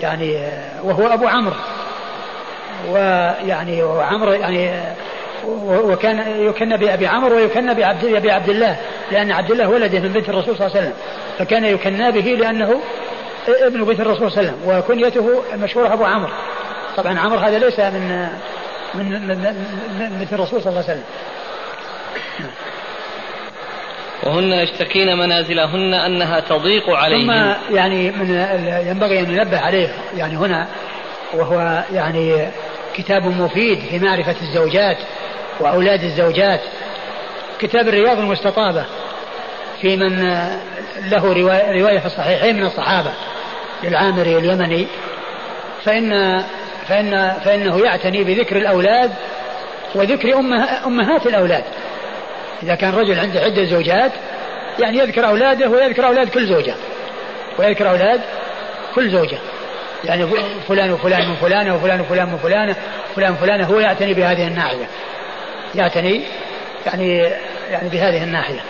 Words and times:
يعني 0.00 0.50
وهو 0.82 1.06
أبو 1.06 1.26
عمرو. 1.26 1.56
ويعني 2.88 3.82
وعمرو 3.82 4.32
يعني 4.32 4.82
وكان 5.64 6.40
يكن 6.40 6.76
بأبي 6.76 7.06
عمرو 7.06 7.36
ويكن 7.36 7.74
بعبد 7.74 8.04
أبي 8.04 8.30
عبد 8.30 8.48
الله 8.48 8.76
لأن 9.10 9.32
عبد 9.32 9.50
الله 9.50 9.68
ولده 9.68 10.00
من 10.00 10.08
بنت 10.08 10.28
الرسول 10.28 10.56
صلى 10.56 10.66
الله 10.66 10.76
عليه 10.76 10.88
وسلم. 10.88 10.98
فكان 11.38 11.64
يكنى 11.64 12.12
به 12.12 12.20
لأنه 12.20 12.80
ابن 13.48 13.84
بنت 13.84 14.00
الرسول 14.00 14.32
صلى 14.32 14.40
الله 14.40 14.52
عليه 14.52 14.62
وسلم 14.62 14.78
وكنيته 14.78 15.42
المشهورة 15.52 15.92
أبو 15.92 16.04
عمرو. 16.04 16.32
طبعا 16.96 17.18
عمرو 17.18 17.38
هذا 17.38 17.58
ليس 17.58 17.80
من 17.80 18.28
من 18.94 20.18
بنت 20.20 20.32
الرسول 20.32 20.62
صلى 20.62 20.70
الله 20.70 20.84
عليه 20.88 20.92
وسلم. 20.92 21.04
وهن 24.22 24.52
يشتكين 24.52 25.18
منازلهن 25.18 25.94
أنها 25.94 26.40
تضيق 26.40 26.90
عليهن 26.90 27.54
ثم 27.66 27.74
يعني 27.76 28.10
من 28.10 28.30
ينبغي 28.86 29.20
أن 29.20 29.30
ننبه 29.30 29.58
عليه. 29.58 29.88
يعني 30.16 30.36
هنا 30.36 30.66
وهو 31.34 31.84
يعني 31.92 32.48
كتاب 32.94 33.26
مفيد 33.26 33.78
في 33.78 33.98
معرفة 33.98 34.36
الزوجات 34.42 34.96
وأولاد 35.60 36.02
الزوجات. 36.02 36.60
كتاب 37.58 37.88
الرياض 37.88 38.18
المستطابة 38.18 38.84
في 39.80 39.96
من 39.96 40.22
له 41.10 41.32
روايه 41.80 41.98
في 41.98 42.06
الصحيحين 42.06 42.56
من 42.56 42.66
الصحابة 42.66 43.10
للعامري 43.84 44.36
اليمني. 44.36 44.86
فإن 45.84 46.42
فإن 46.88 47.32
فإنه 47.44 47.78
يعتني 47.78 48.24
بذكر 48.24 48.56
الأولاد 48.56 49.10
وذكر 49.94 50.38
أمه 50.38 50.86
أمهات 50.86 51.26
الأولاد. 51.26 51.64
إذا 52.62 52.74
كان 52.74 52.94
رجل 52.94 53.18
عنده 53.18 53.40
عدة 53.40 53.64
زوجات 53.64 54.12
يعني 54.78 54.98
يذكر 54.98 55.28
أولاده 55.28 55.68
ويذكر 55.68 56.06
أولاد 56.06 56.28
كل 56.28 56.46
زوجة. 56.46 56.74
ويذكر 57.58 57.90
أولاد 57.90 58.20
كل 58.94 59.10
زوجة. 59.10 59.38
يعني 60.04 60.26
فلان 60.68 60.92
وفلان 60.92 61.28
من 61.28 61.34
فلانة 61.34 61.74
وفلان 61.74 62.00
وفلان 62.00 62.28
من 62.28 62.38
فلانة 62.38 62.76
فلان 63.16 63.34
فلانة 63.34 63.66
هو 63.66 63.80
يعتني 63.80 64.14
بهذه 64.14 64.48
الناحية. 64.48 64.88
يعتني 65.74 66.22
يعني 66.86 67.18
يعني 67.70 67.88
بهذه 67.88 68.24
الناحية. 68.24 68.60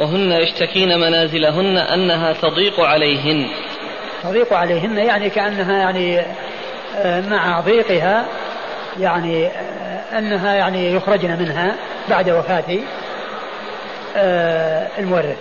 وهن 0.00 0.32
يشتكين 0.32 0.98
منازلهن 0.98 1.76
أنها 1.78 2.32
تضيق 2.32 2.80
عليهن. 2.80 3.46
تضيق 4.22 4.52
عليهن 4.52 4.98
يعني 4.98 5.30
كأنها 5.30 5.78
يعني 5.78 6.22
مع 7.30 7.60
ضيقها 7.60 8.26
يعني 9.00 9.48
أنها 10.18 10.54
يعني 10.54 10.92
يخرجن 10.92 11.38
منها 11.38 11.76
بعد 12.08 12.30
وفاة 12.30 12.78
آه، 14.16 14.88
المورث. 14.98 15.38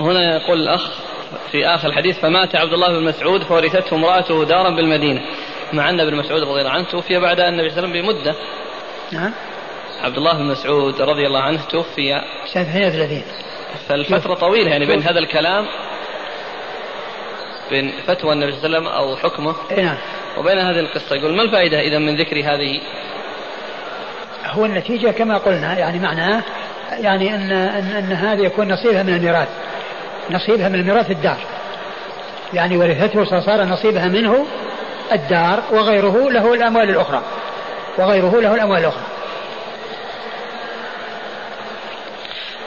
هنا 0.00 0.36
يقول 0.36 0.60
الأخ 0.60 0.90
في 1.50 1.66
آخر 1.66 1.88
الحديث 1.88 2.18
فمات 2.18 2.56
عبد 2.56 2.72
الله 2.72 2.98
بن 2.98 3.04
مسعود 3.04 3.42
فورثته 3.42 3.96
امرأته 3.96 4.44
دارا 4.44 4.70
بالمدينة 4.70 5.20
مع 5.72 5.90
أن 5.90 6.00
ابن 6.00 6.16
مسعود 6.16 6.42
رضي 6.42 6.60
الله 6.60 6.70
عنه 6.70 6.84
توفي 6.84 7.18
بعد 7.18 7.40
النبي 7.40 7.70
صلى 7.70 7.78
الله 7.78 7.90
عليه 7.90 8.00
وسلم 8.02 8.16
بمدة. 8.16 8.34
نعم. 9.12 9.32
عبد 10.02 10.16
الله 10.16 10.38
بن 10.38 10.44
مسعود 10.44 11.00
رضي 11.00 11.26
الله 11.26 11.40
عنه 11.40 11.60
توفي 11.62 12.22
سنة 12.46 12.62
32 12.62 13.22
فالفترة 13.88 14.34
طويلة 14.34 14.70
يعني 14.70 14.86
بين 14.86 15.02
هذا 15.02 15.18
الكلام 15.18 15.66
بين 17.70 17.92
فتوى 18.06 18.32
النبي 18.32 18.52
صلى 18.52 18.66
الله 18.66 18.78
عليه 18.78 18.88
وسلم 18.88 18.98
أو 18.98 19.16
حكمه 19.16 19.54
إيه 19.70 19.84
نعم. 19.84 19.96
وبين 20.38 20.58
هذه 20.58 20.80
القصة. 20.80 21.16
يقول 21.16 21.36
ما 21.36 21.42
الفائدة 21.42 21.80
إذا 21.80 21.98
من 21.98 22.16
ذكر 22.16 22.36
هذه؟ 22.36 22.80
هو 24.46 24.64
النتيجة 24.64 25.10
كما 25.10 25.38
قلنا 25.38 25.78
يعني 25.78 25.98
معناه 25.98 26.42
يعني 26.90 27.34
أن, 27.34 27.52
أن, 27.52 27.84
أن 27.84 28.12
هذا 28.12 28.42
يكون 28.42 28.72
نصيبها 28.72 29.02
من 29.02 29.14
الميراث 29.14 29.48
نصيبها 30.30 30.68
من 30.68 30.74
الميراث 30.74 31.10
الدار. 31.10 31.38
يعني 32.54 32.76
ورثته 32.76 33.40
صار 33.40 33.64
نصيبها 33.64 34.08
منه 34.08 34.46
الدار 35.12 35.62
وغيره 35.72 36.30
له 36.30 36.54
الأموال 36.54 36.90
الأخرى 36.90 37.22
وغيره 37.98 38.40
له 38.40 38.54
الأموال 38.54 38.80
الأخرى. 38.80 39.15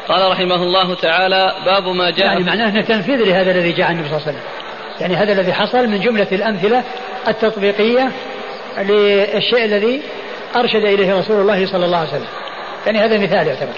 قال 0.09 0.31
رحمه 0.31 0.56
الله 0.56 0.96
تعالى 0.96 1.56
باب 1.66 1.88
ما 1.88 2.09
جاء 2.09 2.25
يعني 2.25 2.44
معناه 2.44 2.70
أنه 2.70 2.81
تنفيذ 2.81 3.18
لهذا 3.18 3.52
الذي 3.52 3.72
جاء 3.72 3.92
النبي 3.92 4.08
صلى 4.08 4.18
الله 4.18 4.28
عليه 4.28 4.38
وسلم. 4.38 4.50
يعني 5.00 5.16
هذا 5.16 5.31
الذي 5.31 5.53
حصل 5.53 5.88
من 5.88 6.02
جملة 6.02 6.28
الأمثلة 6.31 6.84
التطبيقية 7.28 8.12
للشيء 8.78 9.66
الذي 9.66 10.02
أرشد 10.56 10.86
إليه 10.86 11.20
رسول 11.20 11.42
الله 11.42 11.66
صلى 11.66 11.86
الله 11.86 11.97
عليه 11.97 12.09
وسلم. 12.09 12.28
يعني 12.86 13.00
هذا 13.00 13.18
مثال 13.18 13.47
يعتبر. 13.47 13.74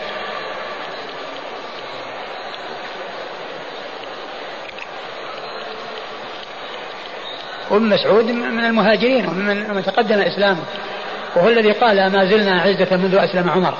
وابن 7.71 7.85
مسعود 7.85 8.25
من 8.25 8.65
المهاجرين 8.65 9.27
ومن 9.27 9.73
من 9.73 9.83
تقدم 9.83 10.19
اسلامه 10.19 10.63
وهو 11.35 11.49
الذي 11.49 11.71
قال 11.71 12.11
ما 12.11 12.25
زلنا 12.25 12.61
عزة 12.61 12.97
منذ 12.97 13.15
أسلم 13.15 13.49
عمر. 13.49 13.73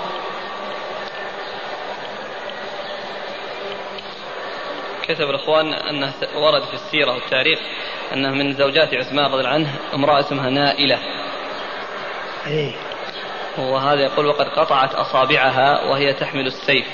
كتب 5.14 5.30
الإخوان 5.30 5.74
أنه 5.74 6.14
ورد 6.36 6.64
في 6.64 6.74
السيرة 6.74 7.14
والتاريخ 7.14 7.60
أنه 8.14 8.32
من 8.32 8.54
زوجات 8.54 8.94
عثمان 8.94 9.26
رضي 9.26 9.40
الله 9.40 9.50
عنه 9.50 9.70
امرأة 9.94 10.20
اسمها 10.20 10.50
نائلة. 10.50 11.00
إيه 12.48 12.72
وهذا 13.58 14.02
يقول 14.02 14.26
وقد 14.26 14.46
قطعت 14.46 14.96
أصابعها 14.96 15.84
وهي 15.84 16.14
تحمل 16.14 16.48
السيف 16.48 16.86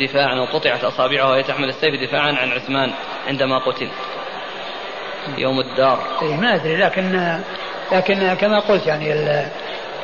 دفاعا 0.00 0.34
وقطعت 0.34 0.84
أصابعها 0.84 1.30
وهي 1.30 1.42
تحمل 1.42 1.68
السيف 1.68 2.00
دفاعا 2.08 2.32
عن 2.32 2.52
عثمان 2.52 2.92
عندما 3.26 3.58
قتل. 3.58 3.88
يوم 5.38 5.60
الدار 5.60 5.98
إيه 6.22 6.36
ما 6.36 6.54
أدري 6.54 6.76
لكن 6.76 7.38
لكن 7.92 8.34
كما 8.34 8.58
قلت 8.58 8.86
يعني 8.86 9.06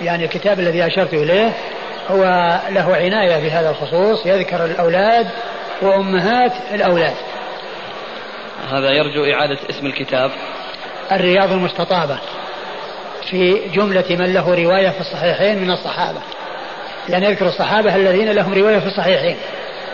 يعني 0.01 0.25
الكتاب 0.25 0.61
الذي 0.61 0.87
أشرت 0.87 1.15
إليه 1.15 1.53
هو 2.11 2.25
له 2.71 2.97
عناية 2.97 3.43
بهذا 3.43 3.71
الخصوص 3.71 4.27
يذكر 4.27 4.65
الأولاد 4.65 5.27
وأمهات 5.83 6.53
الأولاد 6.75 7.15
هذا 8.71 8.91
يرجو 8.91 9.25
إعادة 9.25 9.59
اسم 9.71 9.87
الكتاب. 9.87 10.31
الرياض 11.13 11.53
المستطابة. 11.53 12.19
في 13.31 13.69
جملة 13.75 14.05
من 14.11 14.33
له 14.35 14.55
رواية 14.55 14.89
في 14.89 15.01
الصحيحين 15.01 15.59
من 15.59 15.71
الصحابة. 15.71 16.19
يعني 17.09 17.27
يذكر 17.27 17.47
الصحابة 17.47 17.97
الذين 17.97 18.33
لهم 18.33 18.55
رواية 18.55 18.79
في 18.79 18.87
الصحيحين. 18.87 19.37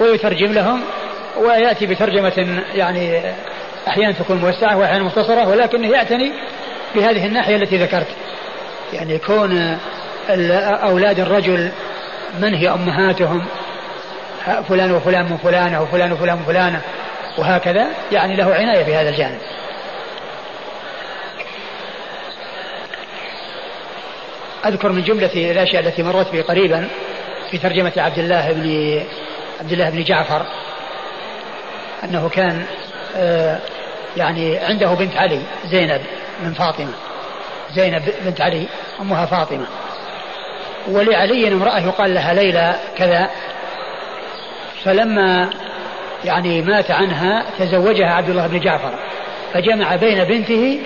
ويترجم 0.00 0.52
لهم 0.52 0.80
ويأتي 1.36 1.86
بترجمة 1.86 2.62
يعني 2.74 3.20
أحيانا 3.88 4.12
تكون 4.12 4.36
موسعة 4.36 4.76
وأحيانا 4.76 5.04
مختصرة 5.04 5.48
ولكنه 5.48 5.88
يعتني 5.90 6.32
بهذه 6.94 7.26
الناحية 7.26 7.56
التي 7.56 7.76
ذكرت. 7.76 8.08
يعني 8.92 9.14
يكون 9.14 9.78
أولاد 10.82 11.20
الرجل 11.20 11.70
من 12.40 12.54
هي 12.54 12.68
أمهاتهم؟ 12.68 13.44
فلان 14.68 14.92
وفلان 14.92 15.24
من 15.24 15.36
فلانة 15.36 15.82
وفلان 15.82 16.12
وفلان 16.12 16.36
من 16.36 16.44
فلانة. 16.44 16.80
وهكذا 17.38 17.86
يعني 18.12 18.36
له 18.36 18.54
عناية 18.54 18.84
في 18.84 18.94
هذا 18.94 19.08
الجانب. 19.08 19.38
أذكر 24.66 24.92
من 24.92 25.02
جملة 25.02 25.50
الأشياء 25.50 25.82
التي 25.82 26.02
مرت 26.02 26.30
بي 26.30 26.40
قريبا 26.40 26.88
في 27.50 27.58
ترجمة 27.58 27.92
عبد 27.96 28.18
الله 28.18 28.52
بن 28.52 29.00
عبد 29.60 29.72
الله 29.72 29.90
بن 29.90 30.04
جعفر 30.04 30.46
أنه 32.04 32.28
كان 32.28 32.64
آه 33.16 33.58
يعني 34.16 34.58
عنده 34.58 34.94
بنت 34.94 35.16
علي 35.16 35.42
زينب 35.64 36.00
من 36.42 36.52
فاطمة. 36.52 36.92
زينب 37.74 38.02
بنت 38.24 38.40
علي 38.40 38.68
أمها 39.00 39.26
فاطمة. 39.26 39.66
ولعلي 40.88 41.48
امرأة 41.48 41.78
يقال 41.78 42.14
لها 42.14 42.34
ليلى 42.34 42.74
كذا. 42.96 43.30
فلما 44.84 45.50
يعني 46.24 46.62
مات 46.62 46.90
عنها 46.90 47.44
تزوجها 47.58 48.10
عبد 48.10 48.30
الله 48.30 48.46
بن 48.46 48.60
جعفر 48.60 48.94
فجمع 49.54 49.96
بين 49.96 50.24
بنته 50.24 50.80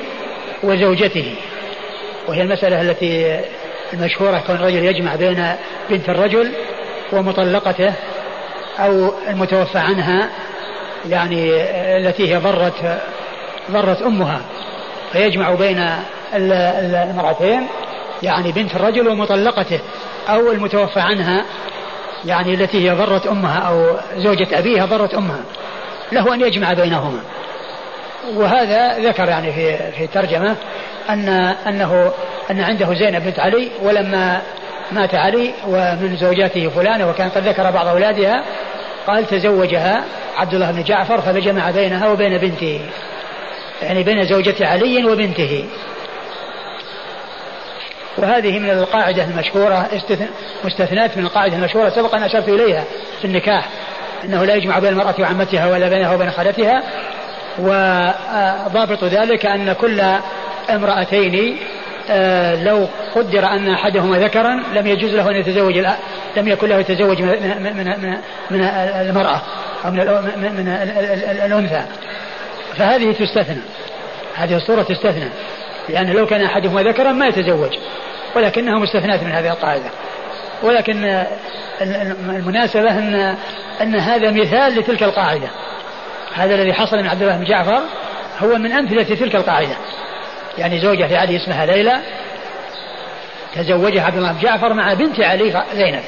وزوجته. 0.63 1.35
وهي 2.29 2.43
المسألة 2.43 2.81
التي 2.81 3.41
المشهورة 3.93 4.43
كون 4.47 4.57
الرجل 4.57 4.85
يجمع 4.85 5.17
بين 5.17 5.55
بنت 5.91 6.09
الرجل 6.09 6.53
ومطلقته 7.13 7.93
أو 8.79 9.13
المتوفى 9.29 9.79
عنها 9.79 10.31
يعني 11.09 11.51
التي 11.97 12.35
هي 12.35 12.37
ضرت 12.37 13.01
ضرت 13.71 14.03
أمها. 14.03 14.41
فيجمع 15.13 15.55
بين 15.55 15.89
المرأتين 16.35 17.67
يعني 18.23 18.53
بنت 18.53 18.77
الرجل 18.77 19.09
ومطلقته 19.09 19.81
أو 20.29 20.53
المتوفى 20.53 21.01
عنها. 21.01 21.45
يعني 22.25 22.55
التي 22.55 22.91
هي 22.91 22.95
ضرت 22.95 23.27
أمها 23.27 23.59
أو 23.59 23.97
زوجة 24.17 24.59
أبيها 24.59 24.87
ضرت 24.87 25.15
أمها. 25.15 25.41
له 26.13 26.35
أن 26.35 26.41
يجمع 26.41 26.73
بينهما. 26.73 27.21
وهذا 28.35 28.99
ذكر 28.99 29.29
يعني 29.29 29.53
في 29.53 29.93
في 29.93 30.05
الترجمة 30.05 30.57
أن 31.11 31.29
أنه 31.67 32.13
أن 32.51 32.61
عنده 32.61 32.95
زينب 32.95 33.23
بنت 33.25 33.39
علي 33.39 33.69
ولما 33.83 34.43
مات 34.93 35.15
علي 35.15 35.55
ومن 35.67 36.17
زوجاته 36.17 36.69
فلانة 36.69 37.11
وكان 37.11 37.29
قد 37.29 37.49
ذكر 37.49 37.71
بعض 37.71 37.87
أولادها 37.87 38.45
قال 39.07 39.27
تزوجها 39.27 40.05
عبد 40.37 40.55
الله 40.55 40.71
بن 40.71 40.83
جعفر 40.83 41.21
فجمع 41.21 41.71
بينها 41.71 42.09
وبين 42.09 42.39
بنته 42.39 42.81
يعني 43.83 44.03
بين 44.03 44.23
زوجة 44.25 44.67
علي 44.67 45.05
وبنته. 45.05 45.65
وهذه 48.19 48.59
من 48.59 48.71
القاعدة 48.71 49.25
المشهورة 49.25 49.89
مستثنات 50.65 51.17
من 51.17 51.25
القاعدة 51.25 51.57
المشهورة 51.57 51.89
سبق 51.89 52.15
أن 52.15 52.23
أشرت 52.23 52.49
إليها 52.49 52.85
في 53.21 53.25
النكاح 53.25 53.69
أنه 54.25 54.45
لا 54.45 54.55
يجمع 54.55 54.79
بين 54.79 54.93
المرأة 54.93 55.15
وعمتها 55.19 55.67
ولا 55.67 55.89
بينها 55.89 56.15
وبين 56.15 56.31
خالتها 56.31 56.83
وضابط 57.59 59.05
ذلك 59.05 59.47
أن 59.47 59.73
كل 59.73 60.03
امرأتين 60.71 61.57
آه، 62.11 62.65
لو 62.65 62.89
قدر 63.15 63.47
أن 63.47 63.69
أحدهما 63.69 64.19
ذكرا 64.19 64.63
لم 64.75 64.87
يجوز 64.87 65.15
له 65.15 65.31
أن 65.31 65.37
يتزوج 65.37 65.79
لم 66.37 66.49
يكن 66.49 66.69
له 66.69 66.79
يتزوج 66.79 67.23
من, 67.23 67.29
من, 67.63 67.77
من, 67.77 68.17
من 68.51 68.65
المرأة 69.01 69.41
أو 69.85 69.91
من, 69.91 70.07
من 70.37 70.69
الأنثى. 71.45 71.83
فهذه 72.77 73.13
تستثنى 73.13 73.63
هذه 74.35 74.57
الصورة 74.57 74.83
تستثنى. 74.83 75.29
لأن 75.89 76.11
لو 76.11 76.27
كان 76.27 76.43
أحدهما 76.43 76.83
ذكرا 76.83 77.13
ما 77.13 77.27
يتزوج 77.27 77.79
ولكنها 78.37 78.79
مستثنات 78.79 79.23
من 79.23 79.33
هذه 79.33 79.53
القاعدة. 79.53 79.91
ولكن 80.63 81.25
المناسبة 82.29 82.91
أن 82.91 83.37
أن 83.81 83.95
هذا 83.97 84.31
مثال 84.31 84.79
لتلك 84.79 85.03
القاعدة. 85.03 85.49
هذا 86.35 86.55
الذي 86.55 86.73
حصل 86.73 86.97
من 86.97 87.07
عبد 87.07 87.23
الله 87.23 87.37
بن 87.37 87.45
جعفر 87.45 87.81
هو 88.39 88.59
من 88.59 88.73
أمثلة 88.73 89.03
تلك 89.03 89.37
القاعدة. 89.37 89.77
يعني 90.59 90.81
زوجة 90.81 91.07
لعلي 91.07 91.37
اسمها 91.37 91.67
ليلى 91.67 92.01
تزوجها 93.55 94.03
عبد 94.03 94.17
الله 94.17 94.33
بن 94.33 94.41
جعفر 94.41 94.73
مع 94.73 94.95
بنت 94.95 95.21
علي 95.21 95.65
زينب 95.75 96.03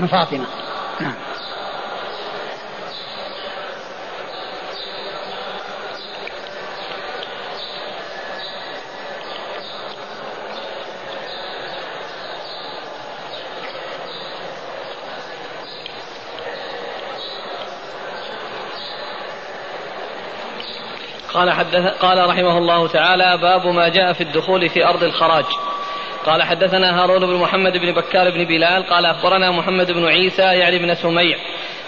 من 0.00 0.06
فاطمة. 0.06 0.46
نعم. 1.00 1.14
قال 21.42 21.50
حدث 21.50 21.86
قال 22.00 22.28
رحمه 22.28 22.58
الله 22.58 22.88
تعالى 22.88 23.38
باب 23.42 23.66
ما 23.66 23.88
جاء 23.88 24.12
في 24.12 24.20
الدخول 24.20 24.68
في 24.68 24.84
أرض 24.86 25.02
الخراج. 25.02 25.44
قال 26.26 26.42
حدثنا 26.42 27.02
هارون 27.02 27.26
بن 27.26 27.34
محمد 27.34 27.72
بن 27.72 27.92
بكار 27.92 28.30
بن 28.30 28.44
بلال 28.44 28.82
قال 28.82 29.06
أخبرنا 29.06 29.50
محمد 29.50 29.90
بن 29.90 30.06
عيسى 30.06 30.42
يعني 30.42 30.78
بن 30.78 30.94
سميع. 30.94 31.36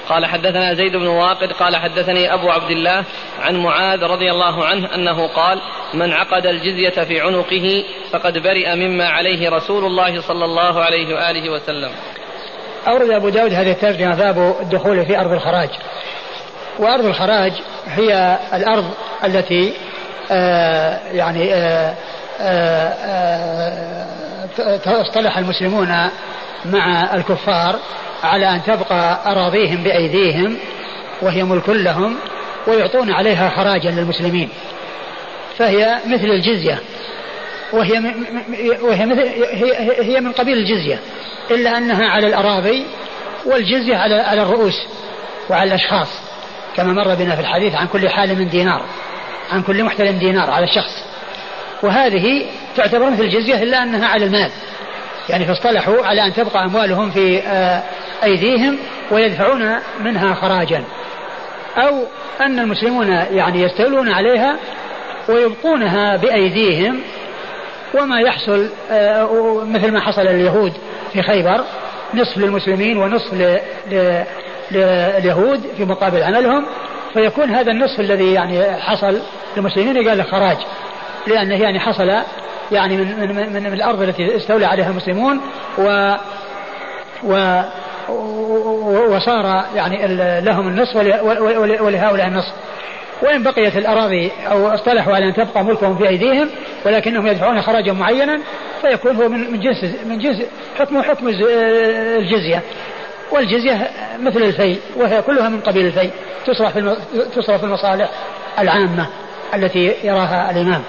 قال 0.08 0.26
حدثنا 0.26 0.74
زيد 0.74 0.96
بن 0.96 1.06
واقد 1.06 1.52
قال 1.52 1.76
حدثني 1.76 2.34
أبو 2.34 2.50
عبد 2.50 2.70
الله 2.70 3.04
عن 3.40 3.56
معاذ 3.56 4.02
رضي 4.02 4.30
الله 4.30 4.64
عنه 4.64 4.94
أنه 4.94 5.26
قال 5.26 5.60
من 5.94 6.12
عقد 6.12 6.46
الجزية 6.46 7.04
في 7.04 7.20
عنقه 7.20 7.84
فقد 8.12 8.38
برئ 8.38 8.74
مما 8.74 9.08
عليه 9.08 9.50
رسول 9.50 9.84
الله 9.84 10.20
صلى 10.20 10.44
الله 10.44 10.80
عليه 10.84 11.14
وآله 11.14 11.50
وسلم. 11.50 11.90
أورد 12.88 13.10
أبو 13.10 13.28
داود 13.28 13.52
هذه 13.52 13.70
الترجمة 13.70 14.16
باب 14.16 14.56
الدخول 14.60 15.06
في 15.06 15.20
أرض 15.20 15.32
الخراج. 15.32 15.70
وأرض 16.78 17.04
الخراج 17.04 17.52
هي 17.86 18.38
الأرض 18.54 18.90
التي 19.24 19.72
آه 20.30 21.00
يعني 21.12 21.54
آه 21.54 21.94
آه 22.40 24.04
اصطلح 24.86 25.38
المسلمون 25.38 25.88
مع 26.64 27.14
الكفار 27.14 27.78
على 28.22 28.50
أن 28.50 28.62
تبقى 28.62 29.32
أراضيهم 29.32 29.82
بأيديهم 29.82 30.56
وهي 31.22 31.44
ملك 31.44 31.68
لهم 31.68 32.16
ويعطون 32.66 33.10
عليها 33.10 33.50
خراجا 33.50 33.90
للمسلمين. 33.90 34.48
فهي 35.58 35.98
مثل 36.06 36.24
الجزية. 36.24 36.78
وهي 37.72 38.14
وهي 38.82 39.06
مثل 39.06 39.20
هي, 39.50 39.94
هي 40.02 40.20
من 40.20 40.32
قبيل 40.32 40.58
الجزية. 40.58 40.98
إلا 41.50 41.78
أنها 41.78 42.08
على 42.08 42.26
الأراضي 42.26 42.86
والجزية 43.46 43.96
على 43.96 44.14
على 44.14 44.42
الرؤوس 44.42 44.86
وعلى 45.50 45.68
الأشخاص. 45.68 46.08
كما 46.76 46.92
مر 46.92 47.14
بنا 47.14 47.34
في 47.34 47.40
الحديث 47.40 47.74
عن 47.74 47.86
كل 47.86 48.08
حال 48.08 48.50
دينار 48.50 48.82
عن 49.52 49.62
كل 49.62 49.84
محتل 49.84 50.18
دينار 50.18 50.50
على 50.50 50.64
الشخص. 50.64 51.04
وهذه 51.82 52.46
تعتبر 52.76 53.10
مثل 53.10 53.22
الجزية 53.22 53.62
إلا 53.62 53.82
أنها 53.82 54.08
على 54.08 54.24
المال. 54.24 54.50
يعني 55.28 55.44
فاصطلحوا 55.44 56.06
على 56.06 56.24
أن 56.26 56.34
تبقى 56.34 56.64
أموالهم 56.64 57.10
في 57.10 57.38
آه، 57.38 57.82
أيديهم 58.24 58.78
ويدفعون 59.10 59.76
منها 60.00 60.34
خراجا. 60.34 60.84
أو 61.76 62.04
أن 62.40 62.58
المسلمون 62.58 63.08
يعني 63.08 63.62
يستولون 63.62 64.08
عليها 64.08 64.56
ويبقونها 65.28 66.16
بأيديهم 66.16 67.00
وما 67.94 68.20
يحصل 68.20 68.68
آه، 68.90 69.64
مثل 69.64 69.92
ما 69.92 70.00
حصل 70.00 70.22
لليهود 70.22 70.72
في 71.12 71.22
خيبر 71.22 71.64
نصف 72.14 72.38
للمسلمين 72.38 72.98
ونصف 72.98 73.34
لليهود 74.70 75.60
في 75.76 75.84
مقابل 75.84 76.22
عملهم 76.22 76.66
فيكون 77.12 77.50
هذا 77.50 77.70
النصف 77.72 78.00
الذي 78.00 78.32
يعني 78.32 78.72
حصل 78.72 79.20
للمسلمين 79.56 80.08
قال 80.08 80.24
خراج 80.24 80.56
لأنه 81.26 81.62
يعني 81.62 81.80
حصل 81.80 82.10
يعني 82.72 82.96
من 82.96 83.20
من 83.20 83.36
من, 83.36 83.62
من 83.62 83.72
الأرض 83.72 84.02
التي 84.02 84.36
استولى 84.36 84.66
عليها 84.66 84.90
المسلمون 84.90 85.40
و 85.78 86.14
و 87.24 87.62
وصار 89.14 89.64
يعني 89.74 90.06
لهم 90.40 90.68
النصف 90.68 90.96
ولهؤلاء 91.80 92.26
النصف. 92.26 92.52
وإن 93.22 93.42
بقيت 93.42 93.76
الأراضي 93.76 94.32
أو 94.50 94.68
اصطلحوا 94.68 95.14
على 95.14 95.28
أن 95.28 95.34
تبقى 95.34 95.64
ملكهم 95.64 95.96
في 95.98 96.08
أيديهم 96.08 96.50
ولكنهم 96.86 97.26
يدفعون 97.26 97.62
خراجا 97.62 97.92
معينا 97.92 98.40
فيكون 98.82 99.16
هو 99.16 99.28
من 99.28 99.60
جنس 99.60 99.84
من 100.06 100.18
جنس 100.18 100.42
حكمه 100.78 101.02
حكم 101.02 101.28
الجزية. 101.28 102.62
والجزية 103.34 103.90
مثل 104.20 104.42
الفي 104.42 104.76
وهي 104.96 105.22
كلها 105.22 105.48
من 105.48 105.60
قبيل 105.60 105.86
الفي 105.86 106.10
تصرف 106.46 107.58
في 107.58 107.64
المصالح 107.64 108.10
العامة 108.58 109.06
التي 109.54 109.94
يراها 110.04 110.50
الإمام. 110.50 110.82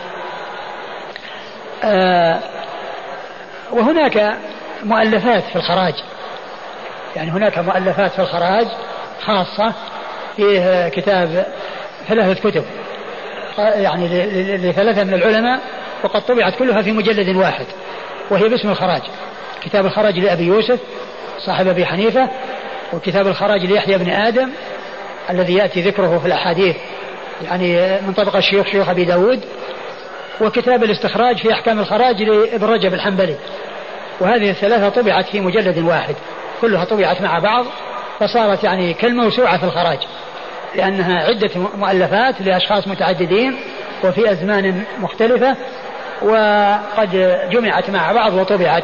آه 1.83 2.39
وهناك 3.71 4.37
مؤلفات 4.83 5.43
في 5.43 5.55
الخراج. 5.55 5.93
يعني 7.15 7.31
هناك 7.31 7.59
مؤلفات 7.59 8.11
في 8.11 8.19
الخراج 8.19 8.67
خاصة 9.25 9.73
فيه 10.35 10.89
كتاب 10.89 11.45
ثلاثة 12.07 12.49
كتب. 12.49 12.63
يعني 13.57 14.07
لثلاثة 14.57 15.03
من 15.03 15.13
العلماء 15.13 15.59
وقد 16.03 16.21
طبعت 16.21 16.55
كلها 16.55 16.81
في 16.81 16.91
مجلد 16.91 17.35
واحد 17.35 17.65
وهي 18.29 18.49
باسم 18.49 18.69
الخراج. 18.69 19.01
كتاب 19.63 19.85
الخراج 19.85 20.19
لأبي 20.19 20.43
يوسف 20.43 20.79
صاحب 21.45 21.67
أبي 21.67 21.85
حنيفة 21.85 22.29
وكتاب 22.93 23.27
الخراج 23.27 23.65
ليحيى 23.65 23.97
بن 23.97 24.09
آدم 24.09 24.49
الذي 25.29 25.53
يأتي 25.53 25.81
ذكره 25.81 26.19
في 26.19 26.25
الأحاديث 26.25 26.75
يعني 27.43 27.97
من 28.01 28.13
طبق 28.13 28.35
الشيوخ 28.35 28.67
شيوخ 28.67 28.89
أبي 28.89 29.05
داود 29.05 29.39
وكتاب 30.41 30.83
الاستخراج 30.83 31.37
في 31.37 31.53
أحكام 31.53 31.79
الخراج 31.79 32.23
لابن 32.23 32.65
رجب 32.65 32.93
الحنبلي. 32.93 33.35
وهذه 34.19 34.49
الثلاثة 34.49 34.89
طبعت 34.89 35.25
في 35.25 35.39
مجلد 35.39 35.77
واحد 35.77 36.15
كلها 36.61 36.85
طبعت 36.85 37.21
مع 37.21 37.39
بعض 37.39 37.65
فصارت 38.19 38.63
يعني 38.63 38.93
كالموسوعة 38.93 39.57
في 39.57 39.63
الخراج 39.63 39.99
لأنها 40.75 41.23
عدة 41.23 41.49
مؤلفات 41.55 42.41
لأشخاص 42.41 42.87
متعددين 42.87 43.57
وفي 44.03 44.31
أزمان 44.31 44.83
مختلفة 44.99 45.55
وقد 46.21 47.39
جمعت 47.51 47.89
مع 47.89 48.11
بعض 48.11 48.33
وطبعت 48.33 48.83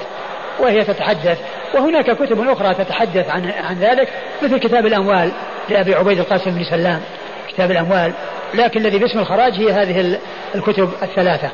وهي 0.60 0.84
تتحدث 0.84 1.39
وهناك 1.74 2.12
كتب 2.12 2.50
أخرى 2.50 2.74
تتحدث 2.74 3.30
عن 3.30 3.51
عن 3.51 3.80
ذلك 3.80 4.10
مثل 4.42 4.58
كتاب 4.58 4.86
الأموال 4.86 5.32
لأبي 5.70 5.96
عبيد 5.96 6.20
القاسم 6.20 6.51
بن 6.51 6.63
سلام. 6.63 7.01
كتاب 7.50 7.72
الأموال. 7.72 8.13
لكن 8.54 8.80
الذي 8.80 8.98
باسم 8.98 9.20
الخراج 9.20 9.54
هي 9.54 9.72
هذه 9.72 10.20
الكتب 10.56 10.90
الثلاثة 11.01 11.50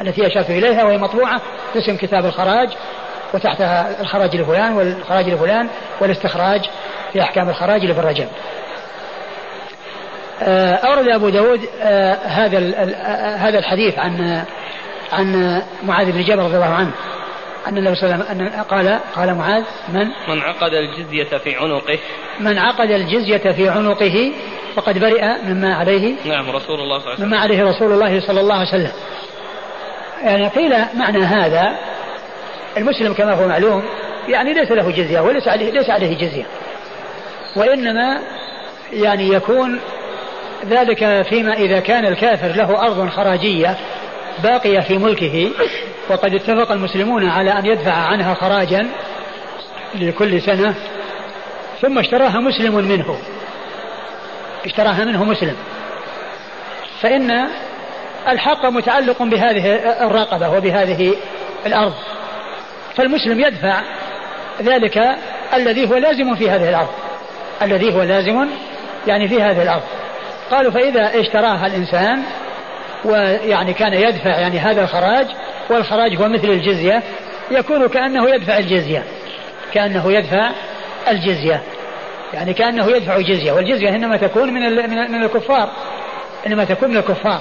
التي 0.00 0.26
أشرت 0.26 0.50
إليها 0.50 0.84
وهي 0.84 0.98
مطبوعة 0.98 1.40
باسم 1.74 1.96
كتاب 1.96 2.24
الخراج 2.24 2.68
وتحتها 3.34 4.00
الخراج 4.00 4.36
لفلان 4.36 4.72
والخراج 4.72 5.28
لفلان 5.28 5.68
والاستخراج 6.00 6.60
في 7.12 7.22
أحكام 7.22 7.48
الخراج 7.48 7.84
لابن 7.84 8.00
رجب. 8.00 8.28
آه، 10.42 10.74
أورد 10.74 11.08
أبو 11.08 11.28
داود 11.28 11.60
آه، 11.82 12.14
هذا 12.14 12.58
آه، 12.58 13.36
هذا 13.36 13.58
الحديث 13.58 13.98
عن 13.98 14.44
عن 15.12 15.62
معاذ 15.82 16.12
بن 16.12 16.22
جبل 16.22 16.42
رضي 16.42 16.54
الله 16.54 16.74
عنه. 16.74 16.92
أن 17.68 17.78
النبي 17.78 17.94
صلى 17.94 18.14
الله 18.14 18.24
عليه 18.24 18.44
وسلم 18.44 18.62
قال 18.62 19.00
قال 19.14 19.34
معاذ 19.34 19.64
من؟ 19.88 20.06
من 20.28 20.40
عقد 20.40 20.72
الجزية 20.72 21.38
في 21.38 21.56
عنقه. 21.56 21.98
من 22.40 22.58
عقد 22.58 22.90
الجزية 22.90 23.52
في 23.52 23.68
عنقه 23.68 24.32
فقد 24.74 24.98
برئ 24.98 25.24
مما 25.44 25.74
عليه 25.74 26.14
نعم 26.24 26.50
رسول 26.50 26.80
الله 26.80 26.98
صلى 26.98 27.04
الله 27.04 27.10
عليه 27.10 27.14
وسلم. 27.14 27.26
مما 27.26 27.38
عليه 27.38 27.64
رسول 27.64 27.92
الله 27.92 28.20
صلى 28.20 28.40
الله 28.40 28.54
عليه 28.54 28.68
وسلم. 28.68 28.92
يعني 30.22 30.48
قيل 30.48 30.74
معنى 30.94 31.24
هذا 31.24 31.78
المسلم 32.76 33.12
كما 33.12 33.34
هو 33.34 33.48
معلوم 33.48 33.82
يعني 34.28 34.54
ليس 34.54 34.70
له 34.70 34.90
جزية 34.90 35.20
وليس 35.20 35.48
عليه 35.48 35.70
ليس 35.70 35.90
عليه 35.90 36.18
جزية. 36.18 36.46
وإنما 37.56 38.20
يعني 38.92 39.28
يكون 39.28 39.80
ذلك 40.66 41.22
فيما 41.22 41.52
إذا 41.52 41.80
كان 41.80 42.06
الكافر 42.06 42.48
له 42.48 42.82
أرض 42.82 43.08
خراجية 43.08 43.76
باقية 44.42 44.80
في 44.80 44.98
ملكه 44.98 45.50
وقد 46.08 46.34
اتفق 46.34 46.72
المسلمون 46.72 47.28
على 47.28 47.58
أن 47.58 47.66
يدفع 47.66 47.92
عنها 47.92 48.34
خراجا 48.34 48.88
لكل 49.94 50.42
سنة 50.42 50.74
ثم 51.82 51.98
اشتراها 51.98 52.40
مسلم 52.40 52.74
منه. 52.74 53.18
اشتراها 54.64 55.04
منه 55.04 55.24
مسلم. 55.24 55.56
فإن 57.00 57.48
الحق 58.28 58.66
متعلق 58.66 59.22
بهذه 59.22 59.74
الرقبة 60.06 60.50
وبهذه 60.50 61.14
الأرض. 61.66 61.94
فالمسلم 62.96 63.40
يدفع 63.40 63.80
ذلك 64.62 65.16
الذي 65.54 65.90
هو 65.90 65.96
لازم 65.96 66.34
في 66.34 66.50
هذه 66.50 66.68
الأرض. 66.68 66.90
الذي 67.62 67.94
هو 67.94 68.02
لازم 68.02 68.46
يعني 69.06 69.28
في 69.28 69.42
هذه 69.42 69.62
الأرض. 69.62 69.82
قالوا 70.50 70.72
فإذا 70.72 71.20
اشتراها 71.20 71.66
الإنسان 71.66 72.22
ويعني 73.04 73.72
كان 73.72 73.92
يدفع 73.92 74.38
يعني 74.38 74.58
هذا 74.58 74.82
الخراج 74.82 75.26
والخراج 75.70 76.16
هو 76.16 76.28
مثل 76.28 76.48
الجزية 76.50 77.02
يكون 77.50 77.88
كأنه 77.88 78.30
يدفع 78.30 78.58
الجزية 78.58 79.04
كأنه 79.72 80.12
يدفع 80.12 80.50
الجزية 81.08 81.62
يعني 82.34 82.54
كأنه 82.54 82.86
يدفع 82.90 83.18
جزية 83.20 83.52
والجزية 83.52 83.88
إنما 83.88 84.16
تكون 84.16 84.54
من 84.54 84.60
من 85.10 85.22
الكفار 85.24 85.70
إنما 86.46 86.64
تكون 86.64 86.90
من 86.90 86.96
الكفار. 86.96 87.40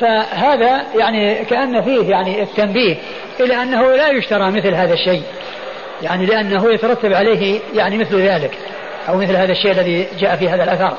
فهذا 0.00 0.84
يعني 0.94 1.34
كأن 1.34 1.82
فيه 1.82 2.10
يعني 2.10 2.42
التنبيه 2.42 2.96
إلى 3.40 3.62
أنه 3.62 3.96
لا 3.96 4.08
يشترى 4.08 4.50
مثل 4.50 4.74
هذا 4.74 4.94
الشيء 4.94 5.22
يعني 6.02 6.26
لأنه 6.26 6.72
يترتب 6.72 7.12
عليه 7.12 7.60
يعني 7.74 7.98
مثل 7.98 8.20
ذلك 8.20 8.58
أو 9.08 9.16
مثل 9.16 9.36
هذا 9.36 9.52
الشيء 9.52 9.72
الذي 9.72 10.08
جاء 10.18 10.36
في 10.36 10.48
هذا 10.48 10.64
الأثر. 10.64 10.96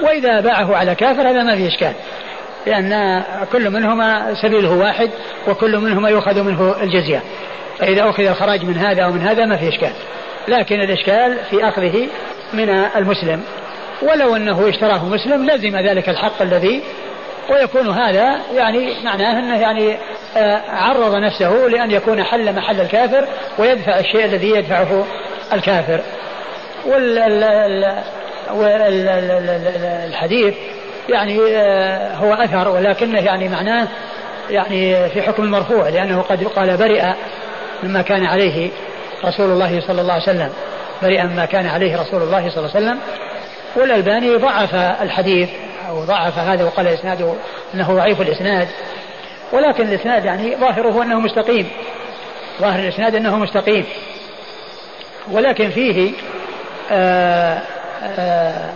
وإذا 0.00 0.40
باعه 0.40 0.76
على 0.76 0.94
كافر 0.94 1.28
هذا 1.28 1.42
ما 1.42 1.56
في 1.56 1.66
إشكال. 1.66 1.92
لأن 2.66 3.22
كل 3.52 3.70
منهما 3.70 4.34
سبيله 4.42 4.72
واحد 4.72 5.10
وكل 5.48 5.78
منهما 5.78 6.08
يؤخذ 6.08 6.42
منه 6.42 6.74
الجزية. 6.82 7.22
فإذا 7.78 8.10
أخذ 8.10 8.26
الخراج 8.26 8.64
من 8.64 8.76
هذا 8.76 9.02
أو 9.02 9.10
من 9.10 9.20
هذا 9.20 9.44
ما 9.44 9.56
في 9.56 9.68
إشكال. 9.68 9.92
لكن 10.48 10.80
الإشكال 10.80 11.38
في 11.50 11.68
أخذه 11.68 12.08
من 12.52 12.68
المسلم. 12.70 13.42
ولو 14.02 14.36
أنه 14.36 14.68
اشتراه 14.68 15.04
مسلم 15.04 15.50
لزم 15.50 15.76
ذلك 15.76 16.08
الحق 16.08 16.42
الذي 16.42 16.82
ويكون 17.50 17.88
هذا 17.88 18.40
يعني 18.54 19.04
معناه 19.04 19.38
أنه 19.38 19.60
يعني 19.60 19.96
آه، 20.36 20.62
عرض 20.68 21.14
نفسه 21.14 21.66
لأن 21.66 21.90
يكون 21.90 22.24
حل 22.24 22.54
محل 22.54 22.80
الكافر 22.80 23.26
ويدفع 23.58 23.98
الشيء 23.98 24.24
الذي 24.24 24.50
يدفعه 24.50 25.06
الكافر. 25.52 26.00
والحديث 30.10 30.54
يعني 31.10 31.40
آه، 31.56 32.14
هو 32.14 32.34
أثر 32.34 32.68
ولكنه 32.68 33.20
يعني 33.20 33.48
معناه 33.48 33.88
يعني 34.50 35.08
في 35.08 35.22
حكم 35.22 35.44
المرفوع 35.44 35.88
لأنه 35.88 36.22
قد 36.22 36.44
قال 36.44 36.76
برئ 36.76 37.02
مما 37.82 38.02
كان 38.02 38.24
عليه 38.26 38.70
رسول 39.24 39.50
الله 39.50 39.80
صلى 39.80 40.00
الله 40.00 40.12
عليه 40.12 40.22
وسلم. 40.22 40.50
برئ 41.02 41.22
مما 41.22 41.44
كان 41.44 41.66
عليه 41.66 42.00
رسول 42.00 42.22
الله 42.22 42.50
صلى 42.50 42.58
الله 42.58 42.76
عليه 42.76 42.86
وسلم. 42.86 42.98
والألباني 43.76 44.36
ضعف 44.36 44.74
الحديث 44.74 45.48
أو 45.88 46.04
ضعف 46.04 46.38
هذا 46.38 46.64
وقال 46.64 46.86
إسناده 46.86 47.34
أنه 47.74 47.94
ضعيف 47.94 48.20
الإسناد. 48.20 48.68
ولكن 49.52 49.88
الإسناد 49.88 50.24
يعني 50.24 50.56
ظاهره 50.56 51.02
أنه 51.02 51.20
مستقيم. 51.20 51.68
ظاهر 52.60 52.78
الإسناد 52.78 53.14
أنه 53.14 53.38
مستقيم. 53.38 53.84
ولكن 55.30 55.70
فيه 55.70 56.12
آآ 56.90 57.62
آآ 58.18 58.70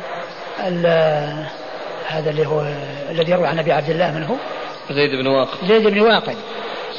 هذا 2.15 2.31
اللي 2.31 2.47
هو 2.47 2.61
الذي 3.11 3.33
يروي 3.33 3.47
عن 3.47 3.59
أبي 3.59 3.73
عبد 3.73 3.91
الله 3.91 4.11
من 4.11 4.23
هو؟ 4.23 4.35
زيد 4.91 5.11
بن 5.11 5.27
واقد. 5.27 5.69
زيد 5.69 5.89
بن 5.89 6.01
واقد. 6.01 6.37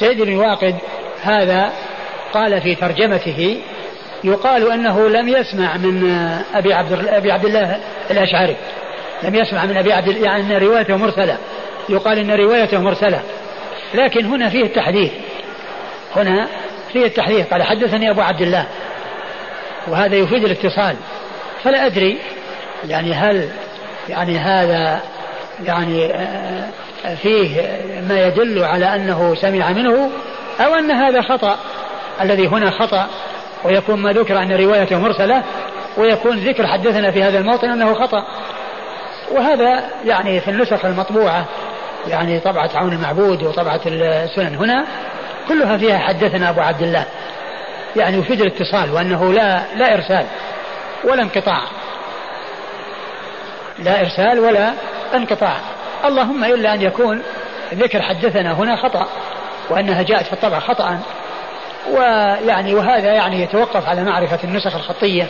زيد 0.00 0.22
بن 0.22 0.36
واقد 0.36 0.74
هذا 1.22 1.72
قال 2.32 2.60
في 2.60 2.74
ترجمته 2.74 3.60
يقال 4.24 4.72
أنه 4.72 5.08
لم 5.08 5.28
يسمع 5.28 5.76
من 5.76 6.12
أبي 6.54 6.74
عبد 6.74 7.06
أبي 7.08 7.32
عبد 7.32 7.44
الله 7.44 7.80
الأشعري. 8.10 8.56
لم 9.22 9.34
يسمع 9.34 9.64
من 9.64 9.76
أبي 9.76 9.92
عبد 9.92 10.16
يعني 10.16 10.42
إن 10.42 10.62
روايته 10.62 10.96
مرسلة. 10.96 11.38
يقال 11.88 12.18
إن 12.18 12.30
روايته 12.30 12.80
مرسلة. 12.80 13.22
لكن 13.94 14.24
هنا 14.24 14.48
فيه 14.48 14.62
التحديث 14.62 15.12
هنا 16.16 16.48
فيه 16.92 17.06
التحديث 17.06 17.46
قال 17.46 17.62
حدثني 17.62 18.10
أبو 18.10 18.20
عبد 18.20 18.42
الله. 18.42 18.66
وهذا 19.88 20.16
يفيد 20.16 20.44
الاتصال. 20.44 20.96
فلا 21.62 21.86
أدري 21.86 22.18
يعني 22.88 23.14
هل 23.14 23.48
يعني 24.08 24.38
هذا 24.38 25.00
يعني 25.64 26.14
آه، 26.14 26.68
فيه 27.22 27.60
ما 28.08 28.26
يدل 28.26 28.64
على 28.64 28.94
أنه 28.94 29.34
سمع 29.34 29.72
منه 29.72 30.10
أو 30.60 30.74
أن 30.74 30.90
هذا 30.90 31.22
خطأ. 31.22 31.56
الذي 32.20 32.48
هنا 32.48 32.70
خطأ 32.70 33.06
ويكون 33.64 34.02
ما 34.02 34.12
ذكر 34.12 34.42
أن 34.42 34.52
روايته 34.52 34.98
مرسلة 34.98 35.42
ويكون 35.96 36.36
ذكر 36.36 36.66
حدثنا 36.66 37.10
في 37.10 37.22
هذا 37.22 37.38
الموطن 37.38 37.70
أنه 37.70 37.94
خطأ. 37.94 38.26
وهذا 39.30 39.84
يعني 40.04 40.40
في 40.40 40.50
النسخ 40.50 40.84
المطبوعة 40.84 41.44
يعني 42.06 42.40
طبعة 42.40 42.70
عون 42.74 42.92
المعبود 42.92 43.42
وطبعة 43.42 43.80
السنن 43.86 44.54
هنا 44.56 44.86
كلها 45.48 45.76
فيها 45.76 45.98
حدثنا 45.98 46.50
أبو 46.50 46.60
عبد 46.60 46.82
الله. 46.82 47.04
يعني 47.96 48.16
يفيد 48.18 48.40
الاتصال 48.40 48.92
وأنه 48.92 49.32
لا 49.32 49.62
لا 49.76 49.94
إرسال 49.94 50.26
ولا 51.04 51.22
انقطاع. 51.22 51.62
لا 53.78 54.00
إرسال 54.00 54.40
ولا 54.40 54.72
انقطاع. 55.14 55.56
اللهم 56.04 56.44
إلا 56.44 56.74
أن 56.74 56.82
يكون 56.82 57.22
ذكر 57.74 58.02
حدثنا 58.02 58.52
هنا 58.52 58.76
خطأ 58.76 59.06
وأنها 59.70 60.02
جاءت 60.02 60.26
في 60.26 60.32
الطبع 60.32 60.60
خطأ. 60.60 60.98
ويعني 61.90 62.74
وهذا 62.74 63.12
يعني 63.12 63.42
يتوقف 63.42 63.88
على 63.88 64.04
معرفة 64.04 64.38
النسخ 64.44 64.74
الخطية. 64.76 65.26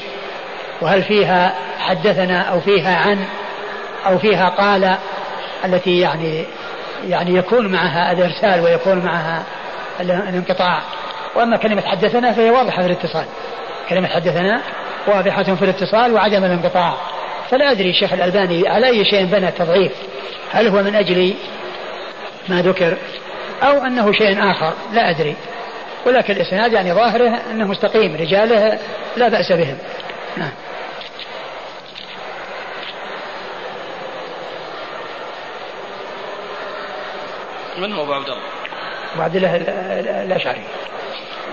وهل 0.80 1.02
فيها 1.02 1.54
حدثنا 1.78 2.42
أو 2.42 2.60
فيها 2.60 2.96
عن 2.96 3.24
أو 4.06 4.18
فيها 4.18 4.48
قال 4.48 4.96
التي 5.64 6.00
يعني 6.00 6.44
يعني 7.08 7.36
يكون 7.36 7.72
معها 7.72 8.12
الإرسال 8.12 8.60
ويكون 8.60 8.98
معها 8.98 9.42
الانقطاع. 10.00 10.80
وأما 11.34 11.56
كلمة 11.56 11.82
حدثنا 11.82 12.32
فهي 12.32 12.50
واضحة 12.50 12.82
في 12.82 12.86
الاتصال. 12.86 13.24
كلمة 13.88 14.08
حدثنا 14.08 14.60
واضحة 15.06 15.42
في 15.42 15.62
الاتصال 15.64 16.12
وعدم 16.12 16.44
الانقطاع. 16.44 16.94
فلا 17.50 17.70
أدري 17.70 17.90
الشيخ 17.90 18.12
الألباني 18.12 18.68
على 18.68 18.86
أي 18.86 19.04
شيء 19.04 19.24
بنى 19.24 19.48
التضعيف 19.48 19.92
هل 20.52 20.68
هو 20.68 20.82
من 20.82 20.94
أجل 20.94 21.34
ما 22.48 22.62
ذكر؟ 22.62 22.96
أو 23.62 23.86
أنه 23.86 24.12
شيء 24.12 24.50
آخر؟ 24.50 24.72
لا 24.92 25.10
أدري. 25.10 25.36
ولكن 26.06 26.32
الإسناد 26.32 26.72
يعني 26.72 26.92
ظاهره 26.92 27.40
أنه 27.50 27.66
مستقيم 27.66 28.16
رجاله 28.16 28.78
لا 29.16 29.28
بأس 29.28 29.52
بهم. 29.52 29.78
نعم. 30.36 30.52
من 37.78 37.92
هو 37.92 38.02
أبو 38.02 38.12
عبد 38.12 38.28
الله؟ 38.28 38.42
أبو 39.14 39.22
عبد 39.22 39.36
الله 39.36 39.56
الأشعري. 40.22 40.62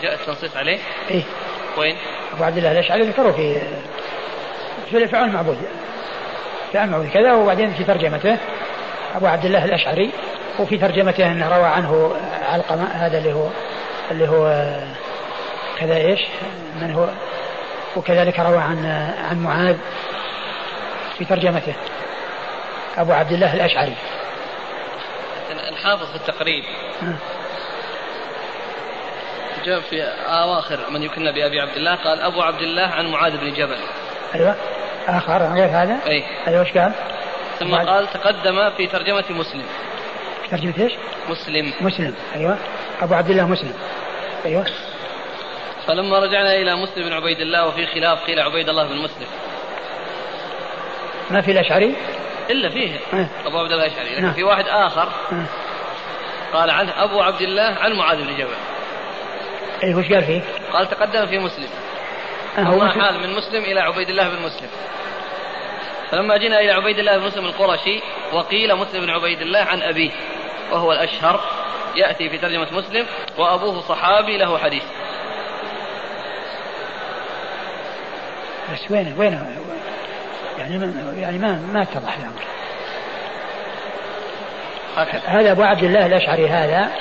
جاء 0.02 0.14
التنصيص 0.14 0.58
عليه؟ 0.58 0.80
إيه. 1.12 1.24
وين؟ 1.78 1.96
أبو 2.34 2.44
عبد 2.44 2.58
الله 2.58 2.72
الأشعري 2.72 3.04
ذكروا 3.04 3.32
في 3.32 3.60
في 3.60 4.03
فعل 5.08 5.24
المعبود. 5.24 5.58
فعل 6.74 6.86
المعبود 6.86 7.10
كذا 7.10 7.34
وبعدين 7.34 7.74
في 7.74 7.84
ترجمته 7.84 8.38
أبو 9.16 9.28
عبد 9.28 9.46
الله 9.46 9.66
الأشعري 9.66 10.12
وفي 10.60 10.78
ترجمته 10.78 11.32
أنه 11.32 11.58
روى 11.58 11.66
عنه 11.66 12.16
علقمة 12.44 12.84
هذا 12.84 13.18
اللي 13.18 13.34
هو 13.34 13.48
اللي 14.12 14.30
هو 14.30 14.76
كذا 15.80 15.98
إيش؟ 15.98 16.20
من 16.82 16.94
هو؟ 16.94 17.08
وكذلك 17.96 18.40
روى 18.40 18.58
عن 18.58 18.86
عن 19.30 19.44
معاذ 19.44 19.78
في 21.18 21.26
ترجمته. 21.26 21.74
أبو 22.98 23.12
عبد 23.12 23.32
الله 23.32 23.54
الأشعري. 23.54 23.96
الحافظ 25.70 26.10
في 26.10 26.16
التقريب. 26.16 26.64
جاء 29.66 29.80
في 29.80 30.04
أواخر 30.28 30.90
من 30.90 31.04
يكن 31.04 31.32
بأبي 31.32 31.62
عبد 31.62 31.76
الله 31.76 31.96
قال 31.96 32.22
أبو 32.22 32.42
عبد 32.42 32.62
الله 32.62 32.88
عن 32.88 33.12
معاذ 33.12 33.38
بن 33.38 33.54
جبل. 33.54 33.78
أيوه 34.36 34.56
آخر 35.08 35.54
غير 35.54 35.68
هذا؟ 35.68 36.00
أي. 36.08 36.24
أيوه 36.48 36.62
إيش 36.62 36.78
قال؟ 36.78 36.92
ثم 37.60 37.76
قال 37.76 38.08
تقدم 38.08 38.70
في 38.70 38.88
ترجمة 38.88 39.24
مسلم. 39.30 39.66
ترجمة 40.52 40.74
إيش؟ 40.80 40.94
مسلم. 41.30 41.74
مسلم. 41.82 42.16
أيوه. 42.36 42.58
أبو 43.02 43.14
عبد 43.14 43.30
الله 43.30 43.48
مسلم. 43.48 43.74
أيوه. 44.46 44.66
فلما 45.88 46.20
رجعنا 46.20 46.56
إلى 46.56 46.76
مسلم 46.76 47.10
بن 47.10 47.14
عبيد 47.14 47.40
الله 47.40 47.68
وفي 47.68 47.86
خلاف 47.86 48.24
قيل 48.24 48.40
عبيد 48.40 48.70
الله 48.70 48.88
بن 48.88 48.98
مسلم. 48.98 49.28
ما 51.32 51.42
في 51.42 51.52
الأشعري؟ 51.52 51.96
إلا 52.50 52.70
فيه. 52.70 53.00
أه. 53.14 53.28
أبو 53.46 53.58
عبد 53.58 53.72
الله 53.72 53.86
الأشعري. 53.86 54.10
لكن 54.10 54.24
نعم. 54.24 54.34
في 54.34 54.44
واحد 54.44 54.66
آخر. 54.68 55.08
أه. 55.32 55.46
قال 56.54 56.70
عنه 56.70 57.04
أبو 57.04 57.22
عبد 57.22 57.42
الله 57.42 57.78
عن 57.80 57.94
معاذ 57.94 58.18
بن 58.18 58.38
جبل. 58.38 58.56
أي 59.84 59.96
وش 59.96 60.12
قال 60.12 60.24
فيه؟ 60.24 60.42
قال 60.74 60.90
تقدم 60.90 61.26
في 61.26 61.40
مسلم. 61.40 61.70
هو 62.58 62.88
حال 62.88 63.20
من 63.20 63.34
مسلم 63.36 63.64
إلى 63.64 63.80
عبيد 63.80 64.10
الله 64.10 64.30
بن 64.30 64.42
مسلم. 64.42 64.70
فلما 66.12 66.38
جينا 66.38 66.60
إلى 66.60 66.72
عبيد 66.72 67.00
الله 67.00 67.18
بن 67.18 67.26
مسلم 67.26 67.46
القرشي 67.46 68.02
وقيل 68.34 68.76
مسلم 68.76 69.02
بن 69.02 69.10
عبيد 69.10 69.42
الله 69.42 69.60
عن 69.60 69.82
أبيه 69.82 70.12
وهو 70.72 70.92
الأشهر 70.92 71.42
يأتي 71.96 72.30
في 72.30 72.38
ترجمة 72.38 72.68
مسلم 72.72 73.06
وأبوه 73.38 73.82
صحابي 73.82 74.38
له 74.38 74.58
حديث. 74.58 74.84
بس 78.74 78.92
وين 78.92 79.16
وين 79.18 79.58
يعني 80.60 80.78
ما 80.78 81.14
يعني 81.18 81.38
ما 81.38 81.62
ما 81.74 81.82
اتضح 81.82 82.18
الأمر. 82.18 82.44
هذا 85.26 85.52
أبو 85.52 85.64
عبد 85.64 85.84
الله 85.84 86.06
الأشعري 86.06 86.50
هذا 86.50 86.92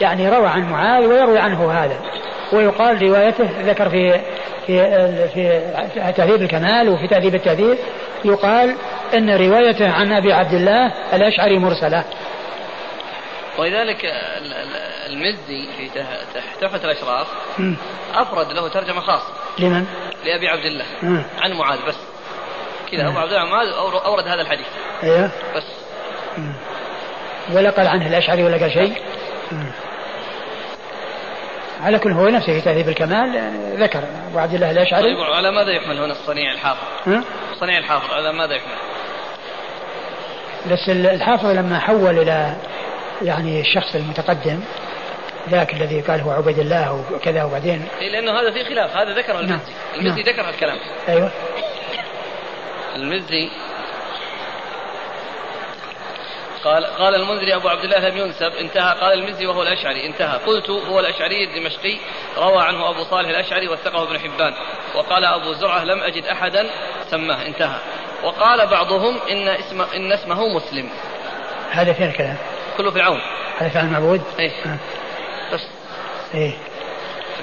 يعني 0.00 0.28
روى 0.28 0.46
عن 0.46 0.70
معاذ 0.70 1.06
ويروي 1.06 1.38
عنه 1.38 1.72
هذا. 1.72 2.00
ويقال 2.52 3.02
روايته 3.02 3.50
ذكر 3.62 3.90
في 3.90 4.20
في 4.66 5.28
في 5.94 6.12
تهذيب 6.16 6.42
الكمال 6.42 6.88
وفي 6.88 7.08
تهذيب 7.08 7.34
التهذيب 7.34 7.78
يقال 8.24 8.76
إن 9.14 9.30
روايته 9.30 9.92
عن 9.92 10.12
أبي 10.12 10.32
عبد 10.32 10.54
الله 10.54 10.92
الأشعري 11.12 11.58
مرسلة. 11.58 12.04
ولذلك 13.58 14.04
المزي 15.06 15.68
في 15.76 15.90
تحفة 16.60 16.84
الأشراف 16.84 17.26
أفرد 18.14 18.52
له 18.52 18.68
ترجمة 18.68 19.00
خاصة. 19.00 19.32
لمن؟ 19.58 19.86
لأبي 20.24 20.48
عبد 20.48 20.64
الله. 20.64 20.84
عن 21.40 21.52
معاذ 21.52 21.78
بس. 21.88 21.98
كذا 22.92 23.08
أبو 23.08 23.18
عبد 23.18 23.32
الله 23.32 23.44
معاذ 23.44 23.68
أورد 24.06 24.28
هذا 24.28 24.40
الحديث. 24.40 24.66
أيوه. 25.02 25.30
بس. 25.56 25.64
ولا 27.52 27.70
قال 27.70 27.86
عنه 27.86 28.06
الأشعري 28.06 28.44
ولا 28.44 28.56
قال 28.56 28.72
شيء؟ 28.72 28.92
على 31.80 31.98
كل 31.98 32.12
هو 32.12 32.28
نفسه 32.28 32.52
في 32.52 32.60
تهذيب 32.60 32.88
الكمال 32.88 33.34
يعني 33.34 33.76
ذكر 33.76 34.02
أبو 34.30 34.38
عبد 34.38 34.54
الله 34.54 34.70
الأشعري 34.70 35.02
طيب 35.02 35.20
على 35.20 35.50
ماذا 35.50 35.70
يحمل 35.70 35.98
هنا 35.98 36.12
الصنيع 36.12 36.52
الحافظ؟ 36.52 36.86
صنيع 37.60 37.78
الحافظ 37.78 38.14
على 38.14 38.32
ماذا 38.32 38.54
يحمل؟ 38.54 38.74
بس 40.70 40.88
الحافظ 40.88 41.46
لما 41.46 41.78
حول 41.78 42.18
إلى 42.18 42.56
يعني 43.22 43.60
الشخص 43.60 43.94
المتقدم 43.94 44.60
ذاك 45.50 45.74
الذي 45.74 46.00
قال 46.00 46.20
هو 46.20 46.30
عبيد 46.30 46.58
الله 46.58 47.04
وكذا 47.12 47.44
وبعدين 47.44 47.88
إيه 48.00 48.08
لأنه 48.08 48.40
هذا 48.40 48.50
في 48.50 48.64
خلاف 48.64 48.96
هذا 48.96 49.14
ذكر 49.14 49.38
المزي 49.40 49.52
نعم. 49.52 49.60
المزي 49.94 50.22
نعم. 50.22 50.34
ذكر 50.34 50.48
الكلام 50.48 50.78
أيوه 51.08 51.30
المزي 52.96 53.48
قال 56.64 56.86
قال 56.86 57.14
المنذري 57.14 57.54
أبو 57.54 57.68
عبد 57.68 57.84
الله 57.84 58.08
لم 58.08 58.16
ينسب 58.16 58.52
انتهى 58.60 58.94
قال 59.00 59.12
المزي 59.12 59.46
وهو 59.46 59.62
الأشعري 59.62 60.06
انتهى. 60.06 60.38
قلت 60.38 60.70
هو 60.70 61.00
الأشعري 61.00 61.44
الدمشقي 61.44 61.96
روى 62.36 62.62
عنه 62.62 62.90
أبو 62.90 63.04
صالح 63.04 63.28
الأشعري 63.28 63.68
وثقه 63.68 64.02
ابن 64.02 64.18
حبان. 64.18 64.54
وقال 64.94 65.24
أبو 65.24 65.52
زرعة 65.52 65.84
لم 65.84 66.02
أجد 66.02 66.24
أحدا 66.24 66.70
سماه 67.10 67.46
انتهى. 67.46 67.78
وقال 68.24 68.66
بعضهم 68.66 69.16
إن 69.30 69.48
اسم 69.48 69.80
إن 69.80 70.12
اسمه 70.12 70.48
مسلم. 70.48 70.90
هذا 71.70 71.92
فين 71.92 72.08
الكلام؟ 72.08 72.36
كله 72.76 72.90
في 72.90 72.96
العون. 72.96 73.20
هذا 73.58 73.68
فعل 73.68 73.86
معبود؟ 73.86 74.22
إيه. 74.38 74.50
آه. 74.66 74.78
بس. 75.52 75.68
إيه. 76.34 76.52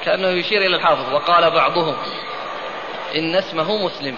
كأنه 0.06 0.28
يشير 0.28 0.62
إلى 0.62 0.76
الحافظ. 0.76 1.14
وقال 1.14 1.52
بعضهم 1.52 1.96
إن 3.16 3.36
اسمه 3.36 3.86
مسلم. 3.86 4.18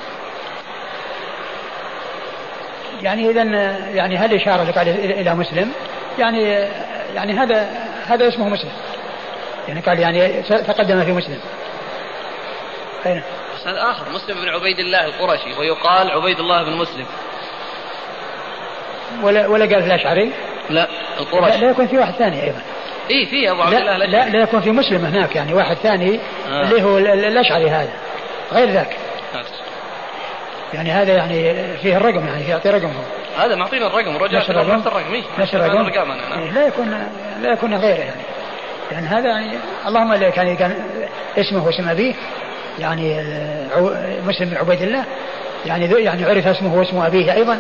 يعني 3.01 3.30
إذا 3.30 3.44
يعني 3.94 4.18
هل 4.18 4.34
إشارة 4.34 4.63
لك 4.63 4.77
إلى 4.77 5.36
مسلم؟ 5.36 5.72
يعني 6.20 6.44
يعني 7.16 7.34
هذا 7.34 7.70
هذا 8.08 8.27
اسمه 8.27 8.50
مسلم. 8.50 8.72
يعني 9.68 9.82
قال 9.82 10.00
يعني 10.00 10.42
تقدم 10.42 11.04
في 11.04 11.12
مسلم. 11.12 11.39
أين؟ 13.06 13.22
هذا 13.66 13.92
آخر 13.92 14.10
مسلم 14.10 14.42
بن 14.42 14.50
عبيد 14.50 14.79
الله 14.79 15.05
القرشي 15.05 15.60
ويقال 15.60 16.12
عبيد 16.12 16.40
الله 16.40 16.64
بن 16.64 16.77
مسلم. 16.77 17.05
ولا 19.24 19.48
ولا 19.48 19.66
قال 19.66 19.81
في 19.81 19.88
الأشعري؟ 19.88 20.31
لا 20.70 20.88
القرشي. 21.20 21.57
لا, 21.57 21.66
لا 21.66 21.72
يكون 21.72 21.88
في 21.88 21.98
واحد 21.98 22.14
ثاني 22.14 22.44
أيضا. 22.44 22.62
اي 23.12 23.25
في 23.25 23.51
أبو 23.51 23.62
عبد 23.62 23.74
الله 23.74 23.98
لا, 23.98 24.05
لا, 24.05 24.29
لا 24.29 24.42
يكون 24.42 24.62
في 24.62 24.72
مسلم 24.72 25.05
هناك 25.05 25.36
يعني 25.36 25.53
واحد 25.53 25.75
ثاني 25.75 26.20
آه. 26.50 26.62
اللي 26.62 26.83
هو 26.83 26.98
الأشعري 26.98 27.70
هذا. 27.70 27.94
غير 28.51 28.70
ذاك. 28.70 28.98
آه. 29.36 29.56
يعني 30.74 30.92
هذا 30.92 31.14
يعني 31.14 31.53
فيه 31.77 31.98
الرقم 31.98 32.27
يعني 32.27 32.50
يعطي 32.50 32.70
رقم 32.70 32.88
هو 32.88 33.44
هذا 33.44 33.56
معطينا 33.56 33.88
الرقم 33.88 34.18
رجع 34.18 34.38
نفس 34.38 34.50
الرقم؟ 34.50 34.72
نفس 34.72 34.88
الرقم 34.88 35.14
نفس 35.40 35.53
الرقم؟ 35.53 35.77
إيه 36.40 36.51
لا 36.51 36.68
يكون 36.68 37.08
لا 37.42 37.53
يكون 37.53 37.74
غيره 37.74 37.98
يعني. 37.98 38.22
يعني 38.92 39.08
هذا 39.08 39.30
يعني 39.30 39.51
اللهم 39.88 40.14
الا 40.14 40.30
كان 40.30 40.56
كان 40.56 40.84
اسمه 41.38 41.66
واسم 41.66 41.90
أبيه 41.90 42.14
يعني 42.80 43.22
مسلم 44.27 44.50
بن 44.50 44.58
عبيد 44.58 44.82
الله 44.82 45.06
يعني 45.66 45.86
يعني 45.86 46.25
عرف 46.25 46.48
اسمه 46.48 46.75
واسم 46.75 46.98
أبيه 47.01 47.34
أيضا. 47.34 47.60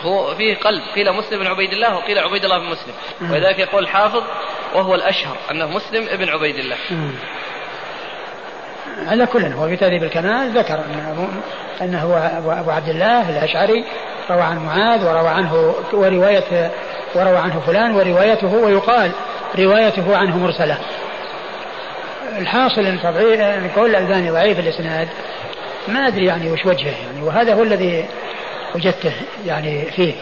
هو 0.00 0.34
فيه 0.34 0.56
قلب 0.56 0.82
قيل 0.94 1.12
مسلم 1.12 1.38
بن 1.38 1.46
عبيد 1.46 1.72
الله 1.72 1.96
وقيل 1.96 2.18
عبيد 2.18 2.44
الله 2.44 2.58
بن 2.58 2.64
مسلم. 2.64 2.94
ولذلك 3.32 3.58
يقول 3.58 3.82
الحافظ 3.82 4.22
وهو 4.74 4.94
الأشهر 4.94 5.36
أنه 5.50 5.66
مسلم 5.66 6.08
ابن 6.08 6.28
عبيد 6.28 6.56
الله. 6.56 6.76
على 9.06 9.26
كل 9.26 9.44
هو 9.44 9.68
في 9.68 9.76
تهذيب 9.76 10.02
الكمال 10.02 10.58
ذكر 10.58 10.74
انه 10.74 11.28
انه 11.82 12.16
ابو 12.60 12.70
عبد 12.70 12.88
الله 12.88 13.30
الأشعري 13.30 13.84
روى 14.30 14.42
عن 14.42 14.58
معاذ 14.58 15.04
وروى 15.04 15.28
عنه 15.28 15.74
وروايه 15.92 16.70
وروى 17.14 17.36
عنه 17.36 17.60
فلان 17.60 17.94
وروايته 17.94 18.54
ويقال 18.54 19.10
روايته 19.58 20.16
عنه 20.16 20.38
مرسلة. 20.38 20.78
الحاصل 22.38 22.80
أن 22.80 23.70
قول 23.76 23.90
الألباني 23.90 24.30
ضعيف 24.30 24.58
الإسناد 24.58 25.08
ما 25.88 26.06
أدري 26.06 26.26
يعني 26.26 26.50
وش 26.50 26.66
وجهه 26.66 26.94
يعني 27.06 27.22
وهذا 27.22 27.54
هو 27.54 27.62
الذي 27.62 28.04
وجدته 28.74 29.12
يعني 29.46 29.84
فيه 29.84 30.14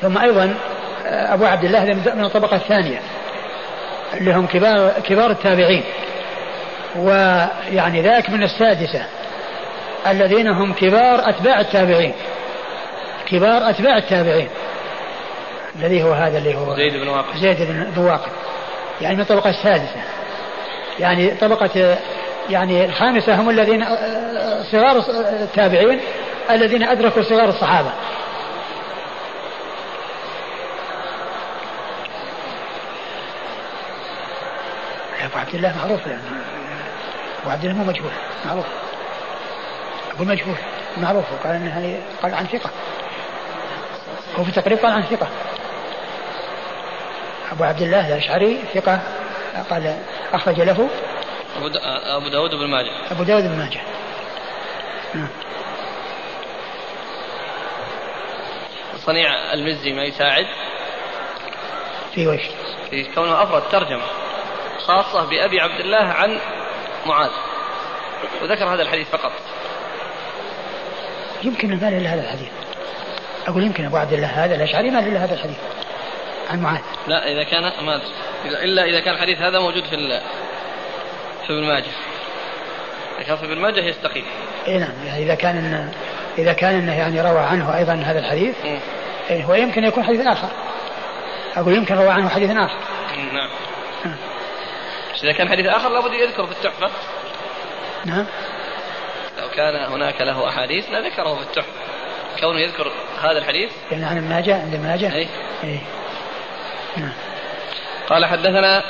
ثم 0.00 0.18
أيضا 0.18 0.54
أبو 1.06 1.44
عبد 1.44 1.64
الله 1.64 1.84
من 2.14 2.24
الطبقة 2.24 2.56
الثانية 2.56 3.00
اللي 4.14 4.34
هم 4.34 4.46
كبار 4.46 4.92
كبار 5.04 5.30
التابعين. 5.30 5.84
ويعني 6.96 8.02
ذاك 8.02 8.30
من 8.30 8.42
السادسة. 8.42 9.06
الذين 10.06 10.48
هم 10.48 10.72
كبار 10.72 11.28
أتباع 11.28 11.60
التابعين. 11.60 12.14
كبار 13.26 13.70
أتباع 13.70 13.96
التابعين. 13.96 14.48
الذي 15.76 16.02
هو 16.02 16.12
هذا 16.12 16.38
اللي 16.38 16.54
هو 16.54 16.76
زيد 16.76 16.92
بن 16.92 17.08
واقد 17.08 17.36
زيد 17.36 17.62
بن 17.96 18.02
واقد 18.04 18.32
يعني 19.00 19.14
من 19.14 19.20
الطبقة 19.20 19.50
السادسة. 19.50 20.02
يعني 20.98 21.30
طبقة 21.30 21.98
يعني 22.50 22.84
الخامسة 22.84 23.34
هم 23.40 23.50
الذين 23.50 23.84
صغار 24.72 25.04
التابعين 25.42 26.00
الذين 26.50 26.82
أدركوا 26.82 27.22
صغار 27.22 27.48
الصحابة 27.48 27.90
أبو 35.24 35.38
عبد 35.54 35.64
الله 35.64 35.78
معروف 35.78 36.06
يعني. 36.06 36.22
أبو 37.42 37.50
عبد 37.50 37.64
الله 37.64 37.76
مو 37.76 37.84
مجهول 37.84 38.10
معروف. 38.44 38.66
أبو 40.14 40.24
مجهول 40.24 40.56
معروف 40.96 41.32
وقال 41.32 41.54
أنه 41.54 42.02
قال 42.22 42.34
عن 42.34 42.46
ثقة. 42.46 42.70
هو 44.36 44.44
في 44.44 44.52
تقريب 44.52 44.78
قال 44.78 44.92
عن 44.92 45.02
ثقة. 45.02 45.28
أبو 47.52 47.64
عبد 47.64 47.82
الله 47.82 48.08
الأشعري 48.08 48.60
ثقة 48.74 49.00
قال 49.70 49.98
أخرج 50.32 50.60
له 50.60 50.88
أبو, 51.56 51.70
أبو 52.16 52.28
داود 52.28 52.50
بن 52.50 52.66
ماجه. 52.66 52.90
أبو 53.10 53.22
داود 53.22 53.42
بن 53.42 53.58
ماجه. 53.58 53.80
نعم. 55.14 55.28
صنيع 59.06 59.52
المزي 59.52 59.92
ما 59.92 60.04
يساعد. 60.04 60.46
في 62.14 62.26
وش؟ 62.26 62.40
في 62.90 63.04
كونه 63.14 63.42
أفرد 63.42 63.62
ترجمة. 63.68 64.04
خاصة 64.86 65.24
بأبي 65.30 65.60
عبد 65.60 65.80
الله 65.80 66.04
عن 66.04 66.38
معاذ. 67.06 67.30
وذكر 68.42 68.74
هذا 68.74 68.82
الحديث 68.82 69.08
فقط. 69.08 69.32
يمكن 71.42 71.68
ما 71.68 71.90
له 71.90 72.14
هذا 72.14 72.20
الحديث. 72.20 72.48
أقول 73.46 73.62
يمكن 73.62 73.84
أبو 73.84 73.96
عبد 73.96 74.12
الله 74.12 74.44
هذا 74.44 74.54
الأشعري 74.54 74.90
ما 74.90 74.98
له 74.98 75.24
هذا 75.24 75.34
الحديث 75.34 75.56
عن 76.50 76.62
معاذ. 76.62 76.80
لا 77.06 77.32
إذا 77.32 77.44
كان 77.44 77.62
ما 77.62 78.00
إلا 78.44 78.84
إذا 78.84 79.00
كان 79.00 79.14
الحديث 79.14 79.38
هذا 79.38 79.58
موجود 79.58 79.84
في 79.84 80.20
في 81.46 81.52
ابن 81.52 81.66
ماجه. 81.66 81.90
كان 83.26 83.36
في 83.36 83.44
ابن 83.44 83.58
ماجه 83.58 83.80
يستقيم. 83.80 84.24
اي 84.66 84.78
نعم. 84.78 84.92
يعني 85.06 85.22
إذا 85.22 85.34
كان 85.34 85.56
إن 85.56 85.92
إذا 86.38 86.52
كان 86.52 86.74
إنه 86.74 86.98
يعني 86.98 87.20
روى 87.20 87.40
عنه 87.40 87.76
أيضا 87.76 87.94
هذا 87.94 88.18
الحديث 88.18 88.54
إيه 89.30 89.44
هو 89.44 89.54
يمكن 89.54 89.84
يكون 89.84 90.04
حديث 90.04 90.26
آخر. 90.26 90.48
أقول 91.56 91.74
يمكن 91.74 91.94
روى 91.94 92.10
عنه 92.10 92.28
حديث 92.28 92.50
آخر. 92.50 92.78
نعم. 93.32 93.48
إذا 95.24 95.32
كان 95.32 95.48
حديث 95.48 95.66
آخر 95.66 95.88
لابد 95.88 96.12
يذكر 96.12 96.46
في 96.46 96.52
التحفة. 96.52 96.90
نعم. 98.04 98.26
لو 99.40 99.48
كان 99.48 99.92
هناك 99.92 100.20
له 100.20 100.48
أحاديث 100.48 100.84
لذكره 100.90 101.34
في 101.34 101.42
التحفة. 101.42 101.72
كونه 102.40 102.60
يذكر 102.60 102.92
هذا 103.20 103.38
الحديث. 103.38 103.72
يعني 103.90 104.04
عن 104.04 104.28
ماجه 104.28 104.62
عند 104.62 104.76
ماجه؟ 104.76 105.14
اي 105.14 105.28
اي 105.64 105.80
نعم. 106.96 107.12
قال 108.08 108.26
حدثنا 108.26 108.82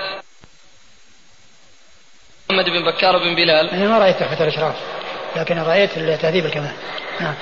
محمد 2.51 2.70
بن 2.70 2.85
بكار 2.85 3.18
بن 3.18 3.35
بلال. 3.35 3.70
أنا 3.70 3.88
ما 3.88 3.99
رأيت 3.99 4.16
تحفة 4.16 4.44
الإشراف 4.44 4.75
لكن 5.37 5.59
رأيت 5.59 5.92
تهذيب 5.99 6.47
الكمال. 6.47 6.73
نعم. 7.20 7.35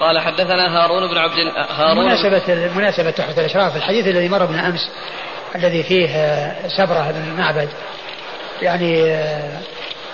قال 0.00 0.20
حدثنا 0.20 0.78
هارون 0.78 1.08
بن 1.08 1.18
عبد 1.18 1.38
هارون 1.56 2.04
مناسبة 2.04 2.70
مناسبة 2.76 3.10
تحفة 3.10 3.40
الإشراف 3.40 3.76
الحديث 3.76 4.06
الذي 4.06 4.28
مر 4.28 4.44
بنا 4.44 4.66
أمس 4.66 4.90
الذي 5.54 5.82
فيه 5.82 6.08
آه، 6.08 6.68
سبرة 6.68 7.10
بن 7.10 7.30
المعبد. 7.30 7.68
يعني 8.62 9.04
آه، 9.04 9.60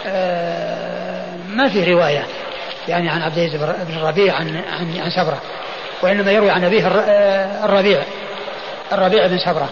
آه، 0.07 1.37
ما 1.49 1.69
فيه 1.69 1.93
رواية 1.93 2.27
يعني 2.89 3.09
عن 3.09 3.23
عبد 3.23 3.39
العزيز 3.39 3.63
بن 3.63 3.97
الربيع 3.97 4.35
عن 4.35 4.57
عن 4.57 5.01
عن 5.01 5.11
سبرة 5.11 5.41
وإنما 6.03 6.33
يروي 6.33 6.51
عن 6.51 6.65
أبيه 6.65 6.87
الربيع 7.65 8.03
الربيع 8.93 9.27
بن 9.27 9.39
سبرة. 9.39 9.71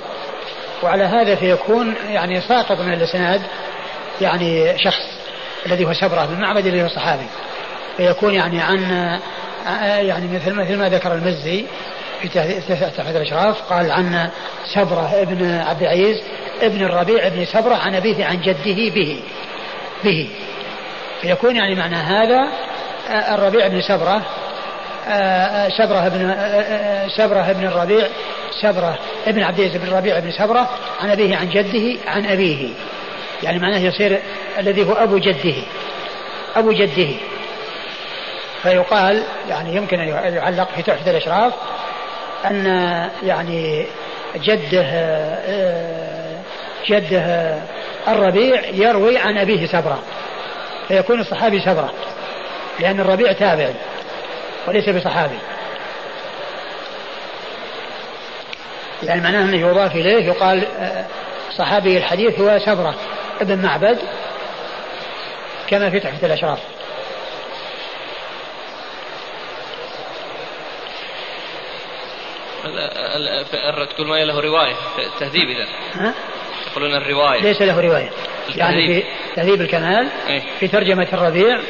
وعلى 0.82 1.04
هذا 1.04 1.34
فيكون 1.34 1.94
يعني 2.08 2.40
ساقط 2.40 2.80
من 2.80 2.92
الإسناد 2.92 3.42
يعني 4.20 4.78
شخص 4.78 5.18
الذي 5.66 5.84
هو 5.84 5.92
سبرة 5.92 6.26
بن 6.26 6.40
معبد 6.40 6.66
الذي 6.66 6.82
هو 6.82 6.86
الصحابي 6.86 7.26
فيكون 7.96 8.34
يعني 8.34 8.60
عن 8.60 8.82
يعني 10.06 10.28
مثل 10.28 10.54
مثل 10.54 10.76
ما 10.76 10.88
ذكر 10.88 11.12
المزي 11.12 11.64
في 12.22 12.28
تحفة 12.28 13.10
الأشراف 13.10 13.62
قال 13.62 13.90
عن 13.90 14.28
سبرة 14.74 15.22
ابن 15.22 15.50
عبد 15.50 15.82
العزيز 15.82 16.22
ابن 16.62 16.84
الربيع 16.84 17.26
ابن 17.26 17.44
سبرة 17.44 17.74
عن 17.74 17.94
أبيه 17.94 18.24
عن 18.24 18.40
جده 18.40 18.94
به. 18.94 19.22
به. 20.04 20.28
فيكون 21.20 21.56
يعني 21.56 21.74
معنى 21.74 21.96
هذا 21.96 22.48
الربيع 23.34 23.68
بن 23.68 23.82
سبرة 23.82 24.22
سبرة 25.78 26.06
ابن 26.06 26.34
سبرة 27.16 27.50
ابن 27.50 27.66
الربيع 27.66 28.08
سبرة 28.62 28.98
ابن 29.26 29.42
عبد 29.42 29.60
العزيز 29.60 29.82
بن 29.82 29.88
الربيع 29.88 30.18
بن 30.18 30.30
سبرة 30.30 30.70
عن 31.00 31.10
أبيه 31.10 31.36
عن 31.36 31.48
جده 31.48 32.00
عن 32.06 32.26
أبيه. 32.26 32.68
يعني 33.42 33.58
معناه 33.58 33.78
يصير 33.78 34.18
الذي 34.58 34.84
هو 34.84 34.92
أبو 34.92 35.18
جده. 35.18 35.54
أبو 36.56 36.72
جده. 36.72 37.08
فيقال 38.62 39.22
يعني 39.48 39.76
يمكن 39.76 40.00
أن 40.00 40.34
يعلق 40.34 40.68
في 40.76 40.82
تحفة 40.82 41.10
الأشراف 41.10 41.52
أن 42.44 42.66
يعني 43.22 43.86
جده 44.36 44.84
جده 46.88 47.58
الربيع 48.08 48.68
يروي 48.68 49.18
عن 49.18 49.38
أبيه 49.38 49.66
سبرة 49.66 50.02
فيكون 50.88 51.20
الصحابي 51.20 51.60
سبرة 51.60 51.92
لأن 52.80 53.00
الربيع 53.00 53.32
تابعي 53.32 53.74
وليس 54.68 54.88
بصحابي. 54.88 55.38
يعني 59.02 59.20
معناه 59.20 59.42
أنه 59.42 59.56
يضاف 59.56 59.96
إليه 59.96 60.26
يقال 60.26 60.66
صحابي 61.58 61.98
الحديث 61.98 62.40
هو 62.40 62.58
سبرة 62.58 62.94
ابن 63.40 63.62
معبد 63.62 63.98
كما 65.68 65.90
في 65.90 66.00
تحفة 66.00 66.26
الأشراف. 66.26 66.58
تقول 73.94 74.08
ما 74.08 74.24
له 74.24 74.40
رواية 74.40 74.74
التهذيب 74.98 75.48
إذا. 75.48 75.66
ها؟ 75.94 76.14
يقولون 76.70 76.94
الرواية. 76.94 77.42
ليس 77.42 77.62
له 77.62 77.80
رواية. 77.80 78.10
يعني 78.56 78.86
في 78.86 79.06
تهذيب 79.36 79.60
الكمال 79.60 80.08
إيه؟ 80.28 80.42
في 80.60 80.68
ترجمة 80.68 81.08
الربيع 81.12 81.60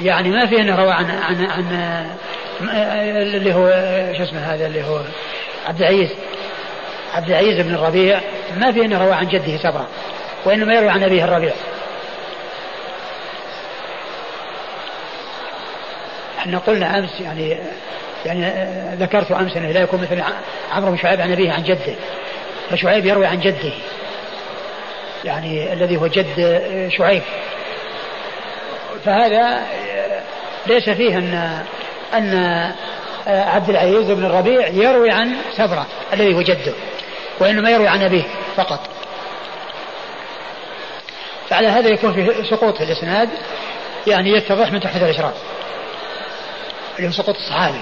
يعني 0.00 0.28
ما 0.28 0.46
في 0.46 0.60
إنه 0.60 0.76
روى 0.76 0.92
عن 0.92 1.10
عن 1.10 1.44
عن 1.50 2.06
اللي 2.60 3.54
هو 3.54 3.68
شو 4.16 4.22
اسمه 4.22 4.40
هذا 4.40 4.66
اللي 4.66 4.84
هو 4.84 5.00
عبد 5.66 5.80
العزيز. 5.82 6.10
عبد 7.14 7.28
العزيز 7.30 7.66
بن 7.66 7.74
الربيع 7.74 8.20
ما 8.56 8.72
في 8.72 8.84
إنه 8.84 9.04
روى 9.04 9.12
عن 9.12 9.28
جده 9.28 9.56
سبرة 9.56 9.88
وإنما 10.44 10.74
يروي 10.74 10.88
عن 10.88 11.02
أبيه 11.02 11.24
الربيع. 11.24 11.52
إحنا 16.38 16.58
قلنا 16.58 16.98
أمس 16.98 17.20
يعني 17.20 17.58
يعني 18.26 18.52
ذكرت 18.96 19.32
أمس 19.32 19.56
أنه 19.56 19.70
لا 19.70 19.80
يكون 19.80 20.00
مثل 20.00 20.22
عمرو 20.72 20.90
بن 20.90 20.96
شعيب 20.96 21.20
عن 21.20 21.32
أبيه 21.32 21.52
عن 21.52 21.62
جده. 21.62 21.94
فشعيب 22.70 23.06
يروي 23.06 23.26
عن 23.26 23.40
جده. 23.40 23.72
يعني 25.24 25.72
الذي 25.72 25.96
هو 25.96 26.06
جد 26.06 26.62
شعيب. 26.98 27.22
فهذا 29.04 29.62
ليس 30.66 30.90
فيه 30.90 31.18
أن 31.18 31.62
أن 32.14 32.34
عبد 33.26 33.70
العزيز 33.70 34.10
بن 34.10 34.24
الربيع 34.24 34.68
يروي 34.68 35.10
عن 35.10 35.32
سبره 35.56 35.86
الذي 36.12 36.34
هو 36.34 36.42
جده 36.42 36.72
وإنما 37.40 37.70
يروي 37.70 37.88
عن 37.88 38.02
أبيه 38.02 38.22
فقط. 38.56 38.80
فعلى 41.48 41.68
هذا 41.68 41.88
يكون 41.88 42.12
في 42.12 42.44
سقوط 42.50 42.76
في 42.76 42.84
الإسناد 42.84 43.28
يعني 44.06 44.32
يتضح 44.32 44.72
من 44.72 44.80
تحت 44.80 44.96
الإشراف. 44.96 45.34
اللي 46.96 47.08
هو 47.08 47.12
سقوط 47.12 47.36
الصحابي. 47.36 47.80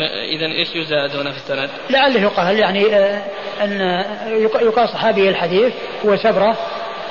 إذا 0.00 0.46
إيش 0.46 0.68
يزاد 0.74 1.16
هنا 1.16 1.30
في 1.30 1.36
السند؟ 1.36 1.70
لعله 1.90 2.20
يقال 2.20 2.58
يعني 2.58 2.96
آه، 2.96 3.22
أن 3.62 3.80
يقال 4.62 4.88
صحابي 4.88 5.28
الحديث 5.28 5.72
هو 6.06 6.16
سبرة 6.16 6.56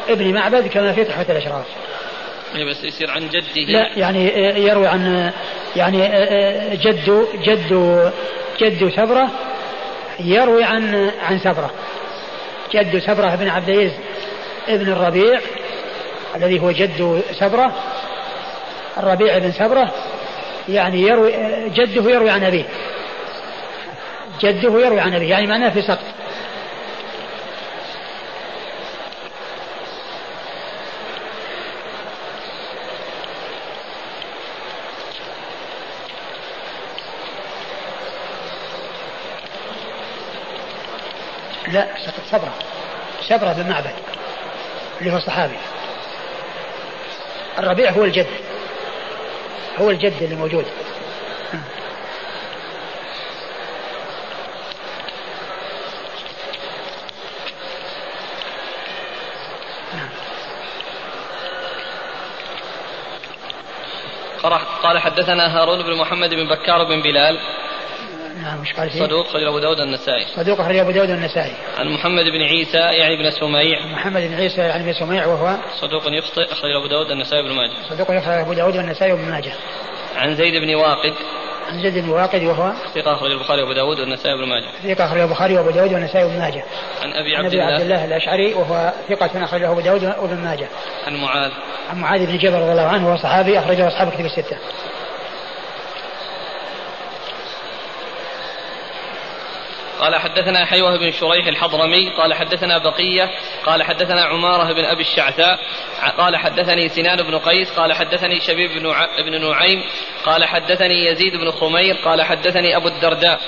ابن 0.09 0.33
معبد 0.33 0.67
كما 0.67 0.93
في 0.93 1.03
تحفة 1.03 1.31
الأشراف. 1.31 1.65
اي 2.55 2.65
بس 2.65 2.83
يصير 2.83 3.11
عن 3.11 3.29
جده. 3.29 3.71
لا 3.71 3.87
يعني 3.97 4.49
آه، 4.49 4.57
يروي 4.57 4.87
عن 4.87 5.31
يعني 5.75 6.05
آه، 6.05 6.75
جد 6.75 7.27
جد 7.43 8.11
جد 8.61 8.89
سبرة 8.95 9.29
يروي 10.19 10.63
عن 10.63 11.11
عن 11.21 11.39
سبرة. 11.39 11.71
جد 12.73 12.99
سبرة 12.99 13.35
بن 13.35 13.47
عبد 13.47 13.69
العزيز 13.69 13.91
ابن 14.67 14.91
الربيع 14.91 15.39
الذي 16.35 16.59
هو 16.59 16.71
جد 16.71 17.23
سبرة 17.39 17.73
الربيع 18.97 19.37
بن 19.37 19.51
سبرة 19.51 19.93
يعني 20.69 21.01
يروي 21.01 21.31
جده 21.69 22.11
يروي 22.11 22.29
عن 22.29 22.43
أبيه. 22.43 22.65
جده 24.41 24.79
يروي 24.81 24.99
عن 24.99 25.13
أبيه 25.13 25.29
يعني 25.29 25.47
معناه 25.47 25.69
في 25.69 25.81
سقط. 25.81 25.99
لا 41.67 41.87
سقط 42.05 42.23
صبرة. 42.31 42.53
صبرة 43.29 43.53
بن 43.53 43.69
معبد 43.69 43.91
اللي 45.01 45.13
هو 45.13 45.17
الصحابي 45.17 45.57
الربيع 47.59 47.91
هو 47.91 48.03
الجد. 48.03 48.27
هو 49.81 49.89
الجد 49.89 50.23
اللي 50.23 50.35
موجود. 50.35 50.65
قال 64.83 64.99
حدثنا 64.99 65.57
هارون 65.57 65.83
بن 65.83 65.93
محمد 65.93 66.29
بن 66.33 66.47
بكار 66.47 66.83
بن 66.83 67.01
بلال 67.01 67.39
مش 68.61 68.73
قال 68.73 68.91
صدوق 68.91 69.27
خرج 69.27 69.43
أبو 69.43 69.59
داود 69.59 69.79
النسائي. 69.79 70.25
صدوق 70.35 70.61
خرج 70.61 70.77
أبو 70.77 70.91
داود 70.91 71.09
النسائي. 71.09 71.53
عن 71.77 71.87
محمد 71.87 72.23
بن 72.23 72.41
عيسى 72.41 72.77
يعني 72.77 73.15
بن 73.15 73.31
سميع. 73.31 73.85
محمد 73.85 74.21
بن 74.21 74.33
عيسى 74.33 74.61
يعني 74.61 74.83
بن 74.83 74.93
سميع 74.93 75.25
وهو 75.25 75.57
صدوق 75.81 76.03
يخطئ 76.07 76.47
خرج 76.47 76.71
أبو 76.71 76.87
داود 76.87 77.11
النسائي 77.11 77.43
بن 77.43 77.51
ماجه. 77.51 77.73
صدوق 77.89 78.11
يخطئ 78.11 78.41
أبو 78.41 78.53
داود 78.53 78.75
النسائي 78.75 79.13
بن 79.13 79.31
ماجه. 79.31 79.51
عن 80.15 80.35
زيد 80.35 80.61
بن 80.61 80.75
واقد. 80.75 81.13
عن 81.67 81.81
زيد 81.81 81.97
بن 82.05 82.09
واقد 82.09 82.43
وهو 82.43 82.73
ثقة 82.95 83.13
أخرج 83.13 83.31
البخاري 83.31 83.61
وأبو 83.61 83.73
داود 83.73 83.99
والنسائي 83.99 84.37
بن 84.37 84.45
ماجه. 84.47 84.95
ثقة 84.95 85.05
أخرج 85.05 85.19
البخاري 85.19 85.57
وأبو 85.57 85.69
داود 85.69 85.93
والنسائي 85.93 86.27
بن 86.27 86.39
ماجه. 86.39 86.63
عن 87.01 87.13
أبي 87.13 87.35
عبد, 87.35 87.55
عن 87.55 87.61
أبي 87.61 87.61
عبد 87.61 87.81
الله. 87.81 88.05
الأشعري 88.05 88.53
وهو 88.53 88.93
ثقة 89.09 89.43
أخرجه 89.43 89.71
أبو 89.71 89.79
داود 89.79 90.03
وابن 90.03 90.37
ماجه. 90.43 90.67
عن 91.07 91.15
معاذ. 91.15 91.51
عن 91.89 91.99
معاذ 91.99 92.25
بن 92.25 92.37
جبل 92.37 92.55
رضي 92.55 92.71
الله 92.71 92.87
عنه 92.87 93.07
وهو 93.07 93.17
صحابي 93.17 93.59
أخرجه 93.59 93.87
أصحاب 93.87 94.11
كتب 94.11 94.25
الستة. 94.25 94.57
قال 100.01 100.15
حدثنا 100.15 100.65
حيوه 100.65 100.97
بن 100.97 101.11
شريح 101.11 101.47
الحضرمي 101.47 102.09
قال 102.09 102.33
حدثنا 102.33 102.77
بقية 102.77 103.31
قال 103.65 103.83
حدثنا 103.83 104.25
عمارة 104.25 104.73
بن 104.73 104.85
أبي 104.85 105.01
الشعثاء 105.01 105.59
قال 106.17 106.37
حدثني 106.37 106.89
سنان 106.89 107.17
بن 107.17 107.37
قيس 107.37 107.71
قال 107.79 107.93
حدثني 107.93 108.39
شبيب 108.39 108.71
بن, 108.71 108.93
بن 109.25 109.49
نعيم 109.49 109.83
قال 110.25 110.45
حدثني 110.45 111.05
يزيد 111.05 111.35
بن 111.35 111.51
خمير 111.51 111.95
قال 111.95 112.21
حدثني 112.21 112.77
أبو 112.77 112.87
الدرداء 112.87 113.39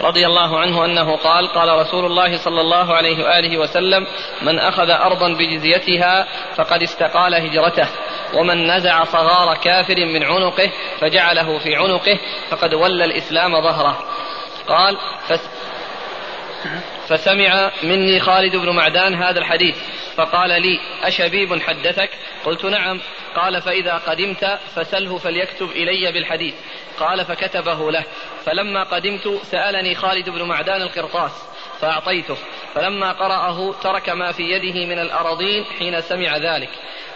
رضي 0.00 0.26
الله 0.26 0.58
عنه 0.58 0.84
أنه 0.84 1.16
قال 1.16 1.48
قال 1.48 1.68
رسول 1.68 2.06
الله 2.06 2.36
صلى 2.36 2.60
الله 2.60 2.94
عليه 2.94 3.24
وآله 3.24 3.58
وسلم 3.58 4.06
من 4.42 4.58
أخذ 4.58 4.90
أرضا 4.90 5.28
بجزيتها 5.28 6.26
فقد 6.56 6.82
استقال 6.82 7.34
هجرته 7.34 7.88
ومن 8.34 8.70
نزع 8.70 9.04
صغار 9.04 9.56
كافر 9.56 10.04
من 10.04 10.22
عنقه 10.22 10.70
فجعله 11.00 11.58
في 11.58 11.76
عنقه 11.76 12.18
فقد 12.50 12.74
ولى 12.74 13.04
الإسلام 13.04 13.60
ظهره. 13.60 13.98
قال 14.68 14.96
فسمع 17.08 17.70
مني 17.82 18.20
خالد 18.20 18.56
بن 18.56 18.70
معدان 18.70 19.14
هذا 19.14 19.38
الحديث 19.38 19.76
فقال 20.16 20.62
لي 20.62 20.80
أشبيب 21.02 21.62
حدثك؟ 21.62 22.10
قلت 22.44 22.64
نعم. 22.64 23.00
قال 23.36 23.62
فإذا 23.62 23.94
قدمت 23.94 24.58
فسله 24.74 25.18
فليكتب 25.18 25.70
إلي 25.70 26.12
بالحديث. 26.12 26.54
قال 26.98 27.24
فكتبه 27.24 27.90
له. 27.90 28.04
فلما 28.44 28.82
قدمت 28.82 29.40
سألني 29.42 29.94
خالد 29.94 30.30
بن 30.30 30.42
معدان 30.42 30.82
القرطاس 30.82 31.32
فأعطيته. 31.80 32.36
فلما 32.74 33.12
قرأه 33.12 33.72
ترك 33.72 34.08
ما 34.08 34.32
في 34.32 34.42
يده 34.42 34.86
من 34.86 34.98
الأراضين 34.98 35.64
حين 35.78 36.00
سمع 36.00 36.36
ذلك. 36.36 36.70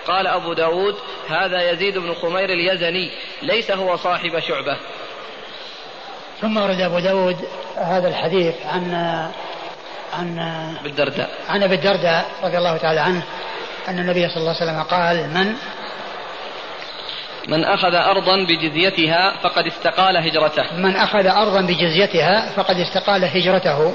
قال 0.07 0.27
أبو 0.27 0.53
داود 0.53 0.97
هذا 1.29 1.71
يزيد 1.71 1.99
بن 1.99 2.15
خمير 2.15 2.51
اليزني 2.51 3.11
ليس 3.43 3.71
هو 3.71 3.97
صاحب 3.97 4.39
شعبة. 4.39 4.77
ثم 6.41 6.57
ورد 6.57 6.81
أبو 6.81 6.99
داود 6.99 7.37
هذا 7.77 8.09
الحديث 8.09 8.55
عن 8.67 8.95
عن 10.19 10.39
بالدرداء. 10.85 11.31
عن 11.49 11.63
أبي 11.63 11.75
الدرداء 11.75 12.27
رضي 12.43 12.59
الله 12.59 12.77
تعالى 12.77 13.01
عنه 13.01 13.23
أن 13.89 13.99
النبي 13.99 14.29
صلى 14.29 14.37
الله 14.37 14.55
عليه 14.61 14.73
وسلم 14.73 14.83
قال 14.83 15.29
من 15.35 15.55
من 17.49 17.65
أخذ 17.65 17.95
أرضا 17.95 18.37
بجزيتها 18.37 19.37
فقد 19.43 19.67
استقال 19.67 20.17
هجرته. 20.17 20.77
من 20.77 20.97
أخذ 20.97 21.27
أرضا 21.27 21.61
بجزيتها 21.61 22.51
فقد 22.57 22.77
استقال 22.77 23.25
هجرته. 23.25 23.95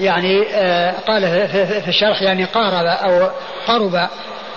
يعني 0.00 0.46
آه 0.54 0.94
قال 1.06 1.48
في 1.82 1.88
الشرح 1.88 2.22
يعني 2.22 2.44
قارب 2.44 2.86
أو 2.86 3.30
قرب 3.66 4.08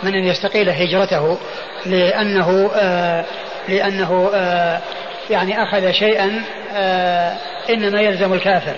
من 0.04 0.14
أن 0.14 0.24
يستقيل 0.24 0.70
هجرته 0.70 1.38
لأنه 1.86 2.72
آه 2.76 3.26
لأنه 3.70 4.32
آه 4.34 4.82
يعني 5.30 5.64
أخذ 5.64 5.92
شيئا 5.92 6.44
آه 6.76 7.38
إنما 7.70 8.02
يلزم 8.02 8.34
الكافر. 8.34 8.76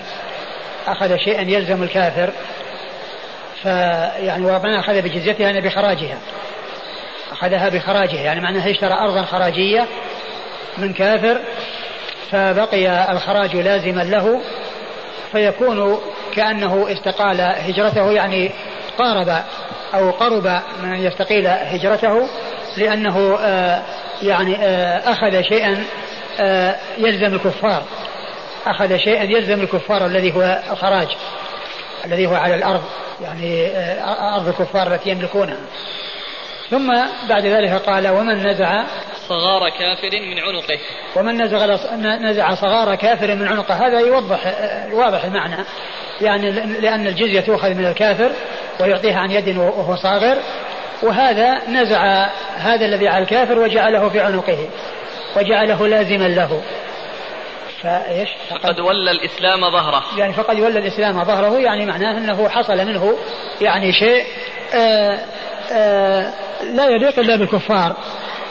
أخذ 0.86 1.16
شيئا 1.16 1.42
يلزم 1.42 1.82
الكافر. 1.82 2.32
فيعني 3.62 4.46
ومن 4.46 4.74
أخذ 4.74 5.02
بجزيتها 5.02 5.44
يعني 5.44 5.60
بخراجها. 5.60 6.18
أخذها 7.32 7.68
بخراجها 7.68 8.20
يعني 8.20 8.40
معناها 8.40 8.70
اشترى 8.70 8.94
أرضا 8.94 9.22
خراجية 9.22 9.86
من 10.78 10.92
كافر 10.92 11.40
فبقي 12.30 13.12
الخراج 13.12 13.56
لازما 13.56 14.02
له 14.02 14.40
فيكون 15.32 16.00
كأنه 16.34 16.86
استقال 16.92 17.40
هجرته 17.40 18.12
يعني 18.12 18.50
قارب 18.98 19.42
أو 19.94 20.10
قرب 20.10 20.46
من 20.82 20.92
أن 20.92 21.02
يستقيل 21.02 21.46
هجرته 21.46 22.28
لأنه 22.76 23.38
آه 23.40 23.82
يعني 24.22 24.56
آه 24.56 25.10
أخذ 25.12 25.42
شيئا 25.42 25.84
يلزم 26.98 27.34
الكفار. 27.34 27.82
أخذ 28.66 28.96
شيئا 28.96 29.22
يلزم 29.22 29.60
الكفار 29.60 30.06
الذي 30.06 30.34
هو 30.34 30.62
الخراج 30.70 31.08
الذي 32.06 32.26
هو 32.26 32.34
على 32.34 32.54
الأرض 32.54 32.82
يعني 33.22 33.66
آه، 33.66 34.36
أرض 34.36 34.48
الكفار 34.48 34.94
التي 34.94 35.10
يملكونها. 35.10 35.56
ثم 36.70 36.94
بعد 37.28 37.46
ذلك 37.46 37.72
قال 37.72 38.08
ومن 38.08 38.46
نزع 38.46 38.84
صغار 39.28 39.70
كافر 39.70 40.10
من 40.20 40.38
عنقه. 40.38 40.78
ومن 41.16 41.42
نزع 41.42 41.66
نزع 42.16 42.54
صغار 42.54 42.94
كافر 42.94 43.34
من 43.34 43.48
عنقه. 43.48 43.86
هذا 43.86 44.00
يوضح 44.00 44.46
آه، 44.46 44.94
واضح 44.94 45.24
المعنى. 45.24 45.64
يعني 46.20 46.50
لأن 46.80 47.06
الجزية 47.06 47.40
تؤخذ 47.40 47.74
من 47.74 47.86
الكافر 47.86 48.30
ويعطيها 48.80 49.18
عن 49.18 49.30
يد 49.30 49.56
وهو 49.56 49.96
صاغر. 49.96 50.36
وهذا 51.02 51.68
نزع 51.68 52.28
هذا 52.56 52.86
الذي 52.86 53.08
على 53.08 53.22
الكافر 53.22 53.58
وجعله 53.58 54.08
في 54.08 54.20
عنقه. 54.20 54.68
وجعله 55.36 55.86
لازما 55.86 56.28
له 56.28 56.62
فإيش؟ 57.82 58.28
فقد 58.50 58.80
ولى 58.80 59.10
الإسلام 59.10 59.70
ظهره 59.70 60.04
يعني 60.16 60.32
فقد 60.32 60.60
ولى 60.60 60.78
الإسلام 60.78 61.24
ظهره 61.24 61.58
يعني 61.58 61.86
معناه 61.86 62.18
أنه 62.18 62.48
حصل 62.48 62.86
منه 62.86 63.18
يعني 63.60 63.92
شيء 63.92 64.24
آآ 64.74 64.78
آه، 64.78 65.18
آآ 65.72 66.32
آه، 66.60 66.64
لا 66.64 66.88
يليق 66.88 67.18
إلا 67.18 67.36
بالكفار 67.36 67.96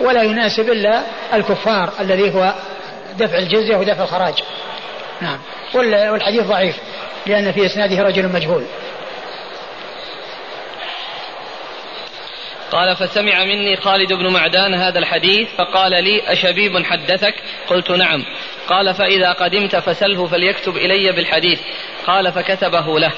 ولا 0.01 0.23
يناسب 0.23 0.69
إلا 0.69 1.03
الكفار 1.33 1.89
الذي 1.99 2.35
هو 2.35 2.53
دفع 3.17 3.37
الجزية 3.37 3.77
ودفع 3.77 4.03
الخراج. 4.03 4.43
نعم 5.21 5.39
والحديث 5.73 6.43
ضعيف 6.43 6.77
لأن 7.25 7.51
في 7.51 7.65
إسناده 7.65 8.03
رجل 8.03 8.33
مجهول. 8.33 8.63
قال 12.71 12.95
فسمع 12.95 13.43
مني 13.43 13.77
خالد 13.77 14.13
بن 14.13 14.33
معدان 14.33 14.73
هذا 14.73 14.99
الحديث 14.99 15.47
فقال 15.57 16.03
لي 16.03 16.21
أشبيب 16.31 16.85
حدثك؟ 16.85 17.33
قلت 17.67 17.91
نعم. 17.91 18.25
قال 18.67 18.93
فإذا 18.93 19.31
قدمت 19.31 19.75
فسله 19.75 20.25
فليكتب 20.25 20.77
إلي 20.77 21.11
بالحديث. 21.11 21.61
قال 22.07 22.31
فكتبه 22.31 22.99
له. 22.99 23.11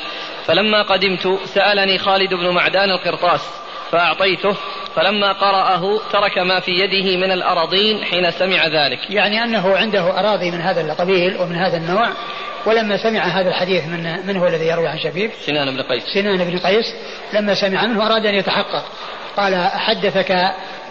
فلما 0.46 0.82
قدمت 0.82 1.40
سألني 1.46 1.98
خالد 1.98 2.34
بن 2.34 2.50
معدان 2.50 2.90
القرطاس 2.92 3.50
فأعطيته 3.92 4.56
فلما 4.96 5.32
قرأه 5.32 6.00
ترك 6.12 6.38
ما 6.38 6.60
في 6.60 6.72
يده 6.72 7.18
من 7.18 7.32
الأراضين 7.32 8.04
حين 8.04 8.32
سمع 8.32 8.68
ذلك. 8.68 9.10
يعني 9.10 9.44
أنه 9.44 9.78
عنده 9.78 10.20
أراضي 10.20 10.52
من 10.52 10.62
هذا 10.62 10.82
القبيل 10.82 11.38
ومن 11.38 11.56
هذا 11.56 11.78
النوع 11.78 12.10
ولما 12.66 12.98
سمع 12.98 13.20
هذا 13.20 13.50
الحديث 13.50 13.86
من 13.88 14.28
من 14.28 14.38
هو 14.38 14.48
الذي 14.48 14.68
يروي 14.68 14.88
عن 14.88 15.00
شبيب؟ 15.00 15.32
سنان 15.46 15.76
بن 15.76 15.82
قيس. 15.82 16.04
سنان 16.14 16.44
بن 16.44 16.58
قيس 16.58 16.86
لما 17.34 17.54
سمع 17.54 17.86
منه 17.86 18.06
أراد 18.06 18.26
أن 18.26 18.36
يتحقق. 18.36 18.84
قال 19.38 19.56
حدثك 19.65 20.30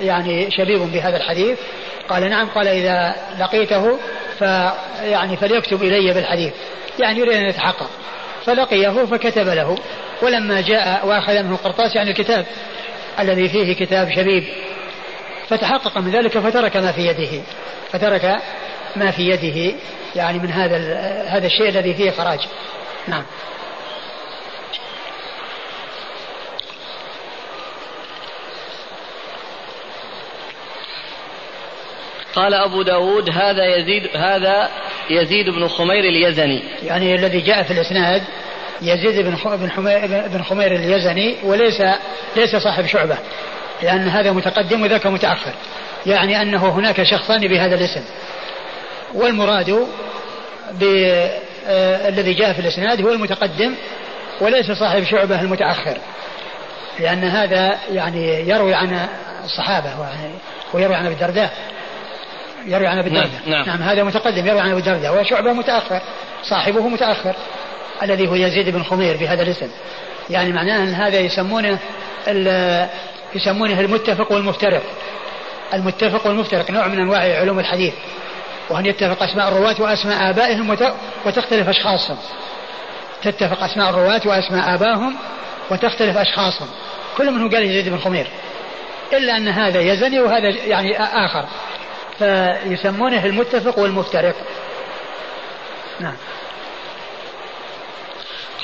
يعني 0.01 0.51
شبيب 0.51 0.81
بهذا 0.81 1.17
الحديث؟ 1.17 1.59
قال 2.09 2.31
نعم 2.31 2.49
قال 2.49 2.69
إذا 2.69 3.15
لقيته 3.41 3.99
فيعني 4.39 5.37
فليكتب 5.37 5.83
إلي 5.83 6.15
بالحديث 6.15 6.53
يعني 6.99 7.19
يريد 7.19 7.37
أن 7.37 7.49
يتحقق. 7.49 7.91
فلقيه 8.47 9.05
فكتب 9.05 9.49
له 9.49 9.79
ولما 10.23 10.61
جاء 10.61 11.07
وأخذ 11.07 11.43
منه 11.43 11.53
القرطاس 11.53 11.97
يعني 11.97 12.11
الكتاب 12.11 12.47
الذي 13.19 13.49
فيه 13.49 13.75
كتاب 13.75 14.13
شبيب 14.17 14.45
فتحقق 15.49 15.99
من 15.99 16.11
ذلك 16.11 16.39
فترك 16.39 16.77
ما 16.77 16.93
في 16.93 17.07
يده 17.07 17.43
فترك 17.93 18.37
ما 18.97 19.11
في 19.11 19.23
يده 19.23 19.77
يعني 20.17 20.39
من 20.39 20.51
هذا 20.51 20.77
هذا 21.29 21.47
الشيء 21.47 21.69
الذي 21.69 21.95
فيه 21.95 22.11
خراج. 22.11 22.41
نعم. 23.09 23.25
قال 32.35 32.55
أبو 32.55 32.83
داود 32.83 33.31
هذا 33.31 33.77
يزيد 33.77 34.17
هذا 34.17 34.69
يزيد 35.11 35.51
بن 35.51 35.69
خمير 35.69 36.05
اليزني. 36.05 36.63
يعني 36.83 37.15
الذي 37.15 37.41
جاء 37.41 37.63
في 37.63 37.71
الإسناد 37.71 38.23
يزيد 38.83 39.21
بن 39.21 39.37
بن 40.29 40.43
خمير 40.43 40.73
اليزني 40.73 41.37
وليس 41.43 41.83
ليس 42.37 42.57
صاحب 42.57 42.87
شعبة 42.87 43.17
لأن 43.83 44.09
هذا 44.09 44.33
متقدم 44.33 44.83
وذاك 44.83 45.07
متأخر. 45.07 45.53
يعني 46.07 46.43
أنه 46.43 46.69
هناك 46.69 47.03
شخصان 47.03 47.49
بهذا 47.49 47.75
الاسم. 47.75 48.05
والمراد 49.15 49.87
بالذي 50.73 52.35
جاء 52.35 52.53
في 52.53 52.59
الإسناد 52.59 53.01
هو 53.01 53.13
المتقدم 53.13 53.75
وليس 54.41 54.71
صاحب 54.71 55.05
شعبة 55.05 55.41
المتأخر. 55.41 55.97
لأن 57.01 57.25
هذا 57.25 57.79
يعني 57.93 58.49
يروي 58.49 58.75
عن 58.75 59.09
الصحابة 59.45 59.91
ويروي 60.73 60.95
عن 60.95 61.07
أبي 61.07 61.15
الدرداء. 61.15 61.51
يروي 62.67 62.87
عن 62.87 62.99
ابي 62.99 63.09
الدرداء 63.09 63.41
نعم, 63.47 63.53
نعم. 63.53 63.67
نعم 63.67 63.83
هذا 63.83 64.05
متقدم 64.05 64.47
يروي 64.47 64.61
عن 64.61 64.71
ابي 64.71 64.81
الدرداء 64.81 65.21
وشعبه 65.21 65.53
متأخر 65.53 66.01
صاحبه 66.43 66.89
متأخر 66.89 67.35
الذي 68.03 68.29
هو 68.29 68.35
يزيد 68.35 68.69
بن 68.69 68.83
خمير 68.83 69.17
بهذا 69.17 69.43
الاسم. 69.43 69.69
يعني 70.31 70.53
معناه 70.53 70.77
أن 70.77 70.95
هذا 70.95 71.19
يسمونه 71.19 71.79
يسمونه 73.35 73.81
المتفق 73.81 74.33
والمفترق. 74.33 74.83
المتفق 75.75 76.27
والمفترق 76.27 76.71
نوع 76.71 76.87
من 76.87 76.99
أنواع 76.99 77.41
علوم 77.41 77.59
الحديث. 77.59 77.95
وأن 78.71 78.87
يتفق 78.87 79.23
أسماء 79.23 79.49
الرواة 79.49 79.77
وأسماء 79.79 80.31
آبائهم 80.31 80.77
وتختلف 81.27 81.69
أشخاصهم. 81.69 82.17
تتفق 83.23 83.65
أسماء 83.65 83.91
الرواة 83.91 84.21
وأسماء 84.25 84.75
آبائهم 84.75 85.17
وتختلف 85.71 86.17
أشخاصهم. 86.17 86.69
كل 87.17 87.31
منهم 87.31 87.51
قال 87.51 87.63
يزيد 87.63 87.89
بن 87.89 87.99
خمير. 87.99 88.27
إلا 89.13 89.37
أن 89.37 89.49
هذا 89.49 89.81
يزني 89.81 90.21
وهذا 90.21 90.49
يعني 90.49 90.99
آخر. 91.03 91.45
فيسمونه 92.21 93.25
المتفق 93.25 93.79
والمفترق. 93.79 94.35
نعم. 96.01 96.17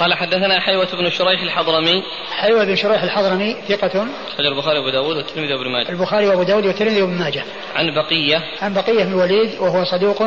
قال 0.01 0.15
حدثنا 0.15 0.61
حيوة 0.61 0.89
بن 0.93 1.11
شريح 1.11 1.43
الحضرمي. 1.43 2.03
حيوة 2.31 2.65
بن 2.65 2.77
شريح 2.77 3.03
الحضرمي 3.03 3.57
ثقة. 3.69 4.07
أخرج 4.29 4.47
البخاري 4.47 4.79
وأبو 4.79 4.91
داود 4.91 5.17
والترمذي 5.17 5.55
وابن 5.55 5.73
ماجه. 5.73 5.89
البخاري 5.89 6.27
وأبو 6.27 6.43
داود 6.43 6.67
والترمذي 6.67 7.03
وابن 7.03 7.19
ماجه. 7.19 7.45
عن 7.75 7.95
بقية. 7.95 8.43
عن 8.63 8.75
بقية 8.75 9.05
بن 9.05 9.13
الوليد 9.13 9.61
وهو 9.61 9.85
صدوق 9.85 10.23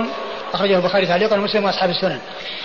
أخرجه 0.53 0.77
البخاري 0.77 1.05
تعليقا 1.05 1.39
ومسلم 1.39 1.65
وأصحاب 1.65 1.89
السنن. 1.89 2.19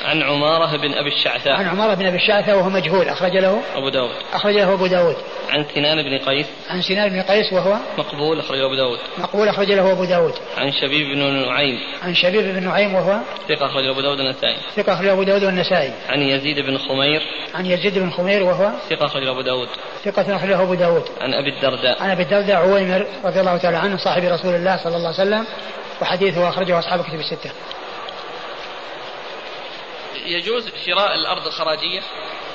عن 0.05 0.23
عمارة 0.23 0.77
بن 0.77 0.93
أبي 0.95 1.09
الشعثاء. 1.09 1.53
عن 1.53 1.67
عمارة 1.67 1.95
بن 1.95 2.07
أبي 2.07 2.17
الشعثاء 2.17 2.57
وهو 2.57 2.69
مجهول 2.69 3.09
أخرج 3.09 3.37
له 3.37 3.63
أبو 3.77 3.89
داود. 3.89 4.11
أخرج 4.33 4.55
له 4.55 4.73
أبو 4.73 4.87
داود. 4.87 5.17
عن 5.51 5.65
سنان 5.75 6.03
بن 6.03 6.19
قيس. 6.19 6.47
عن 6.71 6.83
سنان 6.83 7.09
بن 7.09 7.23
قيس 7.23 7.53
وهو 7.53 7.77
مقبول 7.99 8.39
أخرجه 8.39 8.67
أبو 8.67 8.75
داود. 8.75 8.99
مقبول 9.19 9.49
أخرج 9.49 9.73
له 9.73 9.93
أبو 9.93 10.05
داود. 10.05 10.35
عن 10.59 10.73
شبيب 10.73 11.07
بن 11.15 11.49
نعيم. 11.49 11.79
عن 12.03 12.15
شبيب 12.15 12.45
بن 12.45 12.65
نعيم 12.65 12.95
وهو 12.95 13.21
ثقة 13.49 13.67
أخرجه 13.67 13.91
أبو 13.91 14.01
داود 14.01 14.19
والنسائي. 14.21 14.57
ثقة 14.77 14.93
أخرجه 14.93 15.13
أبو 15.13 15.23
داود 15.23 15.45
والنسائي. 15.45 15.93
عن 16.09 16.23
يزيد 16.23 16.61
بن 16.61 16.79
خمير. 16.79 17.23
عن 17.55 17.67
يزيد 17.67 17.99
بن 17.99 18.11
خمير 18.11 18.43
وهو 18.43 18.71
ثقة 18.91 19.07
أخرجه 19.07 19.31
أبو 19.31 19.41
داود. 19.41 19.69
ثقة 20.05 20.37
أخرجه 20.37 20.63
أبو 20.63 20.75
داود. 20.75 21.05
عن 21.21 21.35
أبي 21.35 21.51
الدرداء. 21.51 22.03
عن 22.03 22.11
أبي 22.11 22.23
الدرداء 22.23 22.57
عويمر 22.57 23.07
رضي 23.25 23.41
الله 23.41 23.57
تعالى 23.57 23.77
عنه 23.77 23.97
صاحب 23.97 24.25
رسول 24.25 24.55
الله 24.55 24.77
صلى 24.77 24.97
الله 24.97 25.09
عليه 25.09 25.23
وسلم 25.23 25.47
وحديثه 26.01 26.49
أخرجه 26.49 26.79
أصحاب 26.79 27.05
كتب 27.05 27.15
الستة. 27.15 27.51
يجوز 30.27 30.71
شراء 30.87 31.15
الأرض 31.15 31.47
الخراجية 31.47 32.01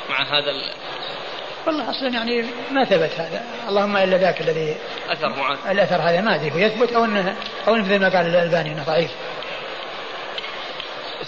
مع 0.10 0.24
هذا 0.24 0.52
ال... 0.52 0.62
والله 1.68 1.90
أصلا 1.90 2.10
يعني 2.10 2.46
ما 2.72 2.86
ثبت 2.86 3.12
هذا. 3.20 3.44
اللهم 3.68 3.98
إلا 3.98 4.18
ذاك 4.18 4.42
الذي 4.42 4.76
اثر 5.10 5.30
معاذ. 5.30 5.58
الأثر 5.70 6.02
هذا 6.02 6.22
ما 6.22 6.36
أدري 6.36 6.52
هو 6.52 6.58
يثبت 6.58 6.94
أو 6.94 7.06
انه 7.06 7.36
أو 7.68 7.76
إنه 7.76 7.84
مثل 7.84 8.00
ما 8.00 8.10
قال 8.10 8.26
الألباني 8.26 8.72
إنه 8.72 8.84
ضعيف. 8.84 9.12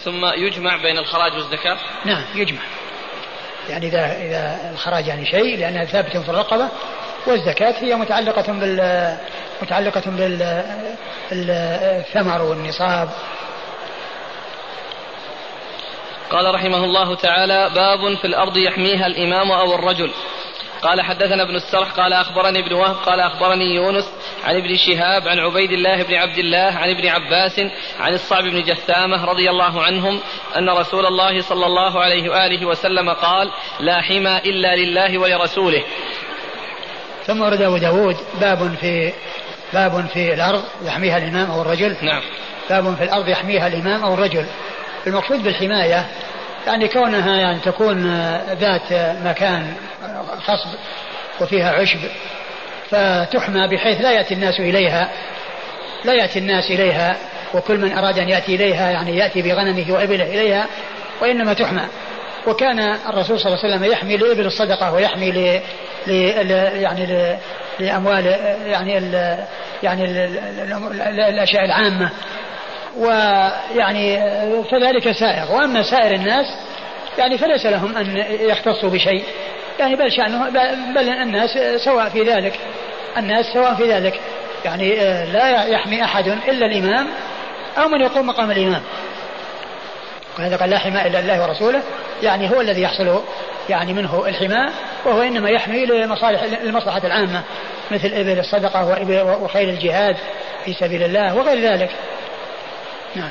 ثم 0.04 0.26
يجمع 0.26 0.76
بين 0.76 0.98
الخراج 0.98 1.34
والزكاة؟ 1.34 1.78
نعم 2.06 2.24
يجمع. 2.36 2.62
يعني 3.70 3.88
اذا 3.88 4.18
إذا 4.18 4.72
الخراج 4.74 5.08
يعني 5.08 5.26
شيء 5.26 5.58
لأنها 5.58 5.86
ثابتة 5.86 6.24
في 6.24 6.30
الرقبة 6.30 6.70
والزكاة 7.28 7.84
هي 7.84 7.96
متعلقة 7.96 8.54
بال 8.54 9.18
متعلقة 9.62 10.04
بالثمر 11.32 12.42
والنصاب. 12.42 13.10
قال 16.32 16.56
رحمه 16.56 16.84
الله 16.84 17.16
تعالى 17.16 17.70
باب 17.76 18.18
في 18.18 18.28
الأرض 18.28 18.58
يحميها 18.58 19.08
الإمام 19.08 19.52
أو 19.52 19.76
الرجل. 19.76 20.12
قال 20.82 21.02
حدثنا 21.02 21.44
ابن 21.44 21.56
السرح 21.56 21.92
قال 21.92 22.14
أخبرني 22.14 22.60
ابن 22.60 22.74
وهب 22.74 22.96
قال 22.96 23.20
أخبرني 23.20 23.76
يونس 23.76 24.12
عن 24.44 24.56
ابن 24.56 24.76
شهاب 24.76 25.28
عن 25.28 25.40
عبيد 25.40 25.72
الله 25.72 26.04
بن 26.04 26.14
عبد 26.14 26.38
الله 26.38 26.78
عن 26.78 26.90
ابن 26.90 27.08
عباس 27.08 27.60
عن 28.00 28.14
الصعب 28.14 28.44
بن 28.44 28.64
جثامة 28.64 29.26
رضي 29.26 29.50
الله 29.50 29.84
عنهم 29.84 30.20
أن 30.58 30.70
رسول 30.70 31.06
الله 31.06 31.42
صلى 31.42 31.66
الله 31.66 32.00
عليه 32.00 32.30
وآله 32.30 32.66
وسلم 32.66 33.10
قال 33.10 33.52
لا 33.80 34.02
حمى 34.02 34.38
إلا 34.38 34.76
لله 34.76 35.18
ولرسوله. 35.18 35.84
ثم 37.28 37.42
ورد 37.42 37.62
أبو 37.62 37.78
داود 37.78 38.18
باب 38.42 38.76
في 38.82 39.14
باب 39.74 40.06
في 40.14 40.34
الأرض 40.34 40.64
يحميها 40.86 41.18
الإمام 41.18 41.52
أو 41.52 41.62
الرجل. 41.62 41.96
نعم. 42.02 42.22
باب 42.70 42.96
في 42.96 43.04
الأرض 43.04 43.28
يحميها 43.28 43.68
الإمام 43.68 44.04
أو 44.04 44.14
الرجل. 44.14 44.46
المقصود 45.08 45.44
بالحماية 45.44 46.06
يعني 46.68 46.88
كونها 46.88 47.38
يعني 47.38 47.60
تكون 47.60 48.22
ذات 48.60 48.94
مكان 49.24 49.74
خصب 50.42 50.70
وفيها 51.42 51.72
عشب 51.72 52.00
فتحمى 52.90 53.68
بحيث 53.68 54.02
لا 54.02 54.12
يأتي 54.12 54.34
الناس 54.34 54.60
إليها 54.60 55.10
لا 56.06 56.14
يأتي 56.14 56.40
الناس 56.40 56.72
إليها 56.72 57.18
وكل 57.54 57.78
من 57.78 57.98
أراد 57.98 58.20
أن 58.20 58.30
يأتي 58.30 58.56
إليها 58.56 58.92
يعني 58.92 59.18
يأتي 59.18 59.42
بغنمه 59.42 59.86
وإبله 59.94 60.26
إليها 60.26 60.68
وإنما 61.22 61.54
تحمى. 61.54 61.84
وكان 62.48 62.80
الرسول 62.80 63.40
صلى 63.40 63.54
الله 63.54 63.64
عليه 63.64 63.76
وسلم 63.76 63.92
يحمي 63.92 64.18
لإبل 64.18 64.46
الصدقة 64.46 64.94
ويحمي 64.94 65.32
ل... 65.32 65.62
يعني. 66.82 67.38
لأموال 67.80 68.26
يعني 68.66 68.98
ال... 68.98 69.38
يعني 69.84 70.06
ال... 70.06 70.40
الأشياء 71.10 71.66
العامة. 71.66 72.10
ويعني 72.98 74.20
فذلك 74.64 75.12
سائغ 75.12 75.56
وأما 75.56 75.84
سائر 75.84 76.16
الناس 76.16 76.46
يعني 77.18 77.38
فليس 77.38 77.66
لهم 77.66 77.98
أن 77.98 78.18
يختصوا 78.40 78.90
بشيء. 78.90 79.24
يعني 79.80 79.96
بل 79.96 80.12
شأنه 80.12 80.50
بل 80.96 81.10
الناس 81.10 81.50
سواء 81.86 82.10
في 82.10 82.22
ذلك 82.22 82.60
الناس 83.18 83.46
سواء 83.54 83.76
في 83.76 83.94
ذلك. 83.94 84.20
يعني 84.66 84.96
لا 85.26 85.66
يحمي 85.66 86.04
أحد 86.04 86.28
إلا 86.28 86.66
الإمام 86.66 87.08
أو 87.78 87.88
من 87.88 88.02
يقوم 88.02 88.28
مقام 88.28 88.52
الإمام. 88.52 88.82
وهذا 90.42 90.58
قال 90.58 90.70
لا 90.70 90.78
حماء 90.78 91.08
إلا 91.08 91.20
الله 91.20 91.42
ورسوله 91.42 91.82
يعني 92.24 92.50
هو 92.50 92.62
الذي 92.62 92.82
يحصل 92.82 93.24
يعني 93.70 93.94
منه 93.94 94.28
الحماء 94.28 94.74
وهو 95.06 95.22
إنما 95.22 95.50
يحمي 95.50 95.86
لمصالح 95.86 96.44
المصلحه 96.44 97.02
العامة 97.04 97.44
مثل 97.92 98.08
إبل 98.08 98.40
الصدقة 98.40 98.86
وخيل 99.44 99.70
الجهاد 99.70 100.18
في 100.66 100.74
سبيل 100.74 101.04
الله 101.04 101.36
وغير 101.36 101.72
ذلك. 101.72 101.90
نعم. 103.16 103.30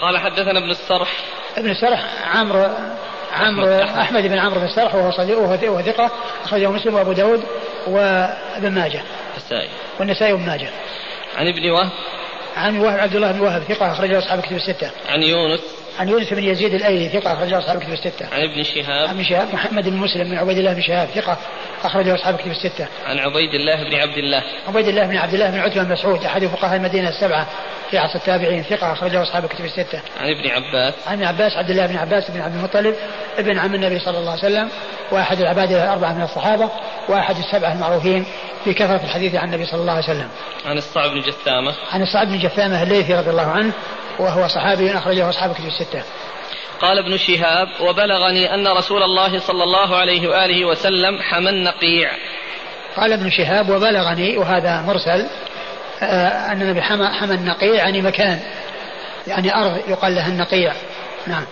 قال 0.00 0.18
حدثنا 0.18 0.58
ابن 0.58 0.70
السرح. 0.70 1.08
ابن 1.56 1.70
السرح 1.70 2.04
عمرو 2.36 2.68
عمرو 3.32 3.82
أحمد 3.82 4.22
بن 4.22 4.38
عمرو 4.38 4.60
بن 4.60 4.66
السرح 4.66 4.94
وهو 4.94 5.10
صديق 5.10 5.38
وهو 5.38 5.82
ثقة 5.82 6.10
أخرجه 6.44 6.70
مسلم 6.70 6.94
وأبو 6.94 7.12
داود 7.12 7.44
وابن 7.86 8.70
ماجه. 8.70 9.00
النسائي. 9.36 9.68
والنسائي 10.00 10.32
وابن 10.32 10.46
ماجه. 10.46 10.68
عن 11.36 11.48
ابن 11.48 11.70
وهب. 11.70 11.90
عن 12.56 12.78
وهب 12.78 12.98
عبد 12.98 13.16
الله 13.16 13.32
بن 13.32 13.40
وهب 13.40 13.62
ثقة 13.62 13.92
أخرجه 13.92 14.18
أصحاب 14.18 14.40
كتب 14.40 14.56
الستة. 14.56 14.90
عن 15.08 15.22
يونس. 15.22 15.60
عن 15.98 16.08
يونس 16.08 16.32
بن 16.32 16.44
يزيد 16.44 16.74
الأيلي 16.74 17.08
ثقة 17.08 17.32
أخرجه 17.32 17.58
أصحاب 17.58 17.80
كتب 17.80 17.92
الستة. 17.92 18.26
عن 18.32 18.40
ابن 18.40 18.62
شهاب. 18.62 19.08
عن 19.08 19.24
شهاب 19.24 19.54
محمد 19.54 19.88
بن 19.88 19.96
مسلم 19.96 20.30
بن 20.30 20.36
عبيد 20.38 20.58
الله 20.58 20.72
بن 20.72 20.82
شهاب 20.82 21.08
ثقة 21.08 21.38
أخرجه 21.84 22.14
أصحاب 22.14 22.36
كتب 22.36 22.50
الستة. 22.50 22.86
عن 23.06 23.18
عبيد 23.18 23.54
الله 23.54 23.84
بن 23.84 23.94
عبد 23.94 24.18
الله. 24.18 24.42
عبيد 24.68 24.88
الله 24.88 25.06
بن 25.06 25.16
عبد 25.16 25.34
الله 25.34 25.50
بن 25.50 25.58
عتبة 25.58 25.82
بن 25.82 25.92
مسعود 25.92 26.24
أحد 26.24 26.46
فقهاء 26.46 26.76
المدينة 26.76 27.08
السبعة. 27.08 27.46
في 27.90 27.98
عصر 27.98 28.14
التابعين 28.14 28.62
ثقة 28.62 28.92
أخرجه 28.92 29.22
أصحاب 29.22 29.44
الكتب 29.44 29.64
الستة. 29.64 30.00
عن 30.20 30.30
ابن 30.30 30.50
عباس. 30.50 30.94
عن 31.06 31.14
ابن 31.14 31.24
عباس 31.24 31.52
عبد 31.52 31.70
الله 31.70 31.86
بن 31.86 31.96
عباس 31.96 32.30
بن 32.30 32.40
عبد 32.40 32.54
المطلب 32.54 32.94
ابن 33.38 33.58
عم 33.58 33.74
النبي 33.74 33.98
صلى 33.98 34.18
الله 34.18 34.30
عليه 34.30 34.40
وسلم 34.40 34.68
وأحد 35.12 35.40
العبادة 35.40 35.84
الأربعة 35.84 36.12
من 36.12 36.22
الصحابة 36.22 36.70
وأحد 37.08 37.36
السبعة 37.36 37.72
المعروفين 37.72 38.26
في 38.64 38.74
كثرة 38.74 39.00
الحديث 39.04 39.34
عن 39.34 39.48
النبي 39.48 39.66
صلى 39.66 39.80
الله 39.80 39.92
عليه 39.92 40.04
وسلم. 40.04 40.28
عن 40.66 40.78
الصعب 40.78 41.10
بن 41.10 41.20
جثامة. 41.20 41.74
عن 41.92 42.02
الصعب 42.02 42.26
بن 42.26 42.38
جثامة 42.38 42.82
الليثي 42.82 43.14
رضي 43.14 43.30
الله 43.30 43.50
عنه 43.50 43.72
وهو 44.18 44.48
صحابي 44.48 44.98
أخرجه 44.98 45.28
أصحاب 45.28 45.50
الكتب 45.50 45.66
الستة. 45.66 46.02
قال 46.80 46.98
ابن 46.98 47.16
شهاب 47.16 47.68
وبلغني 47.80 48.54
أن 48.54 48.68
رسول 48.68 49.02
الله 49.02 49.38
صلى 49.38 49.64
الله 49.64 49.96
عليه 49.96 50.28
وآله 50.28 50.64
وسلم 50.64 51.22
حمى 51.22 51.50
النقيع 51.50 52.10
قال 52.96 53.12
ابن 53.12 53.30
شهاب 53.30 53.70
وبلغني 53.70 54.38
وهذا 54.38 54.80
مرسل 54.80 55.26
أن 56.02 56.62
النبي 56.62 56.82
حمى, 56.82 57.06
حمى 57.06 57.34
النقيع 57.34 57.74
يعني 57.74 58.02
مكان. 58.02 58.40
يعني 59.26 59.54
أرض 59.54 59.88
يقال 59.88 60.14
لها 60.14 60.28
النقيع. 60.28 60.72
نعم. 61.26 61.44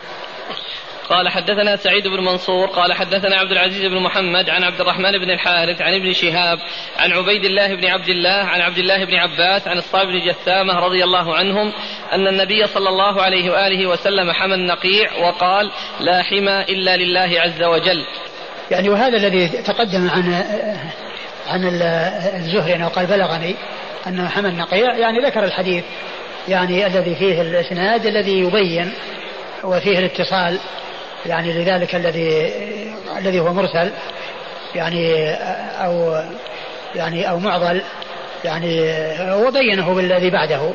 قال 1.08 1.28
حدثنا 1.28 1.76
سعيد 1.76 2.08
بن 2.08 2.24
منصور 2.24 2.66
قال 2.66 2.92
حدثنا 2.92 3.36
عبد 3.36 3.52
العزيز 3.52 3.84
بن 3.86 4.02
محمد 4.02 4.50
عن 4.50 4.64
عبد 4.64 4.80
الرحمن 4.80 5.18
بن 5.18 5.30
الحارث 5.30 5.82
عن 5.82 5.94
ابن 5.94 6.12
شهاب 6.12 6.58
عن 6.98 7.12
عبيد 7.12 7.44
الله 7.44 7.74
بن 7.74 7.84
عبد 7.84 8.08
الله 8.08 8.30
عن 8.30 8.60
عبد 8.60 8.78
الله 8.78 9.04
بن 9.04 9.14
عباس 9.14 9.68
عن 9.68 9.78
الصائب 9.78 10.08
بن 10.08 10.20
جثامة 10.20 10.74
رضي 10.74 11.04
الله 11.04 11.36
عنهم 11.36 11.72
أن 12.12 12.26
النبي 12.26 12.66
صلى 12.66 12.88
الله 12.88 13.22
عليه 13.22 13.50
وآله 13.50 13.86
وسلم 13.86 14.32
حمى 14.32 14.54
النقيع 14.54 15.12
وقال 15.12 15.70
لا 16.00 16.22
حمى 16.22 16.62
إلا 16.62 16.96
لله 16.96 17.40
عز 17.40 17.62
وجل 17.62 18.04
يعني 18.70 18.88
وهذا 18.88 19.16
الذي 19.16 19.48
تقدم 19.48 20.10
عن 20.10 20.44
عن 21.48 21.64
الزهري 22.36 22.74
انه 22.74 22.88
قال 22.88 23.06
بلغني 23.06 23.56
أنه 24.08 24.28
حمى 24.28 24.48
النقيع 24.48 24.96
يعني 24.96 25.18
ذكر 25.18 25.44
الحديث 25.44 25.84
يعني 26.48 26.86
الذي 26.86 27.14
فيه 27.14 27.40
الإسناد 27.40 28.06
الذي 28.06 28.38
يبين 28.38 28.92
وفيه 29.64 29.98
الاتصال 29.98 30.58
يعني 31.26 31.52
لذلك 31.52 31.94
الذي 31.94 32.52
الذي 33.18 33.40
هو 33.40 33.52
مرسل 33.52 33.90
يعني 34.74 35.34
أو 35.84 36.22
يعني 36.94 37.30
أو 37.30 37.38
معضل 37.38 37.82
يعني 38.44 38.80
وبينه 39.32 39.94
بالذي 39.94 40.30
بعده 40.30 40.72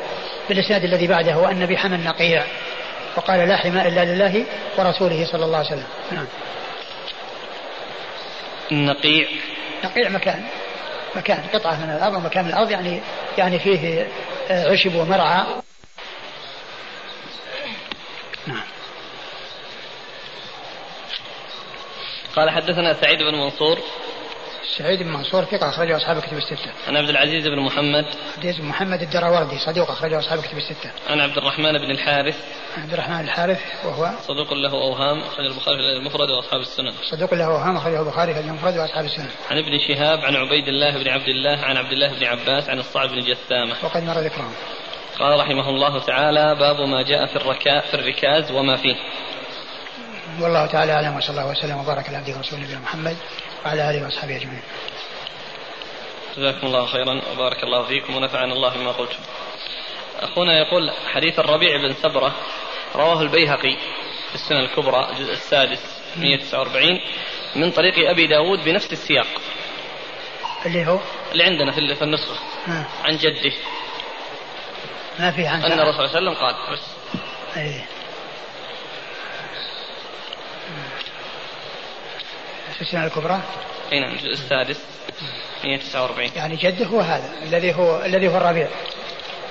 بالإسناد 0.48 0.84
الذي 0.84 1.06
بعده 1.06 1.50
أن 1.50 1.56
النبي 1.56 1.76
حمى 1.76 1.96
النقيع 1.96 2.44
وقال 3.16 3.48
لا 3.48 3.56
حماء 3.56 3.88
إلا 3.88 4.04
لله 4.04 4.44
ورسوله 4.78 5.26
صلى 5.32 5.44
الله 5.44 5.58
عليه 5.58 5.66
وسلم. 5.66 5.86
نعم. 6.12 6.26
النقيع 8.72 9.28
نقيع 9.84 10.08
مكان. 10.08 10.42
مكان 11.16 11.42
قطعة 11.52 11.84
من 11.84 11.90
الأرض 11.90 12.14
ومكان 12.14 12.44
من 12.44 12.50
الأرض 12.50 12.70
يعني 12.70 13.00
يعني 13.38 13.58
فيه 13.58 14.08
عشب 14.50 14.94
ومرعى. 14.94 15.44
نعم. 18.46 18.64
قال 22.36 22.50
حدثنا 22.50 22.92
سعيد 22.92 23.18
بن 23.18 23.34
منصور 23.34 23.78
سعيد 24.78 25.02
بن 25.02 25.08
منصور 25.08 25.44
ثقة 25.44 25.68
أخرجه 25.68 25.96
أصحاب 25.96 26.16
الكتب 26.16 26.36
الستة. 26.36 26.72
عن 26.88 26.96
عبد 26.96 27.08
العزيز 27.08 27.46
بن 27.46 27.60
محمد. 27.60 28.04
عبد 28.36 28.60
بن 28.60 28.64
محمد 28.64 29.02
الدراوردي 29.02 29.58
صدوق 29.58 29.90
أخرجه 29.90 30.18
أصحاب 30.18 30.38
الكتب 30.38 30.56
الستة. 30.56 30.90
عن 31.08 31.20
عبد 31.20 31.38
الرحمن 31.38 31.72
بن 31.72 31.90
الحارث. 31.90 32.36
عبد 32.76 32.92
الرحمن 32.92 33.20
الحارث 33.20 33.60
وهو 33.84 34.10
صدوق 34.28 34.52
له 34.52 34.70
أوهام 34.70 35.20
أخرج 35.20 35.46
البخاري 35.46 35.76
في 35.76 35.98
المفرد 35.98 36.30
وأصحاب 36.30 36.60
السنن. 36.60 36.92
صدوق 37.10 37.34
له 37.34 37.44
أوهام 37.44 37.76
أخرجه 37.76 38.00
البخاري 38.00 38.34
في 38.34 38.40
المفرد 38.40 38.76
وأصحاب 38.76 39.04
السنن. 39.04 39.30
عن 39.50 39.58
ابن 39.58 39.78
شهاب 39.88 40.24
عن 40.24 40.36
عبيد 40.36 40.68
الله 40.68 40.98
بن 41.02 41.08
عبد 41.08 41.28
الله 41.28 41.58
عن 41.64 41.76
عبد 41.76 41.92
الله 41.92 42.12
بن 42.18 42.24
عباس 42.24 42.68
عن 42.68 42.78
الصعب 42.78 43.08
بن 43.08 43.20
جثامة. 43.20 43.74
وقد 43.82 44.02
مر 44.02 44.18
ذكرهم. 44.18 44.52
قال 45.18 45.40
رحمه 45.40 45.68
الله 45.68 46.00
تعالى 46.00 46.54
باب 46.54 46.80
ما 46.80 47.02
جاء 47.02 47.26
في 47.26 47.36
الركاء 47.36 47.86
في 47.86 47.94
الركاز 47.94 48.52
وما 48.52 48.76
فيه 48.76 48.96
والله 50.40 50.66
تعالى 50.66 50.92
أعلم 50.92 51.16
وصلى 51.16 51.30
الله 51.30 51.50
وسلم 51.50 51.76
وبارك 51.76 52.08
على 52.08 52.16
عبده 52.16 52.36
ورسوله 52.36 52.62
نبينا 52.62 52.80
محمد 52.80 53.16
وعلى 53.64 53.90
آله 53.90 54.04
وأصحابه 54.04 54.36
أجمعين. 54.36 54.62
جزاكم 56.36 56.66
الله 56.66 56.86
خيرا 56.86 57.22
وبارك 57.32 57.64
الله 57.64 57.86
فيكم 57.86 58.16
ونفعنا 58.16 58.52
الله 58.52 58.74
بما 58.76 58.92
قلتم. 58.92 59.18
أخونا 60.20 60.58
يقول 60.58 60.90
حديث 61.12 61.38
الربيع 61.38 61.76
بن 61.76 61.92
سبرة 61.92 62.34
رواه 62.94 63.22
البيهقي 63.22 63.76
في 64.28 64.34
السنة 64.34 64.60
الكبرى 64.60 65.10
الجزء 65.10 65.32
السادس 65.32 66.02
149 66.16 67.00
من 67.56 67.70
طريق 67.70 68.10
أبي 68.10 68.26
داود 68.26 68.64
بنفس 68.64 68.92
السياق. 68.92 69.26
اللي 70.66 70.86
هو 70.86 70.98
اللي 71.32 71.44
عندنا 71.44 71.72
في 71.72 72.02
النسخة 72.02 72.38
عن 73.04 73.16
جده. 73.16 73.52
ما 75.18 75.30
في 75.30 75.46
عن 75.46 75.62
أن 75.62 75.80
الرسول 75.80 76.08
صلى 76.08 76.18
الله 76.18 76.30
عليه 76.30 76.30
وسلم 76.30 76.34
قال 76.34 76.72
بس. 76.72 76.82
إيه 77.56 77.86
في 82.74 82.82
السنة 82.82 83.04
الكبرى؟ 83.04 83.40
إي 83.92 84.00
نعم 84.00 84.12
الجزء 84.12 84.32
السادس 84.32 84.80
149 85.64 86.30
يعني 86.36 86.56
جده 86.56 86.86
هو 86.86 87.00
هذا 87.00 87.30
الذي 87.42 87.74
هو 87.74 88.04
الذي 88.04 88.28
هو 88.28 88.36
الربيع. 88.36 88.68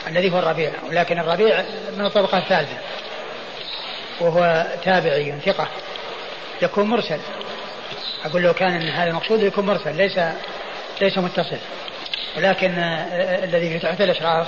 الذي 0.08 0.32
هو 0.32 0.40
الربيع. 0.40 0.72
ولكن 0.90 1.20
الربيع 1.20 1.64
من 1.98 2.06
الطبقة 2.06 2.38
الثالثة. 2.38 2.78
وهو 4.20 4.68
تابعي 4.84 5.40
ثقة. 5.46 5.68
يكون 6.62 6.88
مرسل. 6.88 7.20
أقول 8.26 8.42
لو 8.42 8.54
كان 8.54 8.90
هذا 8.90 9.10
المقصود 9.10 9.44
يكون 9.44 9.66
مرسل 9.66 9.96
ليس 9.96 10.20
ليس 11.02 11.18
متصل. 11.18 11.58
ولكن 12.38 12.80
آه، 12.80 13.44
الذي 13.44 13.70
في 13.70 13.80
تحت 13.80 14.02
الإشراف 14.02 14.48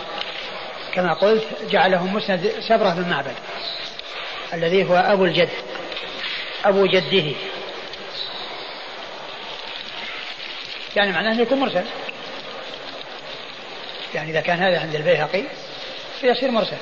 كما 0.94 1.14
قلت 1.14 1.44
جعله 1.70 2.04
مسند 2.04 2.52
سبرة 2.70 2.90
بن 2.90 3.10
معبد 3.10 3.36
الذي 4.54 4.84
هو 4.90 4.96
أبو 4.96 5.26
الجد 5.26 5.50
أبو 6.66 6.86
جده. 6.86 7.36
يعني 10.96 11.12
معناه 11.12 11.32
أنه 11.32 11.42
يكون 11.42 11.60
مرسل. 11.60 11.84
يعني 14.16 14.32
إذا 14.32 14.42
كان 14.42 14.60
هذا 14.60 14.80
عند 14.80 14.96
البيهقي 14.96 15.44
فيصير 16.22 16.52
مرسل. 16.52 16.78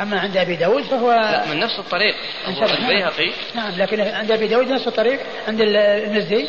أما 0.00 0.20
عند 0.20 0.36
أبي 0.36 0.56
داود 0.56 0.82
فهو 0.82 1.12
لا 1.12 1.46
من 1.46 1.60
نفس 1.60 1.78
الطريق. 1.78 2.14
البيهقي. 2.48 3.30
نعم 3.54 3.70
لكن 3.76 4.00
عند 4.00 4.32
أبي 4.32 4.46
داود 4.46 4.68
نفس 4.68 4.86
الطريق. 4.86 5.20
عند 5.48 5.60
المزي 5.60 6.48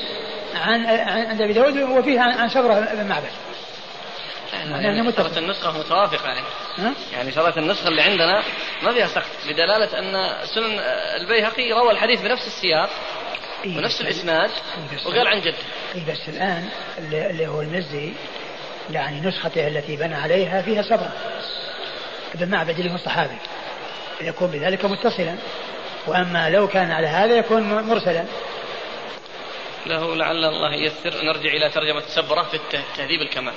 عن 0.56 0.86
عند 1.08 1.42
أبي 1.42 1.54
داود 1.54 1.78
وفيه 1.78 2.20
عن 2.20 2.50
سبرة 2.50 2.80
بن 2.80 3.08
معبد. 3.08 3.32
يعني 4.54 5.12
ترى 5.12 5.38
النسخة 5.38 5.80
متوافقة 5.80 6.28
يعني. 6.28 6.42
ها؟ 6.78 6.94
يعني 7.14 7.32
ترى 7.32 7.54
النسخة 7.58 7.88
اللي 7.88 8.02
عندنا 8.02 8.44
ما 8.84 8.94
فيها 8.94 9.08
سقط 9.08 9.26
بدلالة 9.48 10.00
أن 10.00 10.36
سنن 10.46 10.80
البيهقي 11.22 11.72
روى 11.72 11.92
الحديث 11.92 12.22
بنفس 12.22 12.48
السياق. 12.48 12.90
إيه. 13.68 13.78
ونفس 13.78 14.02
الإسناد 14.02 14.50
إيه. 14.50 15.08
وقال 15.08 15.28
عن 15.28 15.42
جد. 15.42 15.56
إيه 15.96 16.06
بس 16.12 16.30
الآن 16.30 16.70
اللي 17.00 17.48
هو 17.48 17.62
المزي 17.62 18.14
يعني 18.92 19.22
نسخته 19.22 19.68
التي 19.68 19.96
بنى 19.96 20.16
عليها 20.16 20.62
فيها 20.62 20.82
سبعة 20.82 21.12
ابن 22.36 22.50
معبد 22.50 22.80
اللي 22.80 22.92
هو 22.92 22.96
الصحابي. 22.96 23.38
يكون 24.22 24.48
بذلك 24.48 24.86
متصلا. 24.86 25.36
وأما 26.08 26.50
لو 26.50 26.68
كان 26.68 26.92
على 26.92 27.08
هذا 27.08 27.38
يكون 27.38 27.64
مرسلا. 27.64 28.26
له 29.86 30.16
لعل 30.16 30.46
الله 30.46 30.74
ييسر. 30.74 31.24
نرجع 31.24 31.50
إلى 31.50 31.70
ترجمة 31.70 32.04
سبرة 32.08 32.44
في 32.44 32.60
تهذيب 32.98 33.22
الكمال. 33.22 33.54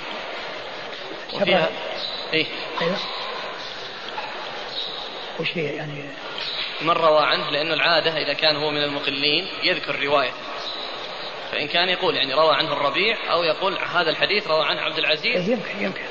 وفيها 1.33 1.69
إيه؟ 2.33 2.45
أيوه. 2.81 2.97
وش 5.39 5.49
فيها 5.49 5.71
يعني؟ 5.71 6.03
من 6.83 6.89
روى 6.91 7.25
عنه 7.25 7.49
لأنه 7.49 7.73
العادة 7.73 8.17
إذا 8.17 8.33
كان 8.33 8.55
هو 8.55 8.71
من 8.71 8.83
المقلين 8.83 9.47
يذكر 9.63 10.03
رواية. 10.03 10.31
فإن 11.51 11.67
كان 11.67 11.89
يقول 11.89 12.15
يعني 12.15 12.33
روى 12.33 12.55
عنه 12.55 12.73
الربيع 12.73 13.17
أو 13.31 13.43
يقول 13.43 13.77
هذا 13.93 14.09
الحديث 14.09 14.47
روى 14.47 14.65
عنه 14.65 14.81
عبد 14.81 14.97
العزيز. 14.97 15.49
يمكن 15.49 15.83
يمكن. 15.83 16.03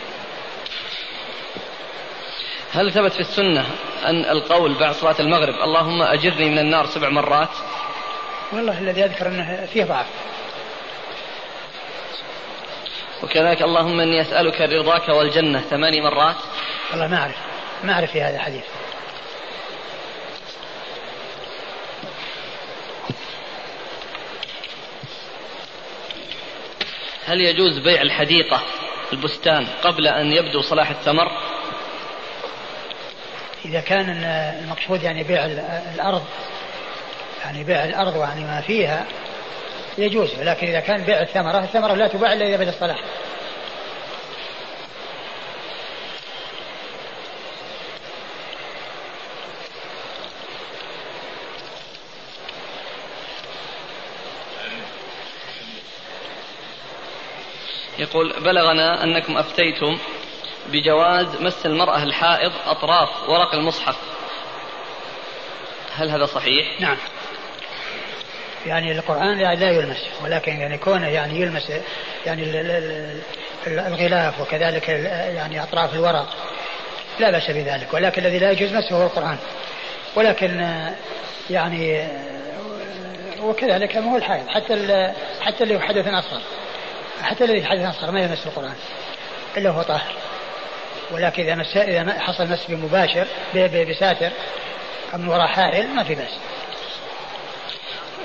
هل 2.73 2.93
ثبت 2.93 3.13
في 3.13 3.21
السنة 3.21 3.67
أن 4.05 4.25
القول 4.25 4.75
بعد 4.75 4.95
صلاة 4.95 5.21
المغرب 5.21 5.55
اللهم 5.55 6.03
أجرني 6.03 6.51
من 6.51 6.59
النار 6.59 6.87
سبع 6.87 7.09
مرات؟ 7.09 7.49
والله 8.53 8.79
الذي 8.79 9.05
أذكر 9.05 9.27
أنه 9.27 9.69
فيه 9.73 9.85
ضعف. 9.85 10.07
وكذلك 13.23 13.63
اللهم 13.63 14.01
إني 14.01 14.21
أسألك 14.21 14.61
رضاك 14.61 15.09
والجنة 15.09 15.61
ثماني 15.61 16.01
مرات؟ 16.01 16.37
والله 16.91 17.07
ما 17.07 17.17
أعرف 17.17 17.37
ما 17.85 17.93
أعرف 17.93 18.13
في 18.13 18.23
هذا 18.23 18.37
الحديث. 18.37 18.65
هل 27.31 27.41
يجوز 27.41 27.79
بيع 27.79 28.03
الحديقة 28.03 28.63
البستان 29.13 29.67
قبل 29.83 30.07
أن 30.07 30.33
يبدو 30.33 30.61
صلاح 30.61 30.91
الثمر 30.91 31.31
إذا 33.65 33.81
كان 33.81 34.11
المقصود 34.65 35.03
يعني 35.03 35.23
بيع 35.23 35.47
الأرض 35.95 36.25
يعني 37.45 37.65
بيع 37.65 37.85
الأرض 37.85 38.17
يعني 38.17 38.45
ما 38.45 38.61
فيها 38.61 39.05
يجوز 39.99 40.31
لكن 40.41 40.67
إذا 40.67 40.81
كان 40.81 41.03
بيع 41.03 41.21
الثمرة 41.21 41.59
الثمرة 41.59 41.95
لا 41.95 42.09
تباع 42.09 42.33
إلا 42.33 42.47
إذا 42.47 42.57
بدا 42.57 42.69
الصلاح. 42.71 42.99
يقول 58.01 58.33
بلغنا 58.41 59.05
أنكم 59.05 59.37
أفتيتم 59.37 59.99
بجواز 60.67 61.27
مس 61.41 61.67
المرأة 61.67 62.03
الحائض 62.03 62.53
أطراف 62.67 63.29
ورق 63.29 63.55
المصحف. 63.55 63.97
هل 65.97 66.11
هذا 66.11 66.27
صحيح؟ 66.27 66.81
نعم. 66.81 66.97
يعني 68.67 68.93
القرآن 68.93 69.39
لا 69.39 69.71
يلمس 69.71 70.07
ولكن 70.25 70.53
يعني 70.53 70.79
كونه 70.79 71.09
يعني 71.09 71.41
يلمس 71.41 71.73
يعني 72.27 72.43
الغلاف 73.67 74.41
وكذلك 74.41 74.89
يعني 74.89 75.63
أطراف 75.63 75.95
الورق 75.95 76.37
لا 77.19 77.31
بأس 77.31 77.51
بذلك 77.51 77.95
ولكن 77.95 78.23
الذي 78.25 78.39
لا 78.39 78.51
يجوز 78.51 78.73
مسه 78.73 78.97
هو 78.97 79.03
القرآن. 79.03 79.39
ولكن 80.17 80.71
يعني 81.51 82.09
وكذلك 83.43 83.97
ما 83.97 84.13
هو 84.13 84.17
الحائض 84.17 84.49
حتى 84.49 85.13
حتى 85.41 85.65
اللي 85.65 85.81
حدث 85.81 86.07
أصغر 86.07 86.41
حتى 87.23 87.45
الذي 87.45 87.65
حدث 87.65 87.97
أصغر 87.97 88.11
ما 88.11 88.21
يمس 88.21 88.47
القرآن. 88.47 88.75
إلا 89.57 89.71
هو 89.71 89.83
طاهر. 89.83 90.15
ولكن 91.11 91.43
إذا 91.43 91.55
مس 91.55 91.77
إذا 91.77 92.21
حصل 92.21 92.49
مس 92.49 92.67
بمباشر 92.69 93.27
بساتر 93.91 94.31
أو 95.13 95.19
من 95.19 95.29
وراء 95.29 95.47
حائل 95.47 95.89
ما 95.89 96.05
في 96.05 96.15
بأس. 96.15 96.39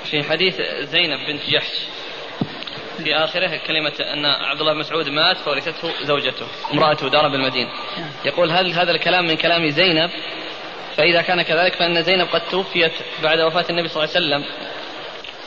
في 0.04 0.22
حديث 0.22 0.60
زينب 0.80 1.18
بنت 1.28 1.50
جحش. 1.50 1.86
في 3.04 3.14
آخره 3.14 3.60
كلمة 3.66 3.92
أن 4.00 4.26
عبد 4.26 4.60
الله 4.60 4.72
بن 4.72 4.78
مسعود 4.78 5.08
مات 5.08 5.36
فورثته 5.36 5.90
زوجته 6.02 6.46
امرأته 6.72 7.08
دار 7.08 7.28
بالمدينة. 7.28 7.70
يقول 8.24 8.50
هل 8.50 8.72
هذا 8.72 8.90
الكلام 8.90 9.24
من 9.24 9.36
كلام 9.36 9.70
زينب؟ 9.70 10.10
فإذا 10.96 11.22
كان 11.22 11.42
كذلك 11.42 11.74
فإن 11.74 12.02
زينب 12.02 12.28
قد 12.28 12.42
توفيت 12.50 12.92
بعد 13.22 13.40
وفاة 13.40 13.64
النبي 13.70 13.88
صلى 13.88 14.04
الله 14.04 14.16
عليه 14.16 14.26
وسلم. 14.26 14.44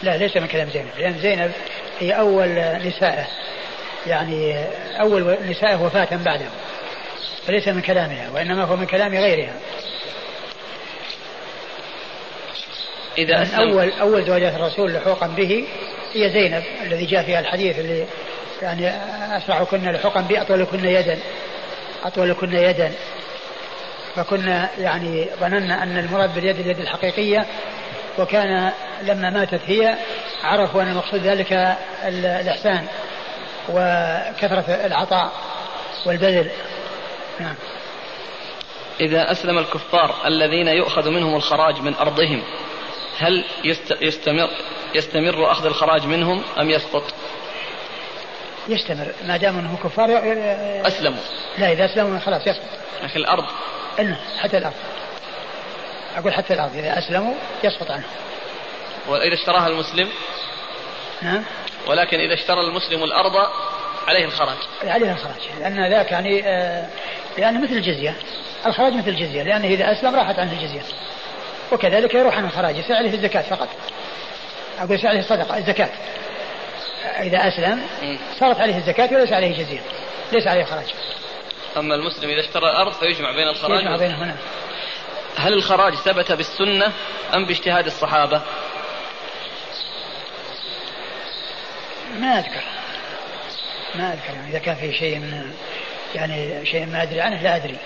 لا 0.04 0.18
ليس 0.18 0.38
من 0.38 0.48
كلام 0.48 0.70
زينب. 0.70 0.92
لأن 0.98 1.18
زينب 1.20 1.52
هي 2.00 2.12
أول 2.12 2.50
نسائه 2.88 3.28
يعني 4.08 4.66
أول 5.00 5.38
نسائه 5.50 5.84
وفاة 5.84 6.08
بعده 6.12 6.46
فليس 7.48 7.68
من 7.68 7.82
كلامها 7.82 8.30
وإنما 8.34 8.64
هو 8.64 8.76
من 8.76 8.86
كلام 8.86 9.16
غيرها. 9.16 9.54
إذا 13.18 13.44
أسلم 13.44 13.60
أول 13.60 13.92
أول 13.92 14.26
زوجات 14.26 14.54
الرسول 14.54 14.94
لحوقا 14.94 15.28
به 15.28 15.68
هي 16.14 16.30
زينب 16.30 16.64
الذي 16.84 17.06
جاء 17.06 17.24
فيها 17.24 17.40
الحديث 17.40 17.80
اللي 17.80 18.06
يعني 18.62 18.92
أسرعكن 19.38 19.92
لحوقا 19.92 20.22
بي 20.22 20.42
أطولكن 20.42 20.86
يدا 20.86 21.20
أطولكن 22.04 22.54
يدا. 22.54 22.92
فكنا 24.16 24.70
يعني 24.80 25.28
ظننا 25.40 25.84
أن 25.84 25.98
المراد 25.98 26.36
باليد 26.36 26.60
اليد 26.60 26.80
الحقيقية 26.80 27.46
وكان 28.20 28.72
لما 29.04 29.30
ماتت 29.30 29.62
هي 29.66 29.96
عرفوا 30.44 30.82
أن 30.82 30.88
المقصود 30.88 31.20
ذلك 31.20 31.78
الإحسان 32.04 32.88
وكثرة 33.70 34.86
العطاء 34.86 35.32
والبذل. 36.06 36.52
نعم. 37.40 37.56
إذا 39.00 39.32
أسلم 39.32 39.58
الكفار 39.58 40.16
الذين 40.26 40.68
يؤخذ 40.68 41.10
منهم 41.10 41.36
الخراج 41.36 41.82
من 41.82 41.96
أرضهم 41.96 42.44
هل 43.18 43.46
يستمر 44.02 44.50
يستمر 44.96 45.52
أخذ 45.52 45.66
الخراج 45.66 46.06
منهم 46.06 46.44
أم 46.60 46.70
يسقط؟ 46.70 47.04
يستمر. 48.68 49.14
ما 49.28 49.38
دام 49.38 49.60
أنهم 49.60 49.76
كفار 49.76 50.10
أسلموا. 50.88 51.22
لا 51.58 51.72
إذا 51.72 51.86
أسلموا 51.86 52.20
خلاص 52.20 52.48
يسقط. 52.48 52.70
لكن 53.04 53.20
الأرض؟ 53.20 53.46
حتى 54.40 54.58
الأرض. 54.58 54.76
أقول 56.18 56.34
حتى 56.34 56.54
الأرض. 56.54 56.76
إذا 56.76 56.98
أسلموا 56.98 57.34
يسقط 57.64 57.92
عنهم. 57.92 58.10
وإذا 59.10 59.34
اشتراها 59.34 59.68
المسلم. 59.68 60.10
نعم 61.22 61.44
ولكن 61.88 62.20
إذا 62.20 62.34
اشترى 62.34 62.62
المسلم 62.62 63.04
الأرض 63.04 63.34
عليه 64.08 64.26
الخراج. 64.26 64.58
عليه 64.84 65.12
الخراج. 65.12 65.50
لأن 65.60 65.90
ذاك 65.90 66.12
يعني 66.12 66.48
آه 66.48 66.88
لأنه 67.38 67.64
مثل 67.64 67.74
الجزية. 67.74 68.16
الخراج 68.66 68.94
مثل 68.94 69.10
الجزية. 69.10 69.44
لأنه 69.44 69.68
إذا 69.68 69.92
أسلم 69.92 70.16
راحت 70.16 70.40
عنه 70.40 70.52
الجزية. 70.52 70.82
وكذلك 71.72 72.14
يروح 72.14 72.38
عن 72.38 72.46
الخراج. 72.46 72.78
يصير 72.78 72.96
عليه 72.96 73.14
الزكاة 73.14 73.42
فقط. 73.42 73.68
أقول 74.80 74.92
يصير 74.92 75.10
عليه 75.10 75.20
الصدقة 75.20 75.58
الزكاة. 75.58 75.90
إذا 77.20 77.48
أسلم 77.48 77.82
صارت 78.40 78.60
عليه 78.60 78.78
الزكاة 78.78 79.14
وليس 79.14 79.34
عليه 79.34 79.64
جزية. 79.64 79.80
ليس 80.32 80.48
عليه 80.48 80.64
خراج. 80.64 80.94
أما 81.78 81.96
المسلم 81.96 82.30
إذا 82.30 82.40
اشترى 82.40 82.70
الأرض 82.70 82.94
فيجمع 82.94 83.32
بين 83.32 83.48
الخراج 83.48 83.82
يجمع 83.82 83.96
بينهما. 83.96 84.36
هل 85.38 85.54
الخراج 85.54 85.96
ثبت 85.96 86.32
بالسنة 86.32 86.94
أم 87.36 87.46
باجتهاد 87.46 87.86
الصحابة؟ 87.86 88.42
ما 92.18 92.40
أذكر. 92.40 92.64
ما 93.96 94.14
أذكر 94.14 94.34
يعني 94.34 94.50
إذا 94.50 94.60
كان 94.60 94.76
في 94.76 94.94
شيء 94.94 95.20
من 95.20 95.54
يعني 96.16 96.66
شيء 96.66 96.86
ما 96.86 97.04
أدري 97.04 97.22
عنه 97.22 97.42
لا 97.42 97.56
أدري. 97.56 97.78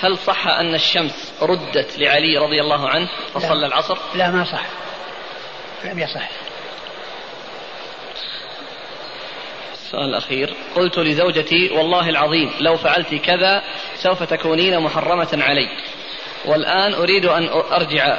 هل 0.00 0.18
صح 0.18 0.46
أن 0.46 0.74
الشمس 0.74 1.32
ردت 1.42 1.98
لعلي 1.98 2.38
رضي 2.38 2.60
الله 2.60 2.88
عنه 2.88 3.08
فصلى 3.34 3.66
العصر؟ 3.66 3.98
لا 4.14 4.30
ما 4.30 4.44
صح. 4.44 4.62
لم 5.84 5.98
يصح. 5.98 6.28
السؤال 9.72 10.04
الأخير. 10.04 10.54
قلت 10.76 10.98
لزوجتي 10.98 11.70
والله 11.70 12.08
العظيم 12.08 12.50
لو 12.60 12.76
فعلت 12.76 13.14
كذا 13.14 13.62
سوف 13.96 14.22
تكونين 14.22 14.80
محرمة 14.80 15.28
علي. 15.32 15.68
والآن 16.44 16.94
أريد 16.94 17.24
أن 17.24 17.48
أرجع 17.48 18.18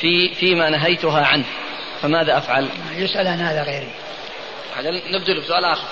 في 0.00 0.34
فيما 0.34 0.70
نهيتها 0.70 1.26
عنه. 1.26 1.44
فماذا 2.02 2.38
أفعل؟ 2.38 2.68
يسأل 2.96 3.26
عن 3.26 3.40
هذا 3.40 3.62
غيري. 3.62 3.92
نبدل 5.12 5.40
بسؤال 5.40 5.64
آخر. 5.64 5.86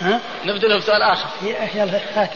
ها؟ 0.00 0.20
نبدل 0.44 0.78
بسؤال 0.78 1.02
آخر. 1.02 1.28
يلا 1.74 2.00
هات. 2.14 2.30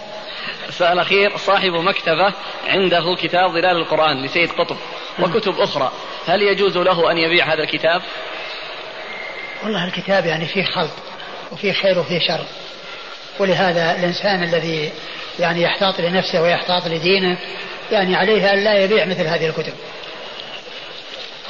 السؤال 0.69 0.93
الأخير 0.93 1.37
صاحب 1.37 1.71
مكتبة 1.71 2.33
عنده 2.69 3.17
كتاب 3.23 3.51
ظلال 3.51 3.77
القرآن 3.77 4.25
لسيد 4.25 4.51
قطب 4.51 4.77
وكتب 5.19 5.61
أخرى. 5.61 5.93
هل 6.27 6.43
يجوز 6.43 6.79
له 6.79 7.11
أن 7.11 7.19
يبيع 7.19 7.53
هذا 7.55 7.63
الكتاب؟ 7.63 8.03
والله 9.63 9.85
الكتاب 9.85 10.27
يعني 10.27 10.47
فيه 10.47 10.65
خلط 10.65 10.91
وفيه 11.53 11.73
خير 11.73 11.99
وفيه 11.99 12.19
شر. 12.19 12.45
ولهذا 13.39 13.97
الإنسان 13.97 14.43
الذي 14.43 14.93
يعني 15.39 15.63
يحتاط 15.63 16.01
لنفسه 16.01 16.43
ويحتاط 16.43 16.87
لدينه 16.87 17.39
يعني 17.93 18.17
عليه 18.17 18.53
أن 18.53 18.65
لا 18.65 18.85
يبيع 18.85 19.05
مثل 19.05 19.27
هذه 19.27 19.47
الكتب. 19.47 19.73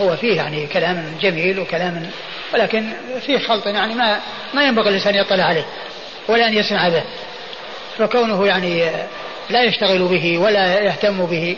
هو 0.01 0.17
فيه 0.17 0.37
يعني 0.37 0.67
كلام 0.67 1.05
جميل 1.21 1.61
وكلام 1.61 2.11
ولكن 2.55 2.93
فيه 3.27 3.39
خلط 3.39 3.67
يعني 3.67 3.95
ما 3.95 4.21
ما 4.55 4.65
ينبغي 4.65 4.89
الإنسان 4.89 5.15
يطلع 5.15 5.45
عليه 5.45 5.65
ولا 6.29 6.49
أن 6.49 6.55
يسمع 6.55 6.89
به. 6.89 7.03
فكونه 7.99 8.47
يعني 8.47 8.91
لا 9.51 9.63
يشتغل 9.63 10.09
به 10.09 10.39
ولا 10.39 10.81
يهتم 10.81 11.27
به 11.27 11.57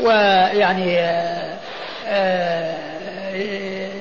ويعني 0.00 0.98
آه، 2.08 2.80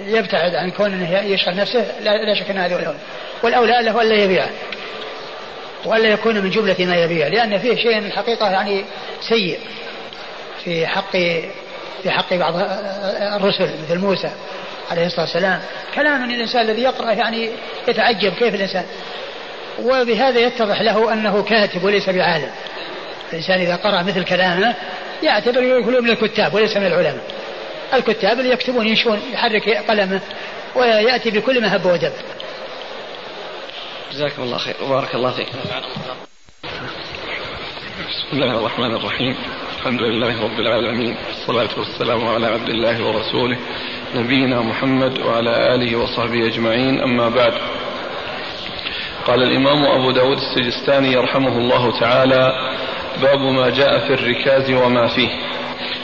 يبتعد 0.08 0.56
عن 0.56 0.72
كونه 0.72 1.20
يشغل 1.20 1.56
نفسه 1.56 1.86
لا 2.02 2.36
شك 2.44 2.50
إن 2.50 2.58
هذا 2.58 2.76
الاولى 2.76 2.98
والأولى 3.44 3.82
له 3.82 4.02
الا 4.02 4.16
يبيعه 4.16 4.50
والا 5.86 6.10
يكون 6.10 6.40
من 6.40 6.50
جملة 6.50 6.76
ما 6.80 6.96
يبيع 6.96 7.28
لأن 7.28 7.58
فيه 7.58 7.76
شيء 7.76 7.98
الحقيقة 7.98 8.50
يعني 8.52 8.84
سيء 9.30 9.60
في 10.64 10.88
حق 10.88 11.16
في 12.04 12.12
حق 12.12 12.34
بعض 12.34 12.54
الرسل 13.36 13.70
مثل 13.84 13.98
موسى 13.98 14.32
عليه 14.92 15.06
الصلاة 15.06 15.26
والسلام. 15.26 15.62
كلام 15.96 16.22
من 16.22 16.36
الإنسان 16.36 16.62
الذي 16.62 16.82
يقرأ 16.82 17.12
يعني 17.12 17.50
يتعجب 17.88 18.34
كيف 18.34 18.56
الإنسان. 18.56 18.86
وبهذا 19.84 20.40
يتضح 20.40 20.82
له 20.82 21.14
أنه 21.14 21.44
كاتب 21.44 21.84
وليس 21.84 22.10
بعالم. 22.10 22.52
الإنسان 23.30 23.60
إذا 23.60 23.76
قرأ 23.76 24.04
مثل 24.04 24.24
كلامه 24.24 24.76
يعتبر 25.24 25.64
يقول 25.64 26.04
من 26.04 26.10
الكتاب 26.10 26.54
وليس 26.54 26.78
من 26.78 26.86
العلماء. 26.86 27.24
الكتاب 27.94 28.40
اللي 28.40 28.52
يكتبون 28.52 28.88
ينشون 28.88 29.22
يحرك 29.34 29.70
قلمه 29.70 30.22
ويأتي 30.76 31.32
بكل 31.32 31.62
ما 31.62 31.76
هب 31.76 31.86
ودب 31.86 32.14
جزاكم 34.12 34.42
الله 34.44 34.58
خير. 34.58 34.76
وبارك 34.84 35.16
الله 35.16 35.32
فيك. 35.32 35.48
بسم 38.10 38.28
الله 38.34 38.58
الرحمن 38.58 38.96
الرحيم. 38.96 39.36
الحمد 39.80 40.02
لله 40.02 40.44
رب 40.44 40.60
العالمين 40.60 41.16
والصلاة 41.28 41.80
والسلام 41.80 42.28
على 42.28 42.48
عبد 42.48 42.70
الله 42.70 43.06
ورسوله 43.08 43.58
نبينا 44.16 44.62
محمد 44.62 45.20
وعلى 45.20 45.76
آله 45.76 45.96
وصحبه 45.96 46.48
أجمعين 46.48 47.02
أما 47.02 47.30
بعد. 47.30 47.54
قال 49.28 49.44
الإمام 49.44 49.86
أبو 49.86 50.12
داود 50.12 50.38
السجستاني 50.38 51.12
يرحمه 51.14 51.58
الله 51.58 52.00
تعالى 52.00 52.52
باب 53.22 53.40
ما 53.40 53.70
جاء 53.70 54.00
في 54.08 54.14
الركاز 54.14 54.72
وما 54.72 55.08
فيه 55.08 55.30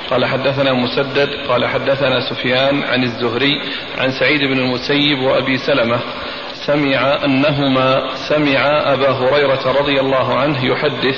قال 0.10 0.26
حدثنا 0.26 0.74
مسدد 0.74 1.30
قال 1.48 1.68
حدثنا 1.68 2.30
سفيان 2.30 2.84
عن 2.84 3.04
الزهري 3.04 3.62
عن 3.98 4.12
سعيد 4.12 4.40
بن 4.40 4.60
المسيب 4.60 5.20
وأبي 5.20 5.58
سلمة 5.58 6.00
سمع 6.66 7.26
أنهما 7.26 8.16
سمع 8.30 8.94
أبا 8.94 9.10
هريرة 9.10 9.72
رضي 9.80 10.00
الله 10.00 10.40
عنه 10.40 10.66
يحدث 10.66 11.16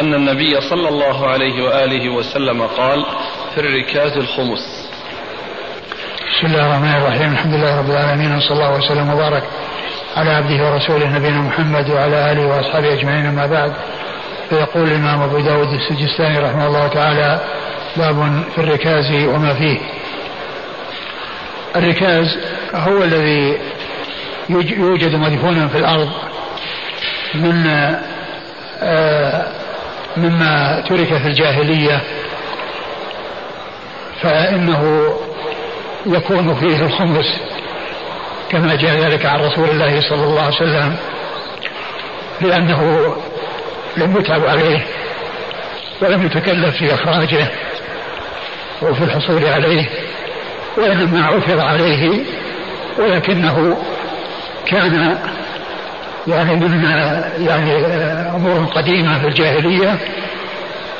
أن 0.00 0.14
النبي 0.14 0.60
صلى 0.60 0.88
الله 0.88 1.26
عليه 1.26 1.64
وآله 1.64 2.08
وسلم 2.08 2.62
قال 2.62 3.06
في 3.54 3.60
الركاز 3.60 4.16
الخمس. 4.16 4.90
بسم 6.36 6.46
الله 6.46 6.66
الرحمن 6.66 6.94
الرحيم. 6.94 7.32
الحمد 7.32 7.54
لله 7.54 7.78
رب 7.78 7.90
العالمين 7.90 8.36
وصلى 8.36 8.52
الله 8.52 8.76
وسلم 8.76 9.10
وبارك 9.10 9.42
على 10.16 10.30
عبده 10.30 10.64
ورسوله 10.64 11.18
نبينا 11.18 11.40
محمد 11.40 11.90
وعلى 11.90 12.32
آله 12.32 12.46
وأصحابه 12.46 12.92
أجمعين 12.92 13.26
أما 13.26 13.46
بعد. 13.46 13.72
فيقول 14.50 14.88
الإمام 14.88 15.22
أبو 15.22 15.38
داود 15.40 15.68
السجستاني 15.68 16.38
رحمه 16.38 16.66
الله 16.66 16.88
تعالى 16.88 17.40
باب 17.96 18.44
في 18.54 18.58
الركاز 18.58 19.12
وما 19.12 19.54
فيه. 19.54 19.78
الركاز 21.76 22.38
هو 22.74 23.02
الذي 23.02 23.58
يوجد 24.48 25.14
مدفونا 25.14 25.68
في 25.68 25.78
الأرض 25.78 26.08
من 27.34 27.66
آه، 28.82 29.46
مما 30.16 30.84
ترك 30.88 31.16
في 31.16 31.26
الجاهلية 31.26 32.00
فإنه 34.22 35.12
يكون 36.06 36.54
فيه 36.54 36.86
الخمس 36.86 37.40
كما 38.50 38.74
جاء 38.74 38.96
ذلك 38.96 39.26
عن 39.26 39.40
رسول 39.40 39.70
الله 39.70 40.00
صلى 40.00 40.24
الله 40.24 40.42
عليه 40.42 40.56
وسلم 40.56 40.96
لأنه 42.40 43.14
لم 43.96 44.16
يتعب 44.16 44.44
عليه 44.44 44.86
ولم 46.02 46.26
يتكلف 46.26 46.76
في 46.76 46.94
إخراجه 46.94 47.48
وفي 48.82 49.04
الحصول 49.04 49.44
عليه 49.44 49.88
وإنما 50.76 51.26
عثر 51.26 51.60
عليه 51.60 52.24
ولكنه 52.98 53.76
كان 54.66 55.18
يعني 56.26 56.56
من 56.56 56.84
يعني 57.46 57.72
أمور 58.36 58.64
قديمة 58.64 59.18
في 59.18 59.26
الجاهلية 59.26 59.98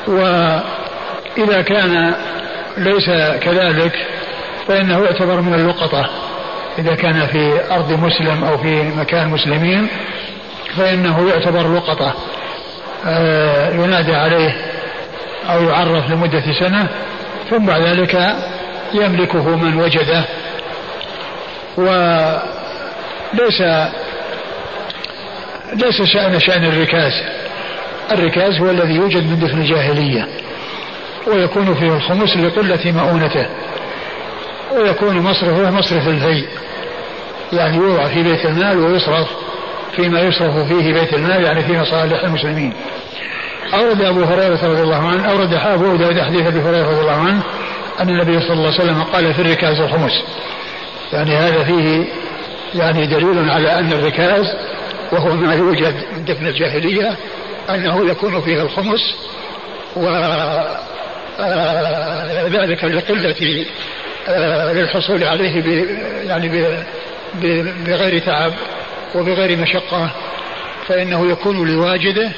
وإذا 0.07 1.61
كان 1.61 2.13
ليس 2.77 3.09
كذلك 3.41 4.07
فإنه 4.67 5.03
يعتبر 5.03 5.41
من 5.41 5.53
اللقطة. 5.53 6.09
إذا 6.79 6.95
كان 6.95 7.27
في 7.27 7.71
أرض 7.71 7.91
مسلم 7.91 8.43
أو 8.43 8.57
في 8.57 8.83
مكان 8.83 9.29
مسلمين 9.29 9.87
فإنه 10.77 11.29
يعتبر 11.29 11.75
لقطة. 11.75 12.13
آه، 13.05 13.73
ينادى 13.73 14.15
عليه 14.15 14.55
أو 15.49 15.63
يعرف 15.63 16.11
لمدة 16.11 16.43
سنة 16.59 16.87
ثم 17.49 17.65
بعد 17.65 17.81
ذلك 17.81 18.35
يملكه 18.93 19.55
من 19.55 19.79
وجده. 19.81 20.25
وليس 21.77 22.56
ليس 25.73 26.01
شأن 26.01 26.39
شأن 26.39 26.65
الركاز. 26.65 27.13
الركاز 28.11 28.59
هو 28.59 28.69
الذي 28.69 28.95
يوجد 28.95 29.29
من 29.29 29.39
دفن 29.39 29.57
الجاهلية 29.57 30.27
ويكون 31.27 31.75
فيه 31.75 31.95
الخمس 31.95 32.37
لقلة 32.37 32.91
مؤونته 32.91 33.47
ويكون 34.71 35.19
مصرفه 35.19 35.71
مصرف 35.71 36.07
الفي 36.07 36.45
يعني 37.53 37.77
يوضع 37.77 38.07
في 38.07 38.23
بيت 38.23 38.45
المال 38.45 38.77
ويصرف 38.77 39.27
فيما 39.95 40.21
يصرف 40.21 40.57
فيه 40.57 40.93
بيت 40.93 41.13
المال 41.13 41.43
يعني 41.43 41.61
في 41.61 41.77
مصالح 41.77 42.23
المسلمين. 42.23 42.73
أورد 43.73 44.01
أبو 44.01 44.23
هريرة 44.23 44.65
رضي 44.65 44.81
الله 44.81 45.07
عنه 45.07 45.31
أورد 45.31 45.53
أبو 45.53 45.95
داود 45.95 46.19
حديث 46.21 46.47
أبي 46.47 46.59
هريرة 46.59 46.89
رضي 46.89 47.01
الله 47.01 47.15
عنه 47.15 47.43
أن 47.99 48.09
النبي 48.09 48.39
صلى 48.39 48.53
الله 48.53 48.73
عليه 48.73 48.83
وسلم 48.83 49.03
قال 49.03 49.33
في 49.33 49.41
الركاز 49.41 49.79
الخمس. 49.79 50.11
يعني 51.13 51.35
هذا 51.35 51.63
فيه 51.63 52.05
يعني 52.75 53.07
دليل 53.07 53.49
على 53.49 53.79
أن 53.79 53.91
الركاز 53.91 54.55
وهو 55.11 55.33
ما 55.33 55.55
يوجد 55.55 55.95
من 56.17 56.25
دفن 56.25 56.47
الجاهلية 56.47 57.17
أنه 57.69 58.09
يكون 58.09 58.41
فيه 58.41 58.61
الخمس 58.61 59.15
وذلك 61.37 62.83
لقلة 62.83 63.65
للحصول 64.73 65.23
عليه 65.23 65.85
يعني 66.23 66.49
بغير 67.85 68.19
تعب 68.19 68.53
وبغير 69.15 69.57
مشقة 69.57 70.09
فإنه 70.87 71.31
يكون 71.31 71.67
لواجده 71.67 72.31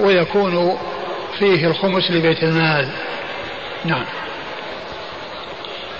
ويكون 0.00 0.78
فيه 1.38 1.66
الخمس 1.66 2.10
لبيت 2.10 2.42
المال. 2.42 2.88
نعم. 3.84 4.04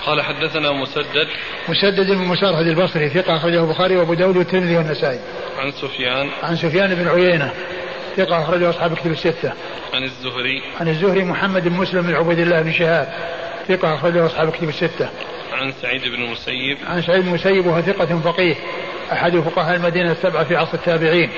قال 0.05 0.21
حدثنا 0.21 0.71
مسدد 0.71 1.27
مسدد 1.69 2.11
بن 2.11 2.17
مسارهد 2.17 2.67
البصري 2.67 3.09
ثقة 3.09 3.35
أخرجه 3.35 3.63
البخاري 3.63 3.97
وأبو 3.97 4.13
داود 4.13 4.37
والترمذي 4.37 4.77
والنسائي. 4.77 5.19
عن 5.59 5.71
سفيان 5.71 6.29
عن 6.43 6.55
سفيان 6.55 6.95
بن 6.95 7.07
عيينة 7.07 7.53
ثقة 8.17 8.43
أخرجه 8.43 8.69
أصحاب 8.69 8.91
الكتب 8.91 9.11
الستة. 9.11 9.53
عن 9.93 10.03
الزهري 10.03 10.61
عن 10.79 10.87
الزهري 10.87 11.23
محمد 11.23 11.67
بن 11.67 11.75
مسلم 11.75 12.01
بن 12.01 12.15
عبيد 12.15 12.39
الله 12.39 12.61
بن 12.61 12.71
شهاب 12.71 13.13
ثقة 13.67 13.95
أخرجه 13.95 14.25
أصحاب 14.25 14.47
الكتب 14.47 14.69
الستة. 14.69 15.09
عن 15.53 15.73
سعيد 15.81 16.01
بن 16.01 16.23
المسيب 16.23 16.77
عن 16.87 17.01
سعيد 17.01 17.21
بن 17.21 17.27
المسيب 17.27 17.65
وهو 17.65 17.81
ثقة 17.81 18.19
فقيه 18.19 18.55
أحد 19.11 19.39
فقهاء 19.39 19.75
المدينة 19.75 20.11
السبعة 20.11 20.43
في 20.43 20.55
عصر 20.55 20.73
التابعين 20.73 21.29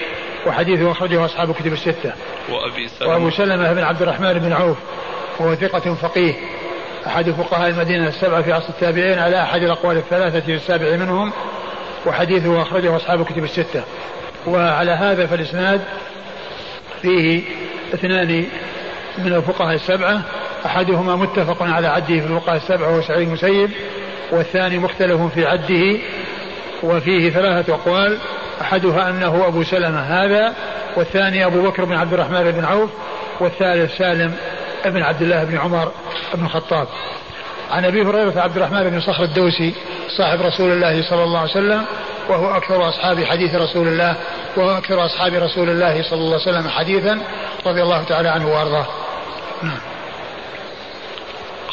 وحديثه 0.45 0.91
أخرجه 0.91 1.25
أصحاب 1.25 1.49
الكتب 1.49 1.73
الستة. 1.73 2.13
وأبي 2.49 2.87
سلمة 2.87 3.11
وأبو 3.11 3.29
سلمة 3.29 3.73
بن 3.73 3.83
عبد 3.83 4.01
الرحمن 4.01 4.33
بن 4.33 4.53
عوف 4.53 4.77
وهو 5.39 5.55
ثقة 5.55 5.93
فقيه. 5.93 6.33
أحد 7.07 7.31
فقهاء 7.31 7.69
المدينة 7.69 8.07
السبعة 8.07 8.41
في 8.41 8.53
عصر 8.53 8.69
التابعين 8.69 9.19
على 9.19 9.41
أحد 9.41 9.61
الأقوال 9.61 9.97
الثلاثة 9.97 10.53
السابع 10.53 10.95
منهم 10.95 11.31
وحديثه 12.05 12.61
أخرجه 12.61 12.95
أصحاب 12.95 13.21
الكتب 13.21 13.43
الستة. 13.43 13.83
وعلى 14.47 14.91
هذا 14.91 15.25
فالإسناد 15.25 15.81
فيه 17.01 17.41
اثنان 17.93 18.45
من 19.17 19.33
الفقهاء 19.33 19.75
السبعة 19.75 20.21
أحدهما 20.65 21.15
متفق 21.15 21.63
على 21.63 21.87
عده 21.87 22.19
في 22.19 22.25
الفقهاء 22.25 22.57
السبعة 22.57 22.89
وهو 22.89 23.01
سعيد 23.01 23.27
المسيب 23.27 23.71
والثاني 24.31 24.77
مختلف 24.77 25.21
في 25.21 25.45
عده 25.45 25.99
وفيه 26.83 27.29
ثلاثة 27.29 27.73
أقوال 27.73 28.17
أحدها 28.61 29.09
أنه 29.09 29.47
أبو 29.47 29.63
سلمة 29.63 29.99
هذا 29.99 30.53
والثاني 30.95 31.45
أبو 31.45 31.61
بكر 31.61 31.85
بن 31.85 31.95
عبد 31.95 32.13
الرحمن 32.13 32.51
بن 32.51 32.65
عوف 32.65 32.89
والثالث 33.39 33.97
سالم 33.97 34.33
بن 34.85 35.03
عبد 35.03 35.21
الله 35.21 35.43
بن 35.43 35.57
عمر 35.57 35.91
بن 36.33 36.45
الخطاب 36.45 36.87
عن 37.71 37.85
أبي 37.85 38.01
هريرة 38.01 38.39
عبد 38.41 38.57
الرحمن 38.57 38.89
بن 38.89 39.01
صخر 39.01 39.23
الدوسي 39.23 39.73
صاحب 40.17 40.41
رسول 40.41 40.71
الله 40.71 41.09
صلى 41.09 41.23
الله 41.23 41.39
عليه 41.39 41.51
وسلم 41.51 41.85
وهو 42.29 42.57
أكثر 42.57 42.89
أصحاب 42.89 43.23
حديث 43.23 43.55
رسول 43.55 43.87
الله 43.87 44.15
وهو 44.57 44.77
أكثر 44.77 45.05
أصحاب 45.05 45.33
رسول 45.33 45.69
الله 45.69 46.03
صلى 46.03 46.19
الله 46.19 46.41
عليه 46.41 46.57
وسلم 46.57 46.69
حديثا 46.69 47.19
رضي 47.65 47.81
الله 47.81 48.03
تعالى 48.03 48.29
عنه 48.29 48.47
وأرضاه. 48.47 48.87
نعم. 49.63 49.79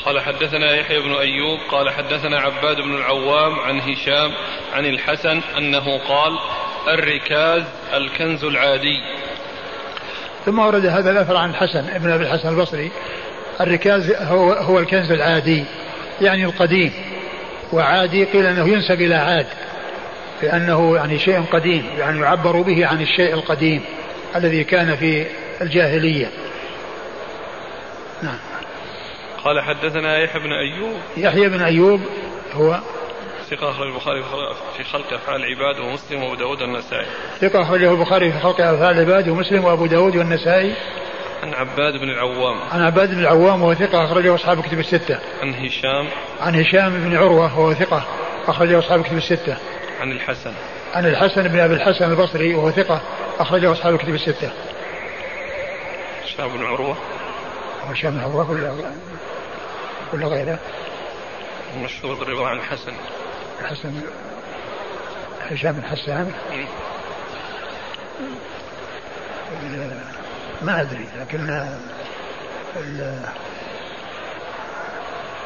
قال 0.05 0.21
حدثنا 0.21 0.75
يحيى 0.75 1.01
بن 1.01 1.13
أيوب 1.13 1.59
قال 1.71 1.91
حدثنا 1.91 2.41
عباد 2.41 2.77
بن 2.77 2.95
العوام 2.95 3.61
عن 3.61 3.81
هشام 3.81 4.33
عن 4.73 4.87
الحسن 4.87 5.41
أنه 5.59 5.99
قال 6.09 6.39
الركاز 6.89 7.63
الكنز 7.95 8.45
العادي 8.45 9.01
ثم 10.47 10.59
ورد 10.59 10.87
هذا 10.87 11.11
الأثر 11.11 11.37
عن 11.37 11.51
الحسن 11.51 11.85
ابن 11.95 12.11
أبي 12.11 12.25
الحسن 12.25 12.49
البصري. 12.49 12.91
الركاز 13.61 14.13
هو 14.13 14.53
هو 14.53 14.79
الكنز 14.79 15.13
العادي 15.13 15.65
يعني 16.21 16.45
القديم. 16.45 16.93
وعادي 17.73 18.25
قيل 18.25 18.47
أنه 18.47 18.69
ينسب 18.69 19.01
إلى 19.01 19.15
عاد 19.15 19.47
لأنه 20.43 20.97
يعني 20.97 21.19
شيء 21.19 21.43
قديم 21.43 21.87
يعني 21.99 22.21
يعبر 22.21 22.61
به 22.61 22.87
عن 22.87 23.01
الشيء 23.03 23.35
القديم 23.35 23.83
الذي 24.37 24.65
كان 24.65 24.97
في 24.97 25.27
الجاهلية. 25.61 26.31
نعم. 28.23 28.39
قال 29.45 29.61
حدثنا 29.61 30.19
يحيى 30.19 30.43
بن 30.43 30.53
أيوب. 30.53 30.97
يحيى 31.17 31.49
بن 31.49 31.63
أيوب 31.63 32.01
هو 32.53 32.81
ثقة 33.51 33.71
أخرج 33.71 33.87
البخاري 33.87 34.23
في 34.77 34.85
خلق 34.85 35.13
أفعال 35.13 35.45
العباد 35.45 35.81
ومسلم 35.81 36.23
وأبو 36.23 36.35
داود 36.35 36.63
والنسائي. 36.63 37.07
ثقة 37.41 37.63
أخرجه 37.63 37.93
البخاري 37.93 38.33
في 38.33 38.39
خلق 38.39 38.61
أفعال 38.61 38.99
العباد 38.99 39.29
ومسلم 39.29 39.65
وأبو 39.65 39.87
داود 39.87 40.17
والنسائي. 40.17 40.75
عن 41.43 41.55
عباد 41.55 41.93
بن 41.93 42.11
العوام. 42.11 42.59
عن 42.73 42.83
عباد 42.83 43.11
بن 43.11 43.19
العوام 43.19 43.63
وهو 43.63 43.75
ثقة 43.75 44.05
أخرجه 44.05 44.35
أصحاب 44.35 44.63
كتب 44.63 44.79
الستة. 44.79 45.19
عن 45.43 45.55
هشام. 45.55 46.09
عن 46.41 46.55
هشام 46.55 47.05
بن 47.05 47.17
عروة 47.17 47.59
وهو 47.59 47.75
ثقة 47.75 48.05
أخرجه 48.47 48.79
أصحاب 48.79 49.03
كتب 49.03 49.17
الستة. 49.17 49.57
عن 50.01 50.13
الحسن. 50.13 50.53
عن 50.95 51.07
الحسن 51.07 51.49
بن 51.49 51.59
أبي 51.59 51.75
الحسن 51.75 52.11
البصري 52.11 52.55
وهو 52.55 52.71
ثقة 52.71 53.03
أخرجه 53.39 53.73
أصحاب 53.73 53.99
كتب 53.99 54.15
الستة. 54.15 54.53
هشام 56.25 56.49
بن 56.49 56.65
عروة. 56.65 56.97
هشام 57.91 58.11
بن 58.11 58.21
عروة 58.21 58.51
ولا 58.51 58.75
ولا 60.13 60.27
غيره؟ 60.27 60.59
مشهور 61.83 62.15
بالرواية 62.15 62.47
عن 62.47 62.57
الحسن. 62.57 62.93
الحسن 63.61 64.01
هشام 65.51 65.73
بن 65.73 65.83
حسان. 65.83 66.33
ما 70.63 70.81
أدري 70.81 71.07
لكن 71.21 71.69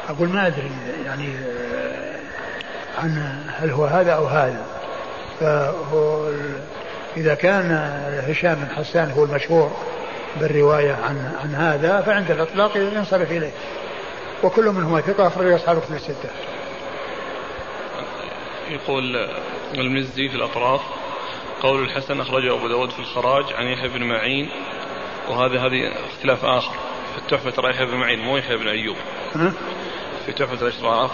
أقول 0.09 0.29
ما 0.29 0.47
أدري 0.47 0.71
يعني 1.05 1.33
عن 2.97 3.43
هل 3.57 3.69
هو 3.71 3.85
هذا 3.85 4.11
أو 4.11 4.25
هذا. 4.25 4.65
فهو 5.39 6.29
إذا 7.17 7.33
كان 7.35 7.71
هشام 8.27 8.55
بن 8.55 8.75
حسان 8.75 9.11
هو 9.11 9.23
المشهور 9.23 9.71
بالرواية 10.39 10.93
عن 10.93 11.33
عن 11.43 11.55
هذا 11.55 12.01
فعند 12.01 12.31
الإطلاق 12.31 12.77
ينصرف 12.77 13.31
إليه. 13.31 13.51
وكل 14.43 14.65
منهما 14.65 15.01
ثقة 15.01 15.27
أخرج 15.27 15.51
أصحاب 15.51 15.77
الكتب 15.77 15.95
الستة. 15.95 16.29
يقول 18.69 19.29
المزي 19.77 20.29
في 20.29 20.35
الأطراف 20.35 20.81
قول 21.61 21.83
الحسن 21.83 22.21
أخرجه 22.21 22.53
أبو 22.53 22.67
داود 22.67 22.89
في 22.89 22.99
الخراج 22.99 23.53
عن 23.53 23.67
يحيى 23.67 23.89
بن 23.89 24.03
معين 24.03 24.49
وهذا 25.29 25.59
هذه 25.59 25.91
اختلاف 26.09 26.45
آخر 26.45 26.73
في 27.13 27.17
التحفة 27.17 27.49
ترى 27.49 27.69
يحيى 27.69 27.85
بن 27.85 27.95
معين 27.95 28.19
مو 28.19 28.37
يحيى 28.37 28.57
بن 28.57 28.67
أيوب. 28.67 28.95
في 30.25 30.31
تحفة 30.31 30.61
الأشراف 30.61 31.11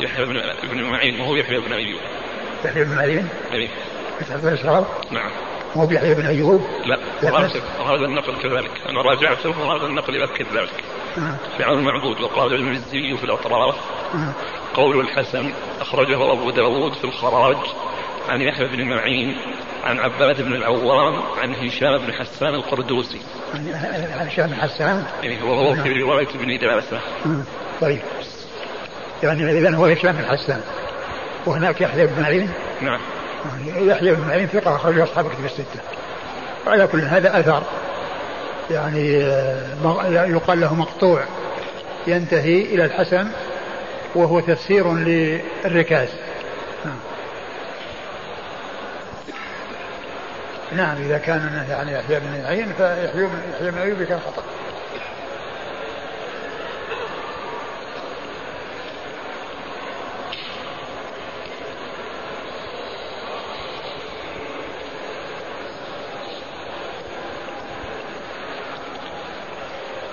يحيى 0.00 0.24
بن 0.72 0.82
معين 0.82 1.18
مو 1.18 1.36
يحيى 1.36 1.60
بن 1.60 1.72
أيوب. 1.72 2.00
يحيى 2.64 2.84
بن 2.84 2.94
معين؟ 2.94 3.28
في 4.18 4.24
تحفة 4.24 4.48
الأشراف؟ 4.48 4.86
نعم. 5.12 5.30
مو 5.76 5.86
بيحيى 5.86 6.14
بن 6.14 6.26
أيوب؟ 6.26 6.66
لا 6.86 6.98
وهذا 7.80 8.04
النقل 8.04 8.36
كذلك. 8.42 8.70
أنا 8.88 9.02
راجعته 9.02 9.60
وهذا 9.60 9.86
النقل 9.86 10.14
يؤكد 10.14 10.46
ذلك 10.54 10.84
في 11.56 11.64
عون 11.64 11.78
المعبود 11.78 12.20
وقال 12.20 12.54
المزي 12.54 13.16
في 13.16 13.24
الأطراف. 13.24 13.74
قول 14.74 15.00
الحسن 15.00 15.52
أخرجه 15.80 16.32
أبو 16.32 16.50
داود 16.50 16.92
في 16.92 17.04
الخراج. 17.04 17.56
عن 18.28 18.40
يحيى 18.40 18.66
بن 18.66 18.88
معين 18.88 19.36
عن 19.84 19.98
عباد 19.98 20.42
بن 20.42 20.54
العوام 20.54 21.22
عن 21.42 21.54
هشام 21.54 21.98
بن 21.98 22.12
حسان 22.12 22.54
القردوسي. 22.54 23.20
عن 23.54 24.28
هشام 24.28 24.46
بن 24.46 24.54
حسان؟ 24.54 25.04
يعني 25.22 25.42
وهو 25.42 25.74
في 25.74 25.88
نعم. 25.88 26.00
رواية 26.00 26.28
ابن 26.34 26.58
دراسة 26.58 27.00
طيب. 27.80 28.00
يعني 29.22 29.58
إذا 29.58 29.76
هو 29.76 29.86
هشام 29.86 30.12
بن 30.12 30.24
حسان. 30.24 30.60
وهناك 31.46 31.80
يحيى 31.80 32.06
بن 32.06 32.22
معين؟ 32.22 32.50
نعم. 32.80 33.00
يحيى 33.66 34.14
بن 34.14 34.28
معين 34.28 34.46
ثقة 34.46 34.76
أخرجه 34.76 35.02
أصحاب 35.02 35.28
كتب 35.28 35.44
الستة. 35.44 35.80
وعلى 36.66 36.86
كل 36.86 37.00
هذا 37.00 37.40
أثر 37.40 37.62
يعني 38.70 39.24
آه، 39.24 40.26
يقال 40.26 40.60
له 40.60 40.74
مقطوع 40.74 41.24
ينتهي 42.06 42.62
إلى 42.62 42.84
الحسن 42.84 43.30
وهو 44.14 44.40
تفسير 44.40 44.94
للركاز. 44.94 46.08
نعم. 46.84 46.98
نعم 50.72 50.96
إذا 50.96 51.18
كان 51.18 51.66
يعني 51.70 51.92
يحيى 51.92 52.20
بن 52.20 52.42
معين 52.42 52.72
فيحيى 52.72 53.28
بن 53.60 53.78
أيوب 53.78 54.02
كان 54.02 54.18
خطأ. 54.18 54.42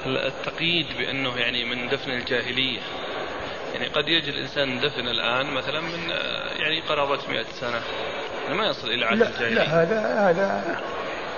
التقييد 0.08 0.88
بأنه 0.97 1.38
يعني 1.38 1.66
من 1.66 1.89
دفن 1.89 2.12
الجاهلية. 2.12 2.80
يعني 3.74 3.88
قد 3.88 4.08
يجي 4.08 4.30
الإنسان 4.30 4.80
دفن 4.80 5.08
الآن 5.08 5.53
مثلا 5.53 5.82
من 5.82 6.10
يعني 6.60 6.80
قرابة 6.80 7.20
مئة 7.30 7.45
سنة. 7.60 7.82
يعني 8.43 8.60
ما 8.60 8.68
يصل 8.68 8.88
إلى 8.88 9.05
عهد 9.05 9.22
الجاهلية 9.22 9.55
لا 9.55 9.84
هذا 9.84 10.30
هذا 10.30 10.82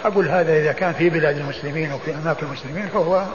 أقول 0.05 0.27
هذا 0.27 0.59
إذا 0.59 0.71
كان 0.71 0.93
في 0.93 1.09
بلاد 1.09 1.37
المسلمين 1.37 1.91
وفي 1.91 2.15
أماكن 2.15 2.45
المسلمين 2.45 2.87
فهو 2.87 3.25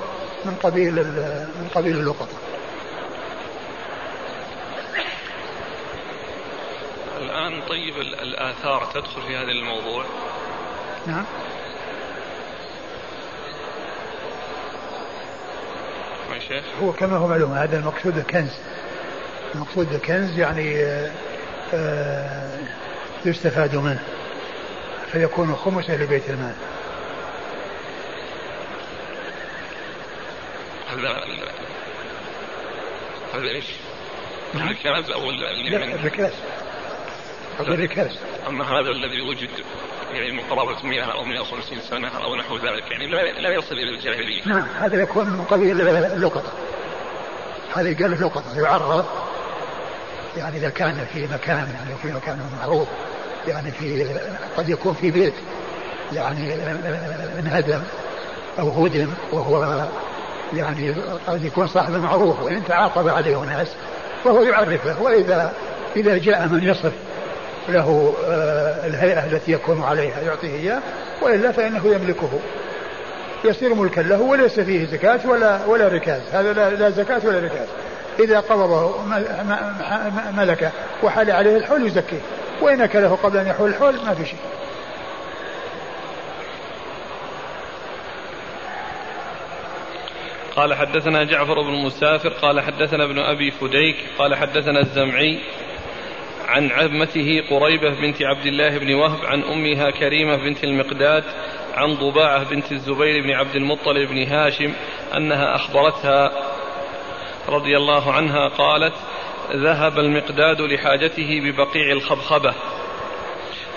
من 0.45 0.55
قبيل 0.55 0.95
من 0.95 1.68
قبيل 1.74 1.97
اللقطة 1.97 2.28
الآن 7.18 7.61
طيب 7.68 7.97
الآثار 7.97 8.85
تدخل 8.95 9.22
في 9.22 9.37
هذا 9.37 9.51
الموضوع؟ 9.51 10.05
نعم. 11.07 11.24
شيخ؟ 16.49 16.64
هو 16.82 16.92
كما 16.92 17.16
هو 17.16 17.26
معلوم 17.26 17.53
هذا 17.53 17.78
المقصود 17.78 18.18
الكنز 18.18 18.59
المقصود 19.55 19.92
الكنز 19.92 20.38
يعني 20.38 20.84
آه، 20.84 21.11
آه، 21.74 22.59
يستفاد 23.24 23.76
منه 23.76 24.03
فيكون 25.12 25.55
خمسة 25.55 25.97
لبيت 25.97 26.30
المال. 26.30 26.55
هذا 30.88 31.24
هذا 33.34 33.49
إيش؟ 33.49 33.64
الركاز 34.55 35.11
أو 35.11 35.30
الركاز 35.30 36.32
الركاز 37.61 38.18
أما 38.48 38.64
هذا 38.64 38.90
الذي 38.90 39.20
وجد 39.20 39.50
يعني 40.12 40.32
من 40.32 40.40
قرابة 40.40 40.82
100 40.82 41.02
أو 41.02 41.24
150 41.24 41.78
سنة 41.90 42.09
أو 42.09 42.36
نحو 42.36 42.57
ذلك 42.57 42.90
يعني 42.90 43.07
لا 43.42 43.55
يصل 43.55 43.74
إلى 43.74 43.90
الجاهلية. 43.90 44.42
نعم 44.46 44.66
هذا 44.80 45.02
يكون 45.02 45.26
من 45.26 45.44
قبيل 45.44 45.88
اللقطة. 45.88 46.52
هذا 47.74 47.88
يقال 47.88 48.20
لقطة 48.20 48.61
يعرض 48.61 49.05
يعني 50.36 50.57
إذا 50.57 50.68
كان 50.68 51.07
في 51.12 51.26
مكان 51.26 51.68
يعني 51.74 51.96
في 52.02 52.12
مكان 52.12 52.38
معروف 52.61 52.88
يعني 53.48 53.70
في 53.70 54.07
قد 54.57 54.68
يكون 54.68 54.94
في 54.94 55.11
بيت 55.11 55.34
يعني 56.12 56.55
انهدم 57.38 57.82
أو 58.59 58.84
هدم 58.84 59.09
وهو 59.32 59.86
يعني 60.55 60.94
قد 61.26 61.44
يكون 61.44 61.66
صاحب 61.66 61.92
معروف 61.92 62.42
وإن 62.42 62.64
تعاقب 62.64 63.09
عليه 63.09 63.42
الناس 63.42 63.68
فهو 64.24 64.42
يعرفه 64.42 65.02
وإذا 65.02 65.52
إذا 65.96 66.18
جاء 66.18 66.48
من 66.48 66.68
يصف 66.68 66.92
له 67.68 68.14
آه، 68.26 68.86
الهيئة 68.86 69.24
التي 69.24 69.52
يكون 69.52 69.82
عليها 69.82 70.20
يعطيه 70.20 70.54
إياه 70.56 70.82
وإلا 71.22 71.52
فإنه 71.52 71.86
يملكه. 71.86 72.40
يصير 73.44 73.74
ملكا 73.74 74.00
له 74.00 74.20
وليس 74.20 74.60
فيه 74.60 74.86
زكاة 74.86 75.20
ولا 75.24 75.66
ولا 75.66 75.88
ركاز. 75.88 76.22
هذا 76.32 76.52
لا, 76.70 76.90
زكاة 76.90 77.20
ولا 77.24 77.38
ركاز. 77.38 77.68
إذا 78.18 78.40
قبضه 78.40 78.94
ملكه 80.36 80.70
وحال 81.02 81.30
عليه 81.30 81.56
الحول 81.56 81.86
يزكيه. 81.86 82.20
وإن 82.60 82.80
أكله 82.80 83.18
قبل 83.22 83.38
أن 83.38 83.46
يحول 83.46 83.70
الحول 83.70 83.94
ما 83.94 84.14
في 84.14 84.26
شيء. 84.26 84.38
قال 90.56 90.74
حدثنا 90.74 91.24
جعفر 91.24 91.62
بن 91.62 91.84
مسافر 91.84 92.28
قال 92.28 92.60
حدثنا 92.60 93.04
ابن 93.04 93.18
أبي 93.18 93.50
فديك 93.50 93.96
قال 94.18 94.34
حدثنا 94.34 94.80
الزمعي 94.80 95.40
عن 96.49 96.70
عمته 96.70 97.42
قريبة 97.51 97.90
بنت 97.90 98.22
عبد 98.22 98.47
الله 98.47 98.78
بن 98.78 98.95
وهب 98.95 99.24
عن 99.24 99.42
أمها 99.42 99.90
كريمة 99.90 100.36
بنت 100.36 100.64
المقداد 100.64 101.24
عن 101.74 101.95
ضباعة 101.95 102.51
بنت 102.51 102.72
الزبير 102.72 103.22
بن 103.22 103.30
عبد 103.30 103.57
المطلب 103.57 104.09
بن 104.09 104.22
هاشم 104.22 104.72
أنها 105.16 105.55
أخبرتها 105.55 106.32
رضي 107.49 107.76
الله 107.76 108.12
عنها 108.12 108.49
قالت 108.49 108.95
ذهب 109.53 109.99
المقداد 109.99 110.61
لحاجته 110.61 111.40
ببقيع 111.40 111.92
الخبخبة 111.92 112.55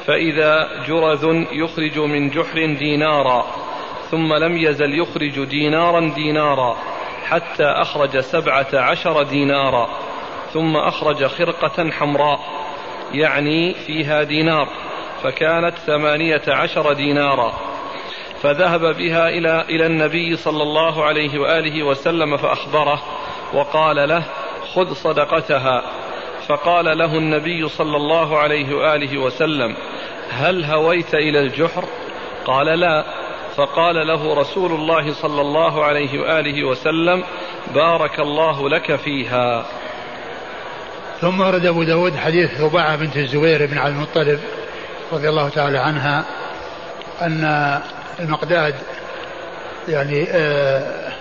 فإذا 0.05 0.83
جرذ 0.87 1.45
يخرج 1.51 1.99
من 1.99 2.29
جحر 2.29 2.65
دينارا 2.65 3.45
ثم 4.11 4.33
لم 4.33 4.57
يزل 4.57 4.99
يخرج 4.99 5.43
دينارا 5.43 6.13
دينارا 6.15 6.77
حتى 7.25 7.63
أخرج 7.63 8.19
سبعة 8.19 8.67
عشر 8.73 9.23
دينارا. 9.23 10.06
ثم 10.53 10.77
أخرج 10.77 11.25
خرقة 11.25 11.91
حمراء 11.91 12.39
يعني 13.13 13.73
فيها 13.73 14.23
دينار 14.23 14.67
فكانت 15.23 15.77
ثمانية 15.77 16.41
عشر 16.47 16.93
دينارا. 16.93 17.53
فذهب 18.41 18.97
بها 18.97 19.29
إلى 19.29 19.61
إلى 19.61 19.85
النبي 19.85 20.35
صلى 20.35 20.63
الله 20.63 21.03
عليه 21.05 21.39
وآله 21.39 21.83
وسلم 21.83 22.37
فأخبره 22.37 23.01
وقال 23.53 24.09
له 24.09 24.23
خذ 24.73 24.93
صدقتها. 24.93 25.81
فقال 26.47 26.97
له 26.97 27.17
النبي 27.17 27.67
صلى 27.67 27.97
الله 27.97 28.37
عليه 28.37 28.75
وآله 28.75 29.17
وسلم 29.21 29.75
هل 30.29 30.63
هويت 30.63 31.15
إلى 31.15 31.39
الجحر؟ 31.39 31.83
قال 32.45 32.79
لا. 32.79 33.03
فقال 33.55 34.07
له 34.07 34.33
رسول 34.33 34.71
الله 34.71 35.13
صلى 35.13 35.41
الله 35.41 35.83
عليه 35.85 36.19
وآله 36.19 36.67
وسلم 36.67 37.23
بارك 37.75 38.19
الله 38.19 38.69
لك 38.69 38.95
فيها. 38.95 39.65
ثم 41.21 41.41
ورد 41.41 41.65
أبو 41.65 41.83
داود 41.83 42.15
حديث 42.15 42.49
ثباعة 42.51 42.95
بنت 42.95 43.17
الزبير 43.17 43.65
بن 43.65 43.77
عبد 43.77 43.95
المطلب 43.95 44.39
رضي 45.11 45.29
الله 45.29 45.49
تعالى 45.49 45.77
عنها 45.77 46.25
أن 47.21 47.79
المقداد 48.19 48.75
يعني 49.87 50.27
آه، 50.31 51.11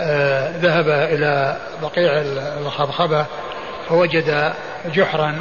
آه، 0.00 0.56
ذهب 0.56 0.88
إلى 0.88 1.56
بقيع 1.82 2.12
الخبخبة 2.60 3.26
فوجد 3.88 4.52
جحرا 4.94 5.40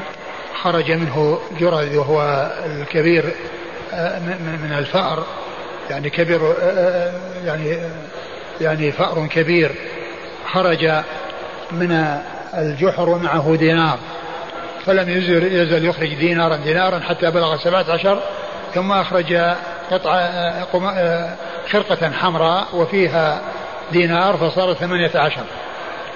خرج 0.62 0.92
منه 0.92 1.40
جرذ 1.60 1.98
وهو 1.98 2.48
الكبير 2.66 3.34
آه، 3.94 4.20
من 4.20 4.76
الفأر 4.78 5.26
يعني 5.90 6.10
كبير 6.10 6.42
يعني 7.46 7.78
يعني 8.62 8.92
فأر 8.92 9.28
كبير 9.28 9.72
خرج 10.52 10.92
من 11.72 12.22
الجحر 12.58 13.10
ومعه 13.10 13.56
دينار. 13.56 14.00
فلم 14.86 15.10
يزل, 15.10 15.44
يزل 15.44 15.86
يخرج 15.86 16.14
دينارا 16.14 16.56
دينارا 16.56 17.00
حتى 17.00 17.32
بلغ 17.32 17.58
سبعة 17.58 17.86
عشر 17.90 18.20
ثم 18.74 18.92
أخرج 18.92 19.34
قطعة 19.92 20.66
خرقة 21.72 22.12
حمراء 22.12 22.68
وفيها 22.74 23.42
دينار 23.92 24.38
فصار 24.38 24.74
ثمانية 24.74 25.12
عشر. 25.16 25.44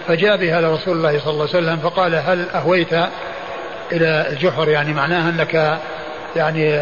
فجاء 0.08 0.38
بها 0.38 0.62
لرسول 0.62 0.98
الله 0.98 1.20
صلى 1.20 1.34
الله 1.34 1.48
عليه 1.54 1.58
وسلم 1.58 1.78
فقال 1.78 2.16
هل 2.16 2.50
أهويت 2.50 2.94
إلى 3.92 4.28
الجحر؟ 4.30 4.70
يعني 4.70 4.94
معناها 4.94 5.30
أنك 5.30 5.80
يعني 6.36 6.76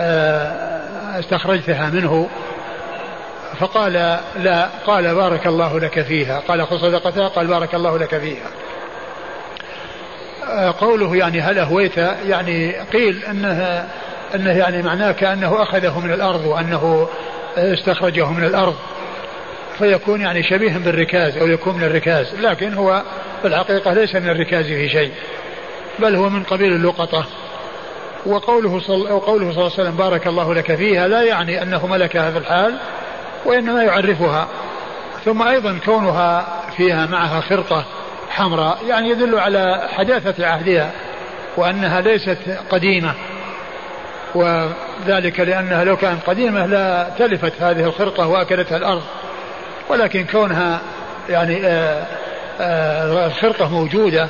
آه، 0.00 1.18
استخرجتها 1.18 1.90
منه. 1.90 2.28
فقال 3.60 3.92
لا 4.36 4.68
قال 4.86 5.14
بارك 5.14 5.46
الله 5.46 5.80
لك 5.80 6.02
فيها. 6.02 6.40
قال 6.48 6.66
خذ 6.66 6.78
صدقتها 6.78 7.28
قال 7.28 7.46
بارك 7.46 7.74
الله 7.74 7.98
لك 7.98 8.18
فيها. 8.18 8.50
آه، 10.48 10.74
قوله 10.80 11.16
يعني 11.16 11.40
هل 11.40 11.58
أهويت 11.58 11.96
يعني 12.26 12.72
قيل 12.92 13.24
أنه 13.24 13.88
أنه 14.34 14.58
يعني 14.58 14.82
معناه 14.82 15.12
كأنه 15.12 15.62
أخذه 15.62 16.00
من 16.00 16.12
الأرض 16.12 16.46
وأنه 16.46 17.08
استخرجه 17.56 18.30
من 18.30 18.44
الأرض. 18.44 18.76
فيكون 19.78 20.20
يعني 20.20 20.42
شبيها 20.42 20.78
بالركاز 20.78 21.36
أو 21.36 21.46
يكون 21.46 21.76
من 21.76 21.84
الركاز 21.84 22.34
لكن 22.34 22.74
هو 22.74 23.02
في 23.42 23.48
الحقيقة 23.48 23.92
ليس 23.92 24.14
من 24.14 24.28
الركاز 24.28 24.66
في 24.66 24.88
شيء 24.88 25.12
بل 25.98 26.14
هو 26.14 26.28
من 26.28 26.42
قبيل 26.42 26.72
اللقطة. 26.72 27.26
وقوله 28.26 28.80
صل 28.80 29.12
وقوله 29.12 29.52
صلى 29.52 29.60
الله 29.60 29.72
عليه 29.72 29.82
وسلم 29.82 29.96
بارك 29.96 30.26
الله 30.26 30.54
لك 30.54 30.74
فيها 30.74 31.08
لا 31.08 31.22
يعني 31.22 31.62
أنه 31.62 31.86
ملكها 31.86 32.30
في 32.30 32.38
الحال 32.38 32.74
وإنما 33.44 33.82
يعرفها 33.82 34.48
ثم 35.24 35.42
أيضا 35.42 35.78
كونها 35.84 36.46
فيها 36.76 37.06
معها 37.06 37.40
خرقة 37.40 37.84
حمراء 38.30 38.78
يعني 38.86 39.10
يدل 39.10 39.38
على 39.38 39.82
حداثة 39.96 40.46
عهدها 40.46 40.90
وأنها 41.56 42.00
ليست 42.00 42.38
قديمة 42.70 43.14
وذلك 44.34 45.40
لأنها 45.40 45.84
لو 45.84 45.96
كانت 45.96 46.22
قديمة 46.26 46.66
لا 46.66 47.10
تلفت 47.18 47.62
هذه 47.62 47.84
الخرقة 47.84 48.26
وأكلتها 48.26 48.76
الأرض 48.76 49.02
ولكن 49.88 50.24
كونها 50.24 50.80
يعني 51.28 51.66
آه، 51.66 52.06
آه، 52.60 53.26
الخرقة 53.26 53.68
موجودة 53.68 54.28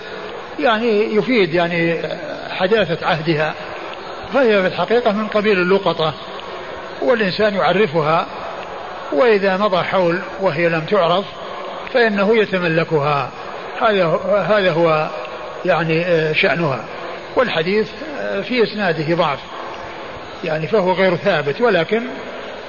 يعني 0.59 1.15
يفيد 1.15 1.55
يعني 1.55 2.03
حداثة 2.51 3.07
عهدها. 3.07 3.55
فهي 4.35 4.61
في 4.63 4.67
الحقيقة 4.67 5.13
من 5.13 5.27
قبيل 5.27 5.59
اللقطة 5.59 6.15
والإنسان 7.03 7.55
يعرفها 7.55 8.27
وإذا 9.13 9.57
مضى 9.57 9.83
حول 9.83 10.19
وهي 10.41 10.69
لم 10.69 10.81
تعرف 10.81 11.25
فإنه 11.95 12.37
يتملكها. 12.37 13.31
هذا 13.81 14.07
هذا 14.49 14.73
هو 14.73 15.11
يعني 15.65 16.05
آه، 16.05 16.33
شأنها. 16.33 16.85
والحديث 17.37 17.91
آه، 18.21 18.41
في 18.41 18.63
إسناده 18.63 19.15
ضعف. 19.15 19.39
يعني 20.45 20.67
فهو 20.67 20.93
غير 20.93 21.17
ثابت 21.17 21.61
ولكن 21.61 22.03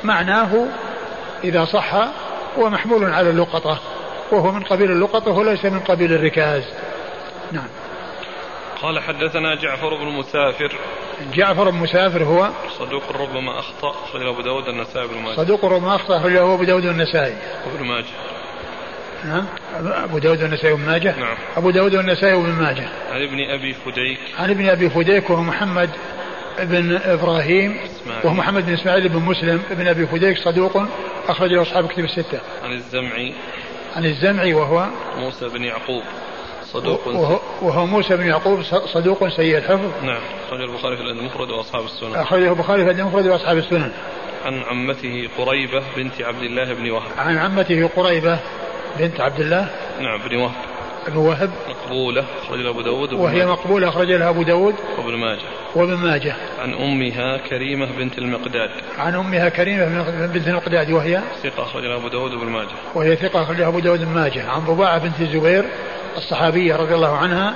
معناه 0.04 0.68
إذا 1.44 1.66
صح 1.66 1.94
هو 2.60 2.70
محمول 2.70 3.14
على 3.14 3.30
اللقطة. 3.30 3.80
وهو 4.32 4.52
من 4.52 4.64
قبيل 4.64 4.92
اللقطة 4.92 5.32
وليس 5.32 5.66
من 5.66 5.80
قبيل 5.80 6.14
الركاز. 6.14 6.64
نعم. 7.52 7.68
قال 8.84 9.00
حدثنا 9.00 9.56
جعفر 9.56 9.96
بن 9.96 10.06
مسافر. 10.06 10.72
جعفر 11.34 11.70
بن 11.70 11.78
مسافر 11.78 12.24
هو 12.24 12.50
صدوق 12.80 13.12
ربما 13.12 13.60
أخطأ 13.60 13.90
أخرجه 13.90 14.30
أبو 14.30 14.42
داود 14.42 14.68
النسائي 14.68 15.08
بن 15.08 15.18
ماجه. 15.18 15.36
صدوق 15.36 15.66
ربما 15.66 15.96
أخطأ 15.96 16.18
أخرجه 16.18 16.54
أبو 16.54 16.64
داود 16.64 16.86
النسائي. 16.86 17.36
وابن 17.66 17.86
ماجه. 17.86 18.06
نعم 19.26 19.46
أبو 19.84 20.18
داود 20.18 20.42
النسائي 20.42 20.74
بن 20.74 20.86
ماجه؟ 20.86 21.20
نعم. 21.20 21.38
أبو 21.58 21.70
داود 21.70 21.96
النسائي 21.96 22.36
بن 22.36 22.52
ماجه. 22.52 22.90
عن 23.12 23.22
ابن 23.22 23.50
أبي 23.50 23.74
فديك. 23.74 24.20
عن 24.40 24.50
ابن 24.50 24.70
أبي 24.70 24.90
فديك 24.90 25.30
وهو 25.30 25.42
محمد 25.42 25.90
بن 26.60 26.96
إبراهيم 26.96 27.78
إسماعيل. 27.86 28.26
وهو 28.26 28.34
محمد 28.34 28.66
بن 28.66 28.74
إسماعيل 28.74 29.10
بن 29.10 29.20
مسلم. 29.20 29.62
بن 29.72 29.88
أبي 29.88 30.06
فديك 30.06 30.38
صدوق 30.38 30.82
أخرج 31.28 31.50
له 31.54 31.62
أصحاب 31.62 31.88
كتب 31.88 32.04
الستة. 32.04 32.40
عن 32.64 32.72
الزمعي. 32.72 33.34
عن 33.96 34.06
الزمعي 34.06 34.54
وهو 34.54 34.88
موسى 35.18 35.50
بن 35.50 35.64
يعقوب. 35.64 36.04
صدوق 36.74 37.08
وهو, 37.08 37.40
وهو 37.62 37.86
موسى 37.86 38.18
بن 38.18 38.28
يعقوب 38.28 38.62
صدوق 38.94 39.28
سيء 39.28 39.58
الحفظ. 39.58 39.92
نعم. 40.04 40.22
أخرجه 40.48 40.64
البخاري 40.64 40.98
في 40.98 41.04
المفرد 41.04 41.50
وأصحاب 41.50 41.86
السنن. 41.86 42.16
أخرجه 42.16 42.50
البخاري 42.50 42.86
في 42.86 42.92
المفرد 42.92 43.28
وأصحاب 43.28 43.58
السنن. 43.58 43.92
عن 44.46 44.62
عمته 44.70 45.30
قريبة 45.38 45.84
بنت 45.98 46.22
عبد 46.22 46.44
الله 46.44 46.74
بن 46.74 46.92
وهب. 46.92 47.12
عن 47.18 47.38
عمته 47.38 47.90
قريبة 47.96 48.40
بنت 49.00 49.22
عبد 49.22 49.40
الله 49.40 49.70
نعم 50.02 50.20
بن 50.30 50.36
وهب. 50.36 50.52
بن 51.08 51.18
وهب. 51.18 51.50
مقبولة 51.70 52.26
أخرج 52.44 52.60
لها 52.60 52.70
أبو 52.70 52.82
داود 52.82 53.14
وهي 53.14 53.46
مقبولة 53.46 53.90
أخرج 53.90 54.12
لها 54.12 54.30
أبو 54.30 54.44
داود 54.44 54.76
وابن 54.98 55.16
ماجه. 55.18 55.42
وابن 55.76 55.94
ماجه. 55.94 56.36
عن 56.60 56.74
أمها 56.74 57.38
كريمة 57.38 57.88
بنت 57.98 58.18
المقداد. 58.18 58.70
عن 58.98 59.16
أمها 59.16 59.50
كريمة 59.50 60.04
بنت 60.28 60.48
المقداد 60.48 60.92
وهي 60.92 61.22
ثقة 61.44 61.64
أخرج 61.64 61.84
لها 61.84 61.98
أبو 61.98 62.08
داود 62.08 62.34
وابن 62.34 62.50
ماجه. 62.50 62.76
وهي 62.96 63.16
ثقة 63.16 63.42
أخرج 63.42 63.58
لها 63.58 63.68
أبو 63.68 63.80
داود 63.80 64.00
وابن 64.00 64.12
ماجه. 64.12 64.50
عن 64.50 64.60
ضباعة 64.60 64.98
بنت 64.98 65.22
الزبير 65.22 65.66
الصحابية 66.18 66.76
رضي 66.76 66.96
الله 66.96 67.18
عنها 67.18 67.54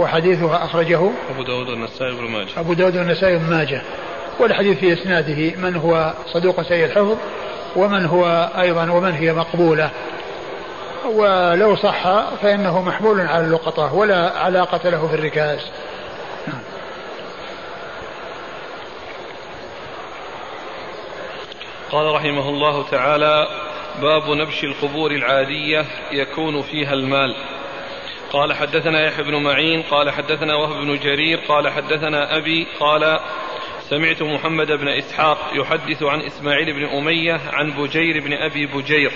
وحديثها 0.00 0.64
أخرجه 0.64 1.10
أبو 1.30 1.42
داود 1.42 1.68
والنسائي 1.68 2.12
وابن 2.12 2.30
ماجه. 2.30 2.48
أبو 2.56 2.72
داود 2.72 2.96
والنسائي 2.96 3.34
وابن 3.34 3.50
ماجه. 3.50 3.82
والحديث 4.40 4.78
في 4.78 4.92
إسناده 4.92 5.56
من 5.56 5.76
هو 5.76 6.12
صدوق 6.26 6.62
سيء 6.62 6.84
الحفظ 6.84 7.16
ومن 7.76 8.06
هو 8.06 8.50
أيضا 8.58 8.90
ومن 8.90 9.12
هي 9.12 9.32
مقبولة. 9.32 9.90
ولو 11.04 11.76
صح 11.76 12.24
فإنه 12.42 12.82
محمول 12.82 13.20
على 13.20 13.44
اللقطة 13.44 13.94
ولا 13.94 14.38
علاقة 14.38 14.90
له 14.90 15.08
في 15.08 15.14
الركاز. 15.14 15.60
قال 21.92 22.14
رحمه 22.14 22.48
الله 22.48 22.84
تعالى 22.90 23.48
باب 24.02 24.30
نبش 24.30 24.64
القبور 24.64 25.10
العادية 25.10 25.84
يكون 26.12 26.62
فيها 26.62 26.92
المال. 26.92 27.34
قال 28.34 28.52
حدثنا 28.52 29.06
يحيى 29.06 29.24
بن 29.24 29.42
معين 29.42 29.82
قال 29.82 30.10
حدثنا 30.10 30.54
وهب 30.54 30.84
بن 30.84 30.98
جرير 30.98 31.38
قال 31.48 31.68
حدثنا 31.68 32.36
أبي 32.36 32.66
قال 32.80 33.20
سمعت 33.80 34.22
محمد 34.22 34.66
بن 34.66 34.88
إسحاق 34.88 35.38
يحدث 35.52 36.02
عن 36.02 36.20
إسماعيل 36.20 36.72
بن 36.72 36.84
أمية 36.98 37.40
عن 37.52 37.70
بجير 37.70 38.20
بن 38.20 38.32
أبي 38.32 38.66
بجير. 38.66 39.12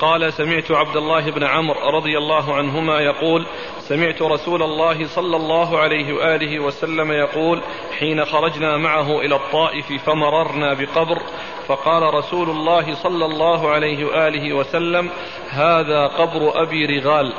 قال 0.00 0.32
سمعت 0.32 0.70
عبد 0.70 0.96
الله 0.96 1.30
بن 1.30 1.44
عمرو 1.44 1.90
رضي 1.90 2.18
الله 2.18 2.54
عنهما 2.54 3.00
يقول 3.00 3.46
سمعت 3.78 4.22
رسول 4.22 4.62
الله 4.62 5.06
صلى 5.06 5.36
الله 5.36 5.78
عليه 5.78 6.12
وآله 6.12 6.60
وسلم 6.60 7.12
يقول 7.12 7.62
حين 7.98 8.24
خرجنا 8.24 8.76
معه 8.76 9.20
إلى 9.20 9.36
الطائف 9.36 9.92
فمررنا 10.06 10.74
بقبر 10.74 11.18
فقال 11.66 12.14
رسول 12.14 12.50
الله 12.50 12.94
صلى 12.94 13.24
الله 13.24 13.70
عليه 13.70 14.04
وآله 14.04 14.52
وسلم 14.52 15.10
هذا 15.50 16.06
قبر 16.06 16.62
أبي 16.62 16.86
رغال. 16.86 17.32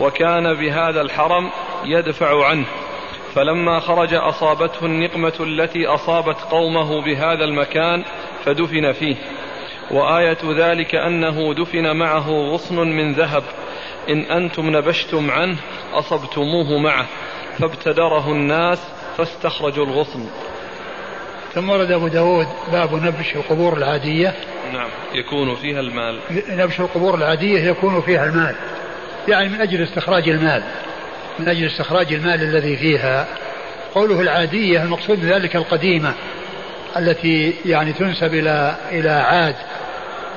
وكان 0.00 0.54
بهذا 0.54 1.00
الحرم 1.00 1.50
يدفع 1.84 2.46
عنه. 2.46 2.66
فلما 3.34 3.80
خرج 3.80 4.14
أصابته 4.14 4.86
النقمة 4.86 5.32
التي 5.40 5.86
أصابت 5.86 6.36
قومه 6.50 7.04
بهذا 7.04 7.44
المكان 7.44 8.04
فدفن 8.44 8.92
فيه. 8.92 9.16
وآية 9.90 10.38
ذلك 10.56 10.94
أنه 10.94 11.54
دفن 11.54 11.96
معه 11.96 12.30
غصن 12.30 12.76
من 12.76 13.12
ذهب. 13.12 13.42
إن 14.08 14.20
أنتم 14.20 14.76
نبشتم 14.76 15.30
عنه 15.30 15.56
أصبتموه 15.92 16.78
معه. 16.78 17.06
فابتدره 17.58 18.30
الناس 18.30 18.78
فاستخرجوا 19.16 19.86
الغصن. 19.86 20.26
ثم 21.52 21.70
ورد 21.70 21.90
أبو 21.90 22.08
داود 22.08 22.46
باب 22.72 22.94
نبش 22.94 23.36
القبور 23.36 23.76
العادية. 23.76 24.34
نعم 24.72 24.88
يكون 25.14 25.54
فيها 25.54 25.80
المال. 25.80 26.18
نبش 26.48 26.80
القبور 26.80 27.14
العادية 27.14 27.70
يكون 27.70 28.00
فيها 28.00 28.24
المال. 28.24 28.54
يعني 29.28 29.48
من 29.48 29.60
أجل 29.60 29.82
استخراج 29.82 30.28
المال 30.28 30.62
من 31.38 31.48
أجل 31.48 31.66
استخراج 31.66 32.12
المال 32.12 32.42
الذي 32.42 32.76
فيها. 32.76 33.26
قوله 33.94 34.20
العادية 34.20 34.82
المقصود 34.82 35.20
بذلك 35.20 35.56
القديمة 35.56 36.14
التي 36.96 37.54
يعني 37.64 37.92
تنسب 37.92 38.34
إلى 38.34 38.76
إلى 38.90 39.10
عاد 39.10 39.54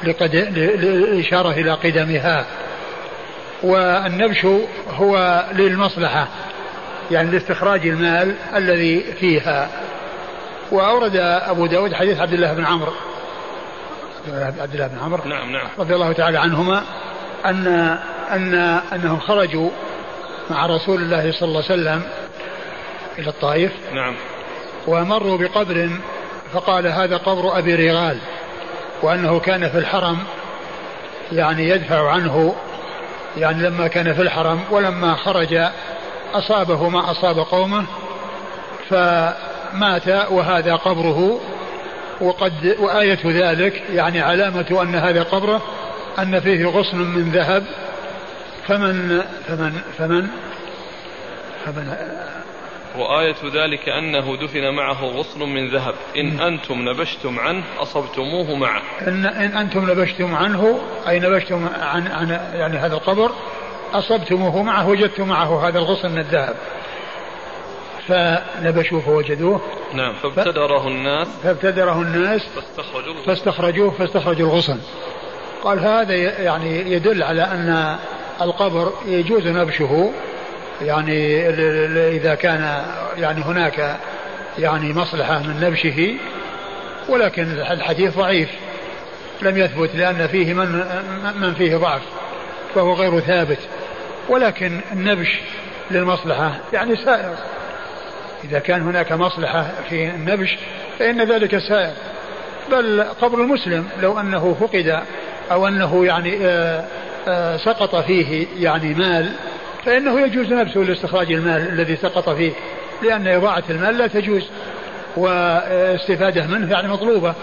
للإشارة 0.04 1.52
إلى 1.52 1.72
قدمها. 1.72 2.46
والنبش 3.64 4.46
هو 4.90 5.46
للمصلحة 5.54 6.28
يعني 7.12 7.32
لاستخراج 7.32 7.88
المال 7.88 8.36
الذي 8.56 9.04
فيها. 9.20 9.70
وأورد 10.72 11.16
أبو 11.16 11.66
داود 11.66 11.94
حديث 11.94 12.20
عبد 12.20 12.34
الله 12.34 12.54
بن 12.54 12.66
عمرو 12.66 12.94
عبد 14.34 14.74
الله 14.74 14.88
بن 14.88 15.00
عمرو 15.00 15.24
نعم 15.26 15.52
نعم. 15.52 15.68
رضي 15.80 15.96
الله 15.96 16.12
تعالى 16.14 16.40
عنهما 16.40 16.84
أن 17.46 17.98
أن 18.32 18.54
أنهم 18.94 19.20
خرجوا 19.20 19.70
مع 20.50 20.66
رسول 20.66 21.02
الله 21.02 21.32
صلى 21.32 21.48
الله 21.48 21.64
عليه 21.70 21.82
وسلم 21.82 22.02
إلى 23.20 23.30
الطائف. 23.30 23.72
نعم. 23.94 24.16
ومروا 24.88 25.38
بقبر 25.38 25.90
فقال 26.54 26.88
هذا 26.88 27.18
قبر 27.18 27.58
أبي 27.58 27.76
رغال 27.76 28.18
وأنه 29.02 29.40
كان 29.40 29.70
في 29.70 29.78
الحرم 29.78 30.18
يعني 31.32 31.70
يدفع 31.70 32.12
عنه 32.12 32.56
يعني 33.38 33.64
لما 33.64 33.88
كان 33.88 34.14
في 34.14 34.22
الحرم 34.22 34.62
ولما 34.72 35.16
خرج 35.16 35.60
أصابه 36.34 36.90
ما 36.90 37.12
أصاب 37.12 37.40
قومه 37.40 37.86
فمات 38.90 40.08
وهذا 40.32 40.76
قبره. 40.76 41.40
وقد 42.22 42.76
وآية 42.80 43.20
ذلك 43.26 43.84
يعني 43.94 44.22
علامة 44.22 44.80
أن 44.82 44.96
هذا 44.96 45.24
قبره 45.24 45.62
أن 46.20 46.40
فيه 46.40 46.66
غصن 46.66 46.98
من 46.98 47.32
ذهب. 47.32 47.64
فمن 48.70 49.22
فمن 49.48 49.72
فمن 49.98 50.28
فمن 51.66 51.94
وآية 52.98 53.36
ذلك 53.54 53.90
أنه 53.90 54.38
دفن 54.38 54.70
معه 54.70 55.06
غصن 55.06 55.40
من 55.40 55.70
ذهب. 55.70 55.94
إن 56.18 56.40
أنتم 56.40 56.90
نبشتم 56.90 57.40
عنه 57.40 57.64
أصبتموه 57.80 58.56
معه. 58.56 58.82
إن, 59.08 59.26
إن 59.26 59.58
أنتم 59.58 59.92
نبشتم 59.92 60.36
عنه 60.36 60.80
أي 61.08 61.20
نبشتم 61.20 61.68
عن, 61.82 62.08
عن 62.08 62.30
يعني 62.54 62.78
هذا 62.78 62.94
القبر 62.94 63.32
أصبتموه 63.94 64.64
معه 64.64 64.90
وجدتم 64.90 65.28
معه 65.28 65.68
هذا 65.68 65.80
الغصن 65.80 66.12
من 66.12 66.20
الذهب. 66.20 66.56
فنبشوه 68.08 69.02
فوجدوه. 69.02 69.62
نعم 69.94 70.14
فابتدره 70.14 70.88
الناس. 70.88 71.28
فابتدره 71.44 72.02
الناس. 72.02 72.42
فاستخرجوا 72.56 73.14
فاستخرجوه 73.26 73.92
فاستخرجوا 73.92 74.50
الغصن. 74.50 74.80
قال 75.64 75.80
هذا 75.80 76.16
يعني 76.16 76.92
يدل 76.92 77.24
على 77.24 77.42
أن 77.42 77.98
القبر 78.42 78.94
يجوز 79.06 79.48
نبشه 79.48 80.12
يعني 80.82 81.50
إذا 82.10 82.36
كان 82.36 82.84
يعني 83.18 83.42
هناك 83.42 83.98
يعني 84.60 84.94
مصلحة 84.94 85.40
من 85.40 85.60
نبشه 85.62 86.16
ولكن 87.10 87.44
الحديث 87.44 88.18
ضعيف 88.18 88.50
لم 89.42 89.58
يثبت 89.58 89.96
لأن 89.96 90.28
فيه 90.28 90.54
من 90.54 90.84
من 91.36 91.54
فيه 91.54 91.76
ضعف 91.76 92.02
فهو 92.76 92.94
غير 92.94 93.20
ثابت 93.20 93.60
ولكن 94.30 94.80
النبش 94.92 95.40
للمصلحة 95.92 96.58
يعني 96.74 96.96
سائر 96.96 97.36
إذا 98.44 98.60
كان 98.60 98.82
هناك 98.82 99.12
مصلحة 99.12 99.72
في 99.90 100.10
النبش 100.10 100.58
فإن 101.00 101.22
ذلك 101.22 101.58
سائر 101.58 101.94
بل 102.72 103.04
قبر 103.22 103.42
المسلم 103.42 103.90
لو 104.02 104.20
أنه 104.20 104.58
فقد 104.60 105.04
أو 105.52 105.68
أنه 105.68 106.06
يعني 106.06 106.38
آه، 106.46 106.86
سقط 107.66 107.96
فيه 107.96 108.48
يعني 108.58 108.94
مال 108.94 109.32
فإنه 109.86 110.20
يجوز 110.20 110.54
نفسه 110.54 110.80
لاستخراج 110.80 111.32
المال 111.32 111.70
الذي 111.70 111.96
سقط 111.96 112.30
فيه 112.30 112.52
لأن 113.04 113.28
إضاعة 113.28 113.64
المال 113.70 113.98
لا 113.98 114.08
تجوز 114.08 114.50
واستفادة 115.18 116.48
منه 116.48 116.72
يعني 116.72 116.88
مطلوبة. 116.88 117.34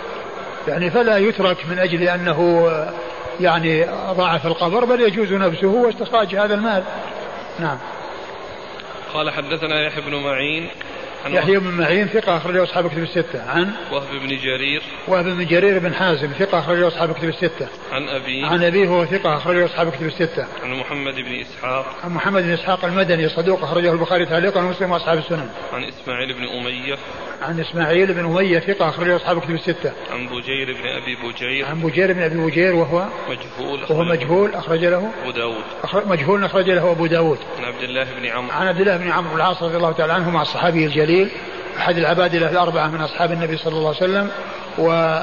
يعني 0.68 0.90
فلا 0.90 1.18
يترك 1.18 1.56
من 1.70 1.78
أجل 1.78 2.02
أنه 2.02 2.70
يعني 3.40 3.86
ضاع 4.12 4.38
في 4.38 4.44
القبر 4.44 4.84
بل 4.84 5.00
يجوز 5.00 5.32
نفسه 5.32 5.66
واستخراج 5.66 6.36
هذا 6.36 6.54
المال. 6.54 6.82
نعم. 7.58 7.78
قال 9.14 9.30
حدثنا 9.30 9.86
يحيى 9.86 10.02
بن 10.02 10.14
معين. 10.14 10.68
يحيى 11.34 11.58
بن 11.58 11.70
معين 11.70 12.06
ثقة 12.06 12.36
أخرجه 12.36 12.62
أصحاب 12.62 12.88
كتب 12.88 13.02
الستة. 13.02 13.50
عن؟ 13.50 13.70
وهب 13.92 14.20
بن 14.22 14.28
جرير. 14.28 14.82
وهب 15.08 15.24
بن 15.24 15.46
جرير 15.46 15.78
بن 15.78 15.94
حازم 15.94 16.28
ثقة 16.38 16.58
أخرجه 16.58 16.88
أصحاب 16.88 17.12
كتب 17.12 17.28
الستة. 17.28 17.68
عن 17.92 18.08
أبيه 18.08 18.46
عن 18.46 18.64
أبيه 18.64 18.88
هو 18.88 19.04
ثقة 19.04 19.36
أخرجه 19.36 19.64
أصحاب 19.64 19.90
كتب 19.90 20.06
الستة. 20.06 20.46
عن 20.62 20.70
محمد 20.80 21.14
بن 21.14 21.40
إسحاق. 21.40 21.86
عن 22.04 22.10
محمد 22.10 22.42
بن 22.42 22.50
إسحاق 22.50 22.84
المدني 22.84 23.28
صدوق 23.28 23.62
أخرجه 23.62 23.92
البخاري 23.92 24.26
تعليقا 24.26 24.62
ومسلم 24.62 24.90
وأصحاب 24.90 25.18
السنن. 25.18 25.48
عن 25.72 25.84
إسماعيل 25.84 26.32
بن 26.32 26.48
أمية. 26.48 26.96
عن 27.42 27.60
إسماعيل 27.60 28.14
بن 28.14 28.24
أمية 28.24 28.58
ثقة 28.58 28.88
أخرجه 28.88 29.16
أصحاب 29.16 29.40
كتب 29.40 29.54
الستة. 29.54 29.92
عن 30.12 30.26
بجير 30.26 30.72
بن 30.72 30.88
أبي 30.88 31.16
بجير. 31.16 31.66
عن 31.66 31.80
بجير 31.80 32.12
بن 32.12 32.22
أبي 32.22 32.38
بجير 32.38 32.74
وهو 32.74 33.06
مجهول. 33.30 33.80
وهو 33.90 34.04
مجهول 34.04 34.54
أخرج 34.54 34.84
له. 34.84 35.10
أبو 35.22 35.30
داود. 35.30 35.64
مجهول 36.06 36.44
أخرج 36.44 36.70
له 36.70 36.90
أبو 36.90 37.06
داود. 37.06 37.38
عن 37.58 37.64
عبد 37.64 37.82
الله 37.82 38.04
بن 38.20 38.26
عمرو. 38.26 38.52
عن 38.52 38.66
عبد 38.66 38.80
الله 38.80 38.96
بن 38.96 39.10
عمرو 39.10 39.36
العاص 39.36 39.62
رضي 39.62 39.76
الله 39.76 39.92
تعالى 39.92 40.12
عنه 40.12 40.30
مع 40.30 40.42
الصحابي 40.42 40.86
الجليل. 40.86 41.15
أحد 41.78 41.98
العبادلة 41.98 42.50
الأربعة 42.50 42.88
من 42.88 43.00
أصحاب 43.00 43.32
النبي 43.32 43.56
صلى 43.56 43.72
الله 43.72 43.88
عليه 43.88 43.96
وسلم 43.96 44.30
و 44.78 45.20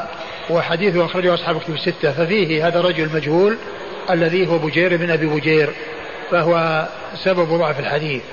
وحديثه 0.49 1.05
أخرجه 1.05 1.33
أصحاب 1.33 1.59
كتب 1.59 1.73
الستة. 1.73 2.11
ففيه 2.11 2.67
هذا 2.67 2.79
الرجل 2.79 3.15
مجهول 3.15 3.57
الذي 4.09 4.47
هو 4.47 4.57
بجير 4.57 4.97
بن 4.97 5.11
أبي 5.11 5.25
بجير 5.25 5.73
فهو 6.31 6.87
سبب 7.23 7.57
ضعف 7.57 7.79
الحديث. 7.79 8.23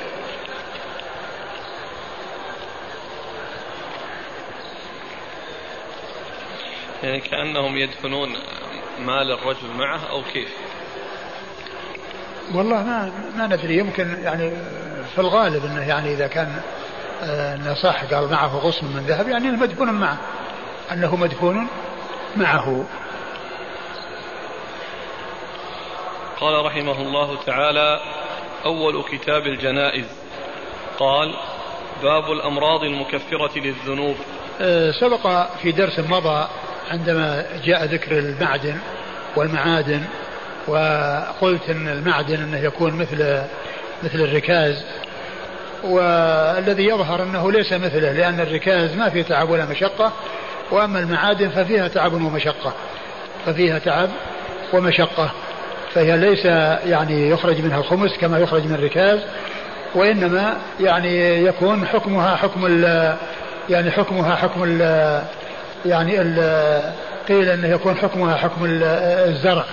يعني 7.02 7.20
كأنهم 7.20 7.76
يدفنون 7.76 8.28
مال 9.00 9.32
الرجل 9.32 9.68
معه 9.78 10.00
أو 10.10 10.22
كيف؟ 10.32 10.48
والله 12.54 12.82
ما 12.82 13.12
ما 13.36 13.46
ندري. 13.46 13.78
يمكن 13.78 14.16
يعني 14.24 14.50
في 15.14 15.20
الغالب 15.20 15.64
إنه 15.64 15.88
يعني 15.88 16.12
إذا 16.12 16.26
كان 16.26 16.60
انه 17.22 17.74
صح 17.74 18.04
قال 18.04 18.30
معه 18.30 18.56
غصن 18.56 18.86
من 18.86 19.04
ذهب 19.06 19.28
يعني 19.28 19.48
إنه 19.48 19.58
مدفون 19.58 19.92
معه 19.92 20.18
أنه 20.92 21.16
مدفون 21.16 21.66
معه. 22.36 22.84
قال 26.40 26.64
رحمه 26.64 27.00
الله 27.00 27.38
تعالى 27.46 28.00
أول 28.64 29.02
كتاب 29.02 29.46
الجنائز. 29.46 30.06
قال 30.98 31.34
باب 32.02 32.32
الأمراض 32.32 32.84
المكفرة 32.84 33.58
للذنوب. 33.58 34.16
آه، 34.60 34.90
سبق 34.90 35.46
في 35.62 35.72
درس 35.72 35.98
مضى 35.98 36.48
عندما 36.90 37.46
جاء 37.64 37.84
ذكر 37.84 38.18
المعدن 38.18 38.78
والمعادن 39.36 40.04
وقلت 40.66 41.70
إن 41.70 41.88
المعدن 41.88 42.42
إنه 42.42 42.58
يكون 42.58 42.94
مثل 42.94 43.42
مثل 44.02 44.20
الركاز. 44.20 44.84
والذي 45.84 46.84
يظهر 46.84 47.22
أنه 47.22 47.52
ليس 47.52 47.72
مثله 47.72 48.12
لأن 48.12 48.40
الركاز 48.40 48.96
ما 48.96 49.10
فيه 49.10 49.22
تعب 49.22 49.50
ولا 49.50 49.64
مشقة 49.64 50.12
وأما 50.70 50.98
المعادن 50.98 51.48
ففيها 51.48 51.88
تعب 51.88 52.12
ومشقة. 52.12 52.72
ففيها 53.46 53.78
تعب 53.78 54.08
ومشقة. 54.72 55.30
فهي 55.94 56.16
ليس 56.16 56.44
يعني 56.86 57.30
يخرج 57.30 57.60
منها 57.60 57.78
الخمس 57.78 58.18
كما 58.20 58.38
يخرج 58.38 58.64
من 58.64 58.74
الركاز 58.74 59.18
وإنما 59.94 60.56
يعني 60.80 61.44
يكون 61.44 61.86
حكمها 61.86 62.36
حكم 62.36 62.66
ال 62.66 63.14
يعني 63.68 63.90
حكمها 63.90 64.36
حكم 64.36 64.64
ال 64.64 64.80
يعني 65.86 66.20
ال 66.20 66.92
قيل 67.28 67.48
أنه 67.48 67.68
يكون 67.68 67.96
حكمها 67.96 68.36
حكم 68.36 68.60
الزرع 68.64 69.64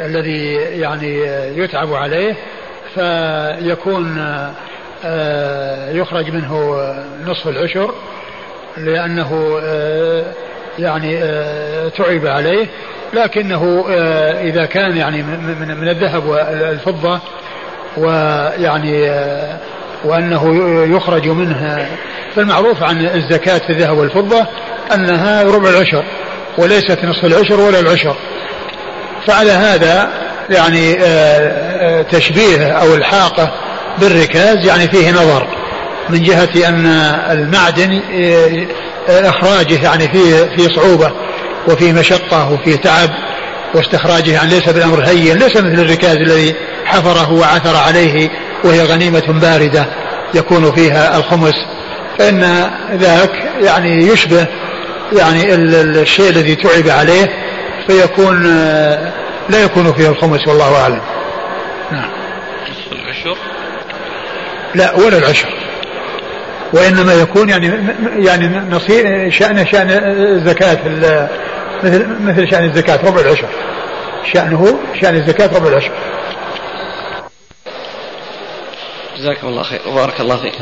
الذي 0.00 0.54
يعني 0.54 1.18
يتعب 1.58 1.94
عليه 1.94 2.34
فيكون 2.94 4.18
يخرج 5.92 6.30
منه 6.30 6.84
نصف 7.26 7.48
العشر 7.48 7.94
لأنه 8.76 9.58
آه، 9.62 10.24
يعني 10.78 11.18
آه، 11.22 11.88
تعب 11.88 12.26
عليه. 12.26 12.66
لكنه 13.12 13.84
إذا 14.40 14.66
كان 14.66 14.96
يعني 14.96 15.22
من 15.80 15.88
الذهب 15.88 16.26
والفضة 16.26 17.20
ويعني 17.96 19.10
وأنه 20.04 20.56
يخرج 20.96 21.28
منها 21.28 21.88
فالمعروف 22.36 22.82
عن 22.82 23.06
الزكاة 23.06 23.58
في 23.58 23.70
الذهب 23.70 23.98
والفضة 23.98 24.46
أنها 24.94 25.42
ربع 25.42 25.68
العشر 25.70 26.04
وليست 26.58 27.04
نصف 27.04 27.24
العشر 27.24 27.60
ولا 27.60 27.80
العشر. 27.80 28.16
فعلى 29.26 29.50
هذا 29.50 30.08
يعني 30.50 30.94
آه، 30.94 31.04
آه، 31.04 32.02
تشبيه 32.02 32.66
أو 32.66 32.94
الحاقة 32.94 33.52
بالركاز 33.98 34.66
يعني 34.66 34.88
فيه 34.88 35.10
نظر 35.10 35.46
من 36.08 36.22
جهة 36.22 36.68
أن 36.68 36.86
المعدن 37.30 38.02
آه، 38.12 39.28
إخراجه 39.28 39.82
يعني 39.82 40.08
فيه 40.08 40.56
في 40.56 40.74
صعوبة 40.74 41.12
وفي 41.68 41.92
مشقة 41.92 42.52
وفي 42.52 42.76
تعب 42.76 43.10
واستخراجه 43.74 44.30
يعني 44.30 44.50
ليس 44.50 44.68
بالأمر 44.68 45.04
هين 45.04 45.38
ليس 45.38 45.56
مثل 45.56 45.80
الركاز 45.80 46.16
الذي 46.16 46.54
حفره 46.84 47.32
وعثر 47.32 47.76
عليه 47.76 48.30
وهي 48.64 48.82
غنيمة 48.82 49.40
باردة 49.40 49.86
يكون 50.34 50.72
فيها 50.72 51.16
الخمس. 51.16 51.54
فإن 52.18 52.70
ذاك 52.94 53.30
يعني 53.60 54.06
يشبه 54.06 54.46
يعني 55.12 55.54
الشيء 55.54 56.30
الذي 56.30 56.54
تعب 56.54 56.88
عليه 56.88 57.30
فيكون 57.86 58.46
آه، 58.46 59.12
لا 59.48 59.62
يكون 59.62 59.92
فيه 59.92 60.08
الخمس 60.08 60.48
والله 60.48 60.82
أعلم. 60.82 61.00
نعم. 61.92 62.10
العشر. 62.92 63.36
لا 64.74 64.94
ولا 64.94 65.18
العشر. 65.18 65.48
وإنما 66.72 67.14
يكون 67.14 67.48
يعني 67.48 67.66
يعني 68.26 68.48
نصير 68.48 69.30
شأنه 69.30 69.64
شأن 69.64 69.90
الزكاة 69.90 70.78
مثل 71.82 72.06
مثل 72.20 72.50
شأن 72.50 72.64
الزكاة 72.64 73.08
ربع 73.08 73.20
العشر. 73.20 73.48
شأنه 74.32 74.78
شأن 75.00 75.14
الزكاة 75.14 75.58
ربع 75.58 75.68
العشر. 75.68 75.92
جزاكم 79.18 79.46
الله 79.46 79.62
خير. 79.62 79.80
وبارك 79.88 80.20
الله 80.20 80.36
فيك 80.36 80.54